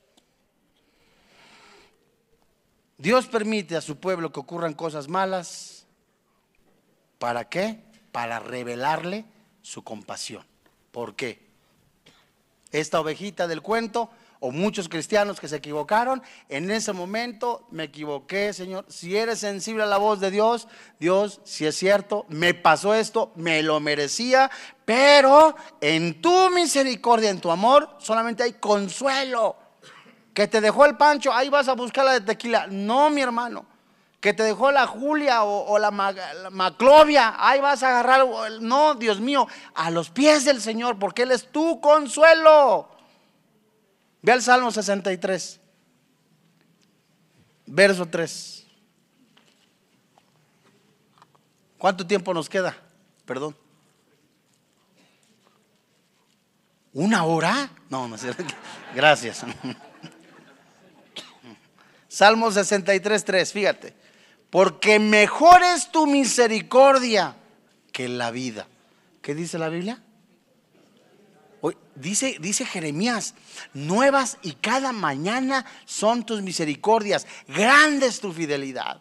Dios 2.97 3.27
permite 3.27 3.75
a 3.75 3.81
su 3.81 3.97
pueblo 3.97 4.31
que 4.31 4.39
ocurran 4.39 4.73
cosas 4.73 5.09
malas. 5.09 5.85
¿Para 7.19 7.49
qué? 7.49 7.83
Para 8.13 8.39
revelarle 8.39 9.25
su 9.61 9.83
compasión. 9.83 10.45
¿Por 10.93 11.17
qué? 11.17 11.45
Esta 12.71 13.01
ovejita 13.01 13.47
del 13.47 13.61
cuento 13.61 14.09
o 14.43 14.51
muchos 14.51 14.89
cristianos 14.89 15.39
que 15.39 15.47
se 15.47 15.55
equivocaron, 15.55 16.21
en 16.49 16.69
ese 16.69 16.91
momento 16.91 17.65
me 17.71 17.85
equivoqué, 17.85 18.51
Señor. 18.51 18.83
Si 18.89 19.15
eres 19.15 19.39
sensible 19.39 19.83
a 19.83 19.85
la 19.85 19.95
voz 19.95 20.19
de 20.19 20.31
Dios, 20.31 20.67
Dios, 20.99 21.39
si 21.45 21.65
es 21.65 21.77
cierto, 21.77 22.25
me 22.27 22.53
pasó 22.53 22.93
esto, 22.93 23.31
me 23.37 23.63
lo 23.63 23.79
merecía, 23.79 24.51
pero 24.83 25.55
en 25.79 26.21
tu 26.21 26.49
misericordia, 26.49 27.29
en 27.29 27.39
tu 27.39 27.51
amor, 27.51 27.95
solamente 27.99 28.43
hay 28.43 28.51
consuelo. 28.51 29.55
Que 30.33 30.49
te 30.49 30.59
dejó 30.59 30.85
el 30.85 30.97
pancho, 30.97 31.31
ahí 31.31 31.47
vas 31.47 31.69
a 31.69 31.73
buscar 31.73 32.03
la 32.03 32.11
de 32.11 32.21
tequila. 32.21 32.67
No, 32.67 33.09
mi 33.09 33.21
hermano. 33.21 33.65
Que 34.19 34.33
te 34.33 34.43
dejó 34.43 34.73
la 34.73 34.87
Julia 34.87 35.43
o, 35.43 35.79
la, 35.79 35.89
la, 35.89 36.49
Maclovia, 36.49 37.35
ahí 37.37 37.61
vas 37.61 37.81
a 37.81 37.87
agarrar. 37.87 38.27
No, 38.59 38.95
Dios 38.95 39.21
mío, 39.21 39.47
a 39.73 39.89
los 39.89 40.09
pies 40.09 40.43
del 40.43 40.59
Señor, 40.59 40.99
porque 40.99 41.21
Él 41.21 41.31
es 41.31 41.49
tu 41.49 41.79
consuelo. 41.79 42.92
Ve 44.23 44.31
al 44.31 44.41
Salmo 44.41 44.71
63, 44.71 45.59
verso 47.65 48.05
3. 48.05 48.65
¿Cuánto 51.77 52.07
tiempo 52.07 52.33
nos 52.33 52.47
queda? 52.47 52.77
Perdón. 53.25 53.53
¿Una 56.93 57.25
hora? 57.25 57.69
No, 57.89 58.07
no 58.07 58.17
sé. 58.17 58.33
Gracias. 58.95 59.43
Salmo 62.07 62.51
63, 62.51 63.25
3, 63.25 63.51
fíjate. 63.51 63.93
Porque 64.49 64.99
mejor 64.99 65.63
es 65.63 65.91
tu 65.91 66.05
misericordia 66.05 67.35
que 67.91 68.07
la 68.07 68.29
vida. 68.29 68.67
¿Qué 69.23 69.33
dice 69.33 69.57
la 69.57 69.69
Biblia? 69.69 70.02
Dice, 71.95 72.37
dice 72.39 72.65
Jeremías, 72.65 73.35
nuevas 73.73 74.37
y 74.41 74.53
cada 74.53 74.91
mañana 74.91 75.65
son 75.85 76.25
tus 76.25 76.41
misericordias, 76.41 77.27
grande 77.47 78.07
es 78.07 78.19
tu 78.19 78.31
fidelidad. 78.31 78.99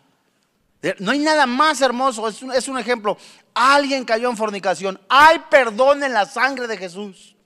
No 0.98 1.12
hay 1.12 1.20
nada 1.20 1.46
más 1.46 1.80
hermoso, 1.80 2.28
es 2.28 2.42
un, 2.42 2.52
es 2.52 2.68
un 2.68 2.78
ejemplo. 2.78 3.16
Alguien 3.54 4.04
cayó 4.04 4.28
en 4.28 4.36
fornicación, 4.36 5.00
hay 5.08 5.38
perdón 5.50 6.02
en 6.02 6.12
la 6.12 6.26
sangre 6.26 6.66
de 6.66 6.76
Jesús. 6.76 7.36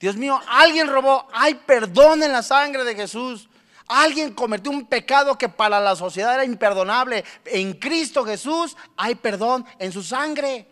Dios 0.00 0.16
mío, 0.16 0.40
alguien 0.48 0.88
robó, 0.88 1.28
hay 1.32 1.54
perdón 1.54 2.24
en 2.24 2.32
la 2.32 2.42
sangre 2.42 2.82
de 2.82 2.96
Jesús. 2.96 3.48
Alguien 3.86 4.32
cometió 4.32 4.72
un 4.72 4.86
pecado 4.86 5.36
que 5.36 5.48
para 5.48 5.78
la 5.78 5.94
sociedad 5.94 6.34
era 6.34 6.44
imperdonable. 6.44 7.24
En 7.44 7.74
Cristo 7.74 8.24
Jesús 8.24 8.76
hay 8.96 9.14
perdón 9.14 9.64
en 9.78 9.92
su 9.92 10.02
sangre. 10.02 10.66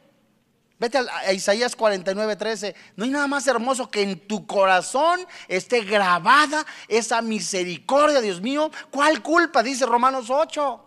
Vete 0.80 0.96
a, 0.98 1.32
Isaías 1.34 1.76
49, 1.76 2.36
13. 2.36 2.74
No 2.96 3.04
hay 3.04 3.10
nada 3.10 3.26
más 3.26 3.46
hermoso 3.46 3.90
que 3.90 4.02
en 4.02 4.18
tu 4.18 4.46
corazón 4.46 5.20
esté 5.46 5.82
grabada 5.82 6.64
esa 6.88 7.20
misericordia, 7.20 8.22
Dios 8.22 8.40
mío. 8.40 8.70
¿Cuál 8.90 9.22
culpa? 9.22 9.62
Dice 9.62 9.84
Romanos 9.84 10.30
8. 10.30 10.86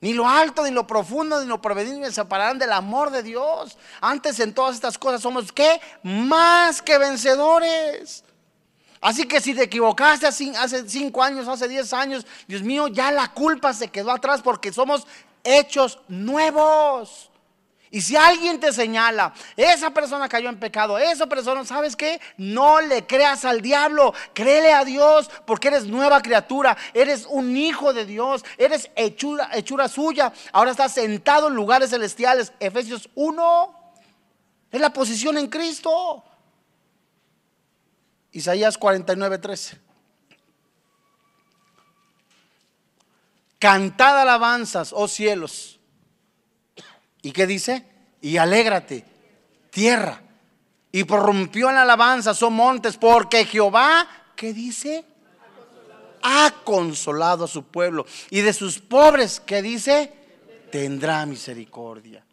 Ni 0.00 0.14
lo 0.14 0.26
alto, 0.26 0.64
ni 0.64 0.70
lo 0.70 0.86
profundo, 0.86 1.40
ni 1.40 1.46
lo 1.46 1.60
proveniente 1.60 2.00
me 2.00 2.10
separarán 2.10 2.58
del 2.58 2.72
amor 2.72 3.10
de 3.10 3.22
Dios. 3.22 3.76
Antes 4.00 4.40
en 4.40 4.54
todas 4.54 4.74
estas 4.74 4.96
cosas 4.96 5.20
somos 5.20 5.52
¿qué? 5.52 5.78
Más 6.02 6.80
que 6.80 6.96
vencedores. 6.96 8.24
Así 9.02 9.28
que 9.28 9.42
si 9.42 9.54
te 9.54 9.64
equivocaste 9.64 10.26
hace 10.26 10.88
cinco 10.88 11.22
años, 11.22 11.46
hace 11.48 11.68
diez 11.68 11.92
años, 11.92 12.26
Dios 12.48 12.62
mío, 12.62 12.88
ya 12.88 13.12
la 13.12 13.32
culpa 13.32 13.74
se 13.74 13.88
quedó 13.88 14.10
atrás 14.10 14.40
porque 14.40 14.72
somos 14.72 15.06
hechos 15.44 15.98
nuevos. 16.08 17.30
Y 17.90 18.00
si 18.00 18.16
alguien 18.16 18.58
te 18.58 18.72
señala, 18.72 19.32
esa 19.56 19.90
persona 19.90 20.28
cayó 20.28 20.48
en 20.48 20.58
pecado, 20.58 20.98
esa 20.98 21.26
persona, 21.26 21.64
¿sabes 21.64 21.94
qué? 21.94 22.20
No 22.36 22.80
le 22.80 23.06
creas 23.06 23.44
al 23.44 23.60
diablo, 23.60 24.12
créele 24.34 24.72
a 24.72 24.84
Dios, 24.84 25.30
porque 25.46 25.68
eres 25.68 25.84
nueva 25.86 26.20
criatura, 26.20 26.76
eres 26.92 27.26
un 27.30 27.56
hijo 27.56 27.92
de 27.92 28.04
Dios, 28.04 28.44
eres 28.58 28.90
hechura, 28.96 29.50
hechura 29.52 29.88
suya. 29.88 30.32
Ahora 30.52 30.72
estás 30.72 30.94
sentado 30.94 31.46
en 31.48 31.54
lugares 31.54 31.90
celestiales. 31.90 32.52
Efesios 32.58 33.08
1 33.14 33.94
es 34.72 34.80
la 34.80 34.92
posición 34.92 35.38
en 35.38 35.46
Cristo. 35.46 36.24
Isaías 38.32 38.76
49, 38.76 39.38
13. 39.38 39.80
Cantad 43.60 44.20
alabanzas, 44.20 44.92
oh 44.92 45.06
cielos 45.06 45.75
¿Y 47.26 47.32
qué 47.32 47.44
dice? 47.44 47.84
Y 48.20 48.36
alégrate, 48.36 49.04
tierra. 49.70 50.22
Y 50.92 51.02
prorrumpió 51.02 51.68
en 51.68 51.76
alabanza, 51.76 52.34
son 52.34 52.52
montes, 52.52 52.96
porque 52.96 53.44
Jehová, 53.44 54.06
¿qué 54.36 54.52
dice? 54.52 55.04
Ha 56.22 56.54
consolado 56.62 57.46
a 57.46 57.48
su 57.48 57.64
pueblo. 57.64 58.06
Y 58.30 58.42
de 58.42 58.52
sus 58.52 58.78
pobres, 58.78 59.40
¿qué 59.44 59.60
dice? 59.60 60.12
Tendrá 60.70 61.26
misericordia. 61.26 62.24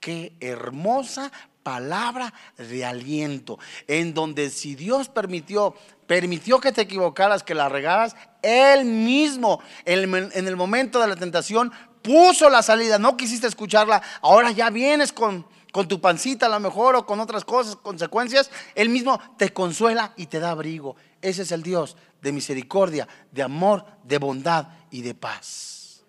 Qué 0.00 0.32
hermosa 0.40 1.30
palabra 1.62 2.32
de 2.56 2.82
aliento, 2.82 3.58
en 3.86 4.14
donde 4.14 4.48
si 4.48 4.74
Dios 4.74 5.10
permitió, 5.10 5.74
permitió 6.06 6.60
que 6.60 6.72
te 6.72 6.80
equivocaras, 6.80 7.42
que 7.42 7.54
la 7.54 7.68
regaras, 7.68 8.16
Él 8.40 8.86
mismo 8.86 9.60
en 9.84 10.48
el 10.48 10.56
momento 10.56 10.98
de 10.98 11.08
la 11.08 11.16
tentación 11.16 11.70
puso 12.04 12.50
la 12.50 12.62
salida, 12.62 12.98
no 12.98 13.16
quisiste 13.16 13.46
escucharla, 13.46 14.02
ahora 14.20 14.50
ya 14.50 14.68
vienes 14.68 15.10
con, 15.10 15.46
con 15.72 15.88
tu 15.88 16.02
pancita 16.02 16.46
a 16.46 16.50
lo 16.50 16.60
mejor 16.60 16.94
o 16.96 17.06
con 17.06 17.18
otras 17.18 17.46
cosas, 17.46 17.76
consecuencias, 17.76 18.50
Él 18.74 18.90
mismo 18.90 19.18
te 19.38 19.54
consuela 19.54 20.12
y 20.14 20.26
te 20.26 20.38
da 20.38 20.50
abrigo. 20.50 20.96
Ese 21.22 21.42
es 21.42 21.50
el 21.50 21.62
Dios 21.62 21.96
de 22.20 22.30
misericordia, 22.30 23.08
de 23.32 23.42
amor, 23.42 23.86
de 24.04 24.18
bondad 24.18 24.68
y 24.90 25.00
de 25.00 25.14
paz. 25.14 26.02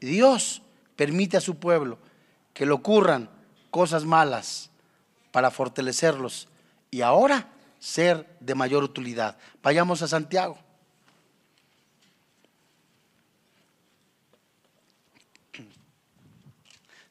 Dios 0.00 0.60
permite 0.96 1.38
a 1.38 1.40
su 1.40 1.56
pueblo 1.56 1.98
que 2.52 2.66
le 2.66 2.72
ocurran 2.72 3.30
cosas 3.70 4.04
malas 4.04 4.68
para 5.30 5.50
fortalecerlos 5.50 6.48
y 6.90 7.00
ahora 7.00 7.48
ser 7.78 8.36
de 8.40 8.54
mayor 8.54 8.84
utilidad. 8.84 9.38
Vayamos 9.62 10.02
a 10.02 10.08
Santiago. 10.08 10.58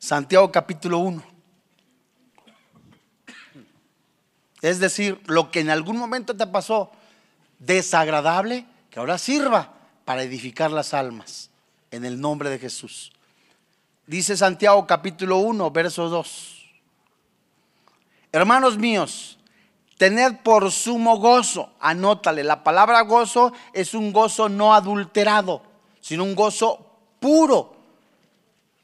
Santiago 0.02 0.52
capítulo 0.52 0.98
1. 0.98 1.24
Es 4.64 4.80
decir, 4.80 5.22
lo 5.28 5.52
que 5.52 5.60
en 5.60 5.70
algún 5.70 5.96
momento 5.98 6.36
te 6.36 6.48
pasó 6.48 6.90
desagradable, 7.60 8.66
que 8.90 9.00
ahora 9.00 9.20
sirva 9.20 9.74
para 10.04 10.24
edificar 10.24 10.72
las 10.72 10.96
almas 10.96 11.52
en 11.92 12.04
el 12.04 12.20
nombre 12.20 12.50
de 12.50 12.58
Jesús. 12.58 13.12
Dice 14.08 14.36
Santiago 14.36 14.88
capítulo 14.88 15.38
1, 15.38 15.70
verso 15.70 16.10
2. 16.10 16.66
Hermanos 18.32 18.80
míos, 18.80 19.38
tened 20.00 20.38
por 20.38 20.72
sumo 20.72 21.20
gozo, 21.20 21.74
anótale, 21.80 22.44
la 22.44 22.64
palabra 22.64 23.02
gozo 23.02 23.54
es 23.72 23.94
un 23.94 24.12
gozo 24.12 24.50
no 24.50 24.74
adulterado, 24.74 25.62
sino 26.02 26.24
un 26.24 26.34
gozo 26.34 26.88
puro, 27.20 27.81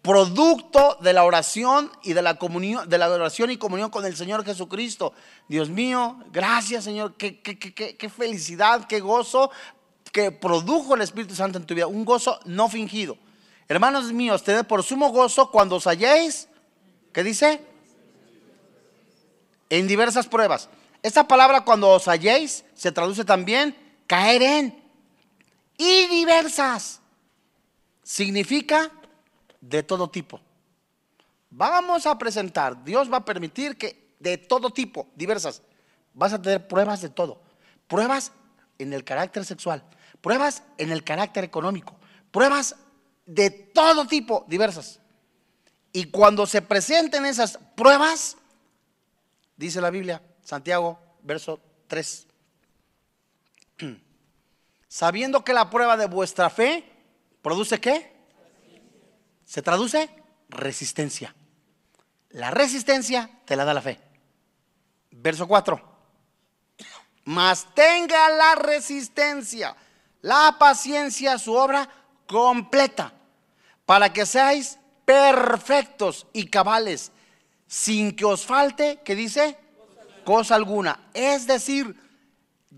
producto 0.08 0.97
de 1.01 1.12
la 1.12 1.26
oración 1.26 1.91
y 2.01 2.14
de 2.14 2.22
la 2.22 2.39
comunión, 2.39 2.88
de 2.88 2.97
la 2.97 3.05
adoración 3.05 3.51
y 3.51 3.58
comunión 3.58 3.89
con 3.89 4.05
el 4.05 4.16
Señor 4.16 4.45
Jesucristo. 4.45 5.12
Dios 5.49 5.70
mío, 5.70 6.18
gracias 6.32 6.86
Señor, 6.86 7.16
qué, 7.18 7.41
qué, 7.41 7.60
qué, 7.60 7.74
qué 7.74 8.10
felicidad, 8.10 8.88
qué 8.88 9.01
gozo 9.01 9.51
que 10.14 10.32
produjo 10.32 10.95
el 10.95 11.01
Espíritu 11.01 11.36
Santo 11.36 11.58
en 11.58 11.66
tu 11.66 11.76
vida, 11.76 11.88
un 11.88 12.05
gozo 12.05 12.39
no 12.45 12.70
fingido. 12.70 13.18
Hermanos 13.68 14.14
míos, 14.14 14.43
tened 14.43 14.66
por 14.66 14.82
sumo 14.82 15.10
gozo 15.10 15.51
cuando 15.51 15.76
os 15.76 15.86
halléis, 15.86 16.47
¿qué 17.12 17.22
dice? 17.22 17.60
en 19.70 19.88
diversas 19.88 20.28
pruebas. 20.28 20.70
Esta 21.03 21.28
palabra 21.28 21.62
cuando 21.62 21.89
os 21.89 22.08
halléis 22.08 22.64
se 22.74 22.91
traduce 22.91 23.26
también 23.26 23.76
caer 24.08 24.41
en 24.41 24.84
y 25.78 26.08
diversas. 26.08 27.01
Significa 28.03 28.89
de 29.68 29.84
todo 29.84 30.09
tipo. 30.09 30.39
Vamos 31.49 32.05
a 32.05 32.18
presentar, 32.18 32.84
Dios 32.84 33.11
va 33.11 33.18
a 33.18 33.26
permitir 33.26 33.78
que 33.78 34.15
de 34.20 34.38
todo 34.38 34.70
tipo, 34.70 35.07
diversas, 35.15 35.61
vas 36.13 36.34
a 36.34 36.41
tener 36.41 36.68
pruebas 36.68 37.01
de 37.01 37.09
todo. 37.09 37.41
Pruebas 37.88 38.32
en 38.80 38.93
el 38.93 39.03
carácter 39.03 39.45
sexual, 39.45 39.84
pruebas 40.22 40.63
en 40.78 40.91
el 40.91 41.03
carácter 41.03 41.43
económico, 41.43 41.95
pruebas 42.32 42.76
de 43.26 43.49
todo 43.49 44.05
tipo, 44.05 44.45
diversas. 44.47 44.99
Y 45.93 46.05
cuando 46.05 46.45
se 46.45 46.61
presenten 46.61 47.26
esas 47.26 47.57
pruebas, 47.76 48.38
Dice 49.57 49.82
la 49.82 49.89
Biblia, 49.89 50.22
Santiago, 50.43 50.99
verso 51.24 51.59
3. 51.88 52.28
Sabiendo 54.88 55.43
que 55.43 55.51
la 55.51 55.70
prueba 55.72 55.97
de 55.97 56.05
vuestra 56.05 56.51
fe 56.51 56.86
produce 57.41 57.82
qué? 57.82 58.15
Se 59.48 59.62
traduce 59.62 60.10
resistencia. 60.50 61.34
La 62.32 62.52
resistencia 62.52 63.30
te 63.45 63.56
la 63.56 63.64
da 63.64 63.74
la 63.74 63.82
fe. 63.82 63.98
Verso 65.10 65.48
4. 65.48 65.82
Mas 67.24 67.66
tenga 67.74 68.30
la 68.30 68.56
resistencia, 68.56 69.76
la 70.22 70.58
paciencia, 70.60 71.38
su 71.38 71.54
obra 71.54 71.89
completa, 72.28 73.14
para 73.86 74.12
que 74.12 74.26
seáis 74.26 74.80
perfectos 75.06 76.28
y 76.34 76.48
cabales 76.48 77.14
sin 77.68 78.16
que 78.16 78.26
os 78.26 78.45
falte, 78.45 79.00
¿qué 79.06 79.16
dice? 79.16 79.58
Cosa 80.26 80.56
alguna. 80.56 81.10
Es 81.14 81.48
decir, 81.48 81.95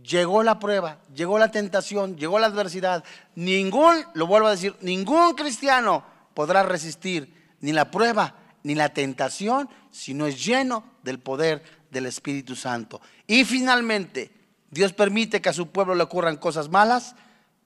llegó 0.03 0.43
la 0.43 0.59
prueba, 0.59 0.99
llegó 1.15 1.39
la 1.39 1.49
tentación, 1.49 2.15
llegó 2.15 2.37
la 2.37 2.47
adversidad. 2.47 3.03
Ningún, 3.33 4.05
lo 4.13 4.27
vuelvo 4.27 4.47
a 4.47 4.51
decir, 4.51 4.75
ningún 4.81 5.33
cristiano 5.33 6.18
podrá 6.33 6.63
resistir 6.63 7.33
ni 7.61 7.71
la 7.71 7.91
prueba 7.91 8.35
ni 8.63 8.75
la 8.75 8.89
tentación 8.89 9.69
si 9.91 10.13
no 10.13 10.27
es 10.27 10.43
lleno 10.43 10.83
del 11.03 11.19
poder 11.19 11.63
del 11.91 12.05
Espíritu 12.05 12.55
Santo. 12.55 13.01
Y 13.27 13.45
finalmente, 13.45 14.31
Dios 14.69 14.93
permite 14.93 15.41
que 15.41 15.49
a 15.49 15.53
su 15.53 15.67
pueblo 15.67 15.95
le 15.95 16.03
ocurran 16.03 16.37
cosas 16.37 16.69
malas 16.69 17.15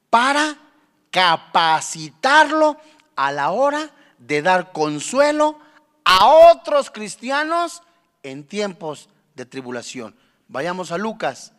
para 0.09 0.57
capacitarlo 1.11 2.77
a 3.15 3.31
la 3.31 3.51
hora 3.51 3.91
de 4.17 4.41
dar 4.41 4.71
consuelo 4.71 5.59
a 6.05 6.27
otros 6.51 6.89
cristianos 6.89 7.81
en 8.23 8.45
tiempos 8.45 9.09
de 9.35 9.45
tribulación. 9.45 10.15
Vayamos 10.47 10.91
a 10.91 10.97
Lucas, 10.97 11.53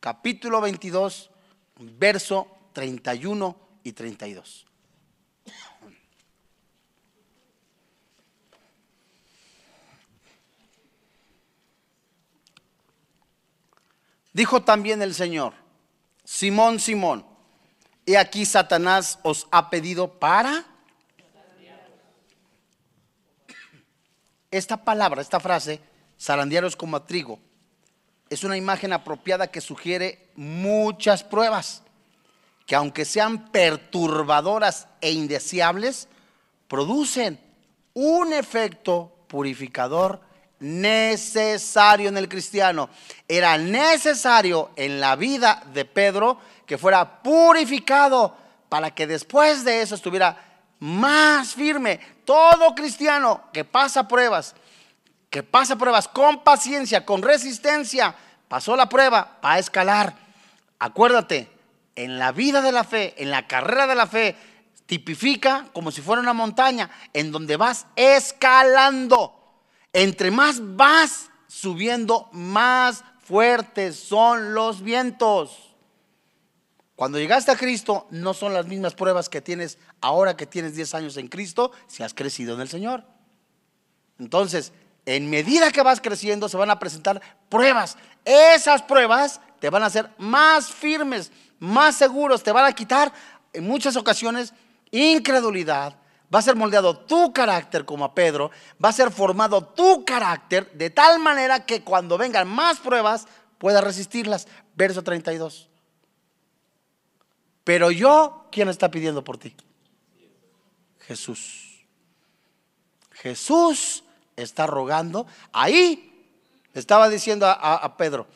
capítulo 0.00 0.60
22, 0.60 1.30
verso 1.98 2.48
31 2.72 3.56
y 3.84 3.92
32. 3.92 4.67
Dijo 14.32 14.62
también 14.62 15.02
el 15.02 15.14
Señor, 15.14 15.54
Simón, 16.24 16.80
Simón, 16.80 17.26
he 18.06 18.16
aquí 18.16 18.44
Satanás 18.44 19.18
os 19.22 19.46
ha 19.50 19.70
pedido 19.70 20.18
para 20.18 20.64
Esta 24.50 24.82
palabra, 24.82 25.20
esta 25.20 25.40
frase, 25.40 25.80
zarandearos 26.18 26.74
como 26.74 26.96
a 26.96 27.06
trigo, 27.06 27.38
es 28.30 28.44
una 28.44 28.56
imagen 28.56 28.92
apropiada 28.92 29.50
que 29.50 29.60
sugiere 29.60 30.30
muchas 30.36 31.22
pruebas, 31.22 31.82
que 32.66 32.74
aunque 32.74 33.04
sean 33.04 33.50
perturbadoras 33.50 34.88
e 35.02 35.12
indeseables, 35.12 36.08
producen 36.66 37.38
un 37.92 38.32
efecto 38.32 39.14
purificador 39.28 40.20
necesario 40.60 42.08
en 42.08 42.16
el 42.16 42.28
cristiano. 42.28 42.90
Era 43.26 43.58
necesario 43.58 44.70
en 44.76 45.00
la 45.00 45.16
vida 45.16 45.62
de 45.72 45.84
Pedro 45.84 46.38
que 46.66 46.78
fuera 46.78 47.22
purificado 47.22 48.36
para 48.68 48.90
que 48.90 49.06
después 49.06 49.64
de 49.64 49.82
eso 49.82 49.94
estuviera 49.94 50.36
más 50.80 51.54
firme. 51.54 52.00
Todo 52.24 52.74
cristiano 52.74 53.44
que 53.52 53.64
pasa 53.64 54.06
pruebas, 54.06 54.54
que 55.30 55.42
pasa 55.42 55.76
pruebas 55.76 56.08
con 56.08 56.42
paciencia, 56.42 57.04
con 57.04 57.22
resistencia, 57.22 58.14
pasó 58.48 58.76
la 58.76 58.88
prueba, 58.88 59.38
va 59.44 59.52
a 59.52 59.58
escalar. 59.58 60.14
Acuérdate, 60.78 61.50
en 61.96 62.18
la 62.18 62.32
vida 62.32 62.62
de 62.62 62.72
la 62.72 62.84
fe, 62.84 63.14
en 63.18 63.30
la 63.30 63.46
carrera 63.46 63.86
de 63.86 63.94
la 63.94 64.06
fe, 64.06 64.36
tipifica 64.86 65.66
como 65.72 65.90
si 65.90 66.00
fuera 66.00 66.22
una 66.22 66.32
montaña 66.32 66.90
en 67.12 67.32
donde 67.32 67.56
vas 67.56 67.86
escalando. 67.96 69.37
Entre 69.98 70.30
más 70.30 70.60
vas 70.76 71.28
subiendo, 71.48 72.28
más 72.30 73.02
fuertes 73.18 73.98
son 73.98 74.54
los 74.54 74.80
vientos. 74.80 75.74
Cuando 76.94 77.18
llegaste 77.18 77.50
a 77.50 77.56
Cristo, 77.56 78.06
no 78.10 78.32
son 78.32 78.54
las 78.54 78.66
mismas 78.66 78.94
pruebas 78.94 79.28
que 79.28 79.40
tienes 79.40 79.76
ahora 80.00 80.36
que 80.36 80.46
tienes 80.46 80.76
10 80.76 80.94
años 80.94 81.16
en 81.16 81.26
Cristo, 81.26 81.72
si 81.88 82.04
has 82.04 82.14
crecido 82.14 82.54
en 82.54 82.60
el 82.60 82.68
Señor. 82.68 83.02
Entonces, 84.20 84.72
en 85.04 85.28
medida 85.30 85.72
que 85.72 85.82
vas 85.82 86.00
creciendo, 86.00 86.48
se 86.48 86.56
van 86.56 86.70
a 86.70 86.78
presentar 86.78 87.20
pruebas. 87.48 87.96
Esas 88.24 88.82
pruebas 88.82 89.40
te 89.58 89.68
van 89.68 89.82
a 89.82 89.86
hacer 89.86 90.08
más 90.16 90.70
firmes, 90.70 91.32
más 91.58 91.96
seguros, 91.96 92.44
te 92.44 92.52
van 92.52 92.66
a 92.66 92.72
quitar 92.72 93.12
en 93.52 93.66
muchas 93.66 93.96
ocasiones 93.96 94.54
incredulidad. 94.92 95.96
Va 96.32 96.40
a 96.40 96.42
ser 96.42 96.56
moldeado 96.56 96.98
tu 96.98 97.32
carácter 97.32 97.84
como 97.84 98.04
a 98.04 98.14
Pedro, 98.14 98.50
va 98.82 98.90
a 98.90 98.92
ser 98.92 99.10
formado 99.10 99.64
tu 99.64 100.04
carácter 100.04 100.70
de 100.72 100.90
tal 100.90 101.18
manera 101.18 101.64
que 101.64 101.82
cuando 101.82 102.18
vengan 102.18 102.46
más 102.46 102.78
pruebas 102.80 103.26
puedas 103.56 103.82
resistirlas. 103.82 104.46
Verso 104.74 105.02
32. 105.02 105.68
Pero 107.64 107.90
yo, 107.90 108.46
¿quién 108.50 108.68
está 108.68 108.90
pidiendo 108.90 109.24
por 109.24 109.38
ti? 109.38 109.54
Jesús. 111.00 111.84
Jesús 113.12 114.04
está 114.36 114.66
rogando. 114.66 115.26
Ahí 115.52 116.26
estaba 116.74 117.08
diciendo 117.08 117.46
a, 117.46 117.96
Pedro, 117.96 118.26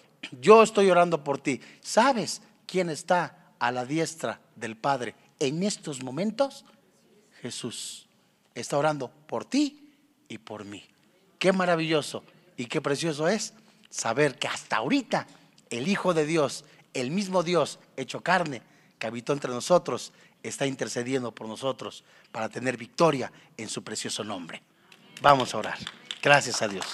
yo 0.40 0.62
estoy 0.62 0.90
orando 0.90 1.22
por 1.22 1.38
ti. 1.38 1.60
¿Sabes 1.80 2.42
quién 2.66 2.90
está 2.90 3.54
a 3.58 3.70
la 3.70 3.84
diestra 3.84 4.40
del 4.56 4.76
Padre 4.76 5.14
en 5.38 5.62
estos 5.62 6.02
momentos? 6.02 6.64
Jesús 7.42 8.06
está 8.54 8.78
orando 8.78 9.10
por 9.26 9.44
ti 9.44 9.90
y 10.28 10.38
por 10.38 10.64
mí. 10.64 10.84
qué 11.38 11.52
maravilloso 11.52 12.22
y 12.56 12.66
qué 12.66 12.80
precioso 12.80 13.26
es 13.26 13.52
saber 13.90 14.38
que 14.38 14.46
hasta 14.46 14.76
ahorita 14.76 15.26
el 15.70 15.88
Hijo 15.88 16.14
de 16.14 16.24
Dios, 16.24 16.64
el 16.94 17.10
mismo 17.10 17.42
Dios 17.42 17.80
hecho 17.96 18.20
carne, 18.20 18.62
que 18.98 19.08
habitó 19.08 19.32
entre 19.32 19.50
nosotros, 19.50 20.12
está 20.42 20.66
intercediendo 20.66 21.32
por 21.34 21.48
nosotros 21.48 22.04
para 22.30 22.48
tener 22.48 22.76
victoria 22.76 23.32
en 23.56 23.68
su 23.68 23.82
precioso 23.82 24.22
nombre. 24.22 24.62
Vamos 25.20 25.54
a 25.54 25.58
orar. 25.58 25.78
Gracias 26.22 26.62
a 26.62 26.68
Dios. 26.68 26.86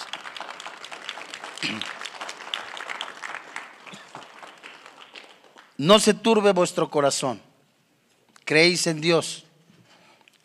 No 5.77 5.99
se 5.99 6.13
turbe 6.13 6.51
vuestro 6.53 6.89
corazón. 6.89 7.41
Creéis 8.45 8.87
en 8.87 8.99
Dios, 8.99 9.45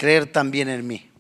creer 0.05 0.31
también 0.31 0.69
en 0.69 0.87
mí. 0.87 1.11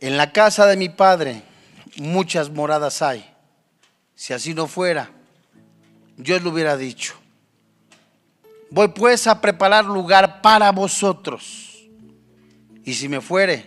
En 0.00 0.16
la 0.16 0.32
casa 0.32 0.64
de 0.64 0.78
mi 0.78 0.88
Padre 0.88 1.42
muchas 1.98 2.48
moradas 2.48 3.02
hay. 3.02 3.30
Si 4.14 4.32
así 4.32 4.54
no 4.54 4.66
fuera, 4.66 5.10
yo 6.16 6.40
lo 6.40 6.48
hubiera 6.48 6.78
dicho. 6.78 7.16
Voy 8.70 8.88
pues 8.88 9.26
a 9.26 9.38
preparar 9.42 9.84
lugar 9.84 10.40
para 10.40 10.72
vosotros. 10.72 11.86
Y 12.82 12.94
si 12.94 13.06
me 13.06 13.20
fuere, 13.20 13.66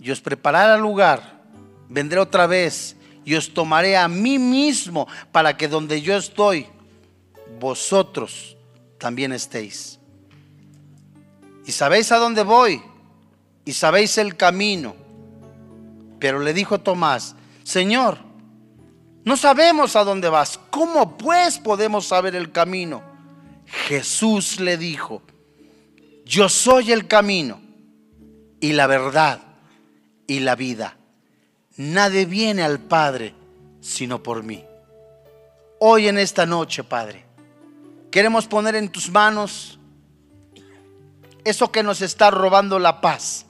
y 0.00 0.10
os 0.10 0.22
preparara 0.22 0.78
lugar, 0.78 1.42
vendré 1.90 2.20
otra 2.20 2.46
vez 2.46 2.96
y 3.22 3.34
os 3.34 3.52
tomaré 3.52 3.98
a 3.98 4.08
mí 4.08 4.38
mismo 4.38 5.06
para 5.30 5.58
que 5.58 5.68
donde 5.68 6.00
yo 6.00 6.16
estoy, 6.16 6.66
vosotros 7.60 8.56
también 8.96 9.32
estéis. 9.32 9.97
Y 11.68 11.72
sabéis 11.72 12.10
a 12.12 12.16
dónde 12.16 12.44
voy 12.44 12.80
y 13.66 13.74
sabéis 13.74 14.16
el 14.16 14.38
camino. 14.38 14.96
Pero 16.18 16.40
le 16.40 16.54
dijo 16.54 16.80
Tomás, 16.80 17.36
Señor, 17.62 18.16
no 19.24 19.36
sabemos 19.36 19.94
a 19.94 20.02
dónde 20.02 20.30
vas. 20.30 20.58
¿Cómo 20.70 21.18
pues 21.18 21.58
podemos 21.58 22.06
saber 22.06 22.34
el 22.34 22.52
camino? 22.52 23.02
Jesús 23.66 24.60
le 24.60 24.78
dijo, 24.78 25.20
yo 26.24 26.48
soy 26.48 26.90
el 26.90 27.06
camino 27.06 27.60
y 28.60 28.72
la 28.72 28.86
verdad 28.86 29.42
y 30.26 30.40
la 30.40 30.56
vida. 30.56 30.96
Nadie 31.76 32.24
viene 32.24 32.62
al 32.62 32.78
Padre 32.78 33.34
sino 33.82 34.22
por 34.22 34.42
mí. 34.42 34.64
Hoy 35.80 36.08
en 36.08 36.16
esta 36.16 36.46
noche, 36.46 36.82
Padre, 36.82 37.26
queremos 38.10 38.46
poner 38.46 38.74
en 38.74 38.88
tus 38.88 39.10
manos 39.10 39.77
eso 41.48 41.72
que 41.72 41.82
nos 41.82 42.02
está 42.02 42.30
robando 42.30 42.78
la 42.78 43.00
paz, 43.00 43.46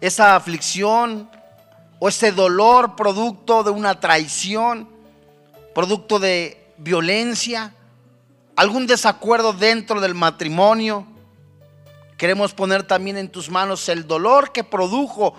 esa 0.00 0.36
aflicción, 0.36 1.28
o 1.98 2.08
ese 2.08 2.32
dolor 2.32 2.96
producto 2.96 3.64
de 3.64 3.70
una 3.70 3.98
traición, 3.98 4.88
producto 5.74 6.18
de 6.18 6.72
violencia, 6.78 7.74
algún 8.56 8.86
desacuerdo 8.86 9.52
dentro 9.52 10.00
del 10.00 10.14
matrimonio. 10.14 11.06
Queremos 12.16 12.54
poner 12.54 12.82
también 12.84 13.16
en 13.16 13.28
tus 13.28 13.50
manos 13.50 13.88
el 13.88 14.06
dolor 14.06 14.52
que 14.52 14.64
produjo 14.64 15.34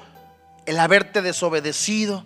el 0.65 0.79
haberte 0.79 1.21
desobedecido. 1.21 2.25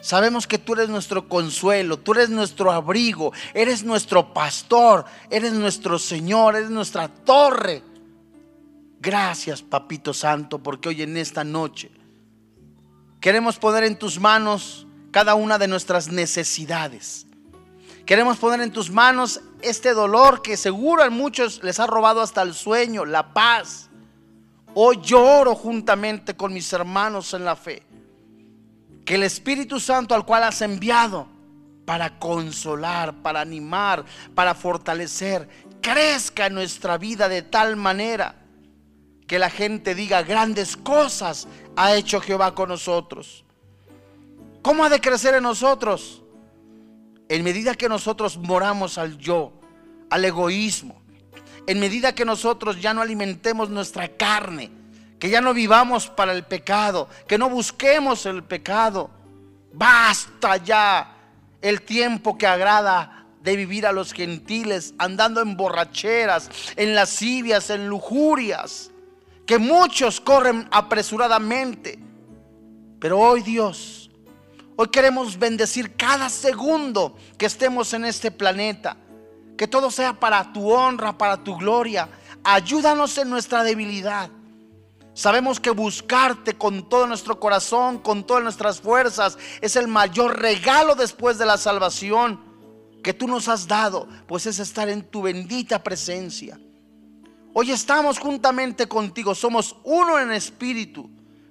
Sabemos 0.00 0.46
que 0.46 0.58
tú 0.58 0.74
eres 0.74 0.88
nuestro 0.88 1.28
consuelo, 1.28 1.98
tú 1.98 2.12
eres 2.12 2.28
nuestro 2.28 2.72
abrigo, 2.72 3.32
eres 3.54 3.84
nuestro 3.84 4.34
pastor, 4.34 5.04
eres 5.30 5.52
nuestro 5.52 5.98
Señor, 5.98 6.56
eres 6.56 6.70
nuestra 6.70 7.08
torre. 7.08 7.82
Gracias, 9.02 9.60
Papito 9.60 10.14
Santo, 10.14 10.62
porque 10.62 10.88
hoy 10.88 11.02
en 11.02 11.18
esta 11.18 11.44
noche 11.44 11.90
Queremos 13.22 13.56
poner 13.56 13.84
en 13.84 13.96
tus 13.96 14.18
manos 14.18 14.84
cada 15.12 15.36
una 15.36 15.56
de 15.56 15.68
nuestras 15.68 16.10
necesidades. 16.10 17.24
Queremos 18.04 18.36
poner 18.38 18.60
en 18.62 18.72
tus 18.72 18.90
manos 18.90 19.40
este 19.60 19.94
dolor 19.94 20.42
que 20.42 20.56
seguro 20.56 21.04
a 21.04 21.08
muchos 21.08 21.62
les 21.62 21.78
ha 21.78 21.86
robado 21.86 22.20
hasta 22.20 22.42
el 22.42 22.52
sueño, 22.52 23.04
la 23.04 23.32
paz. 23.32 23.90
Hoy 24.74 24.98
lloro 25.00 25.54
juntamente 25.54 26.34
con 26.34 26.52
mis 26.52 26.72
hermanos 26.72 27.32
en 27.32 27.44
la 27.44 27.54
fe. 27.54 27.84
Que 29.04 29.14
el 29.14 29.22
Espíritu 29.22 29.78
Santo 29.78 30.16
al 30.16 30.26
cual 30.26 30.42
has 30.42 30.60
enviado 30.60 31.28
para 31.84 32.18
consolar, 32.18 33.14
para 33.22 33.40
animar, 33.40 34.04
para 34.34 34.52
fortalecer, 34.56 35.48
crezca 35.80 36.46
en 36.46 36.54
nuestra 36.54 36.98
vida 36.98 37.28
de 37.28 37.42
tal 37.42 37.76
manera 37.76 38.41
que 39.32 39.38
la 39.38 39.48
gente 39.48 39.94
diga 39.94 40.22
grandes 40.22 40.76
cosas 40.76 41.48
ha 41.74 41.94
hecho 41.94 42.20
Jehová 42.20 42.54
con 42.54 42.68
nosotros. 42.68 43.46
¿Cómo 44.60 44.84
ha 44.84 44.90
de 44.90 45.00
crecer 45.00 45.34
en 45.34 45.44
nosotros? 45.44 46.20
En 47.30 47.42
medida 47.42 47.74
que 47.74 47.88
nosotros 47.88 48.36
moramos 48.36 48.98
al 48.98 49.16
yo, 49.16 49.54
al 50.10 50.26
egoísmo, 50.26 51.00
en 51.66 51.80
medida 51.80 52.14
que 52.14 52.26
nosotros 52.26 52.78
ya 52.78 52.92
no 52.92 53.00
alimentemos 53.00 53.70
nuestra 53.70 54.06
carne, 54.06 54.70
que 55.18 55.30
ya 55.30 55.40
no 55.40 55.54
vivamos 55.54 56.08
para 56.08 56.34
el 56.34 56.42
pecado, 56.42 57.08
que 57.26 57.38
no 57.38 57.48
busquemos 57.48 58.26
el 58.26 58.44
pecado. 58.44 59.08
Basta 59.72 60.58
ya 60.58 61.10
el 61.62 61.80
tiempo 61.80 62.36
que 62.36 62.46
agrada 62.46 63.24
de 63.40 63.56
vivir 63.56 63.86
a 63.86 63.92
los 63.92 64.12
gentiles, 64.12 64.92
andando 64.98 65.40
en 65.40 65.56
borracheras, 65.56 66.50
en 66.76 66.94
lascivias, 66.94 67.70
en 67.70 67.88
lujurias 67.88 68.91
que 69.46 69.58
muchos 69.58 70.20
corren 70.20 70.68
apresuradamente. 70.70 71.98
Pero 72.98 73.18
hoy 73.18 73.42
Dios, 73.42 74.10
hoy 74.76 74.88
queremos 74.88 75.38
bendecir 75.38 75.96
cada 75.96 76.28
segundo 76.28 77.16
que 77.36 77.46
estemos 77.46 77.92
en 77.94 78.04
este 78.04 78.30
planeta. 78.30 78.96
Que 79.56 79.66
todo 79.66 79.90
sea 79.90 80.18
para 80.18 80.52
tu 80.52 80.72
honra, 80.72 81.16
para 81.16 81.42
tu 81.42 81.56
gloria. 81.56 82.08
Ayúdanos 82.44 83.18
en 83.18 83.30
nuestra 83.30 83.62
debilidad. 83.62 84.30
Sabemos 85.14 85.60
que 85.60 85.70
buscarte 85.70 86.54
con 86.54 86.88
todo 86.88 87.06
nuestro 87.06 87.38
corazón, 87.38 87.98
con 87.98 88.24
todas 88.24 88.42
nuestras 88.42 88.80
fuerzas, 88.80 89.36
es 89.60 89.76
el 89.76 89.86
mayor 89.86 90.40
regalo 90.40 90.94
después 90.94 91.36
de 91.36 91.44
la 91.44 91.58
salvación 91.58 92.40
que 93.02 93.12
tú 93.12 93.28
nos 93.28 93.48
has 93.48 93.68
dado, 93.68 94.08
pues 94.26 94.46
es 94.46 94.58
estar 94.58 94.88
en 94.88 95.02
tu 95.02 95.22
bendita 95.22 95.82
presencia. 95.82 96.58
Hoy 97.54 97.70
estamos 97.70 98.18
juntamente 98.18 98.88
contigo, 98.88 99.34
somos 99.34 99.76
uno 99.84 100.18
en 100.18 100.32
espíritu. 100.32 101.10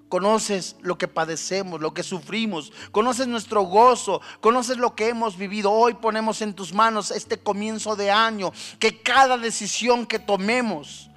Conoces 0.10 0.76
lo 0.82 0.98
que 0.98 1.08
padecemos, 1.08 1.80
lo 1.80 1.94
que 1.94 2.04
sufrimos, 2.04 2.74
conoces 2.92 3.28
nuestro 3.28 3.62
gozo, 3.62 4.20
conoces 4.42 4.76
lo 4.76 4.94
que 4.94 5.08
hemos 5.08 5.38
vivido. 5.38 5.72
Hoy 5.72 5.94
ponemos 5.94 6.42
en 6.42 6.54
tus 6.54 6.74
manos 6.74 7.12
este 7.12 7.40
comienzo 7.40 7.96
de 7.96 8.12
año, 8.12 8.52
que 8.78 9.02
cada 9.02 9.38
decisión 9.38 10.06
que 10.06 10.20
tomemos 10.20 11.10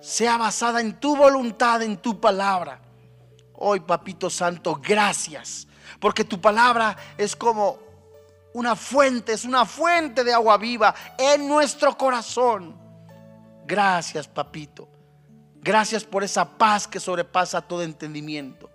sea 0.00 0.36
basada 0.36 0.82
en 0.82 1.00
tu 1.00 1.16
voluntad, 1.16 1.80
en 1.80 1.96
tu 1.96 2.20
palabra. 2.20 2.82
Hoy, 3.54 3.80
Papito 3.80 4.28
Santo, 4.28 4.78
gracias, 4.82 5.66
porque 5.98 6.24
tu 6.24 6.38
palabra 6.38 6.96
es 7.16 7.34
como 7.34 7.78
una 8.52 8.76
fuente, 8.76 9.32
es 9.32 9.44
una 9.46 9.64
fuente 9.64 10.22
de 10.22 10.34
agua 10.34 10.58
viva 10.58 10.94
en 11.16 11.48
nuestro 11.48 11.96
corazón. 11.96 12.85
Gracias, 13.66 14.28
papito. 14.28 14.88
Gracias 15.60 16.04
por 16.04 16.22
esa 16.22 16.56
paz 16.56 16.86
que 16.86 17.00
sobrepasa 17.00 17.60
todo 17.60 17.82
entendimiento. 17.82 18.70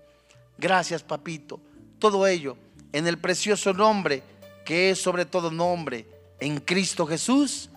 Gracias, 0.58 1.02
papito. 1.02 1.60
Todo 2.00 2.28
ello 2.28 2.58
en 2.92 3.08
el 3.08 3.18
precioso 3.18 3.74
nombre 3.74 4.24
que 4.66 4.92
es 4.92 5.02
sobre 5.02 5.26
todo 5.26 5.52
nombre, 5.52 6.08
en 6.40 6.60
Cristo 6.60 7.06
Jesús. 7.06 7.70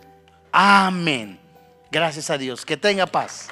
Amén. 0.52 1.38
Gracias 1.90 2.30
a 2.30 2.38
Dios. 2.38 2.64
Que 2.64 2.76
tenga 2.76 3.06
paz. 3.06 3.48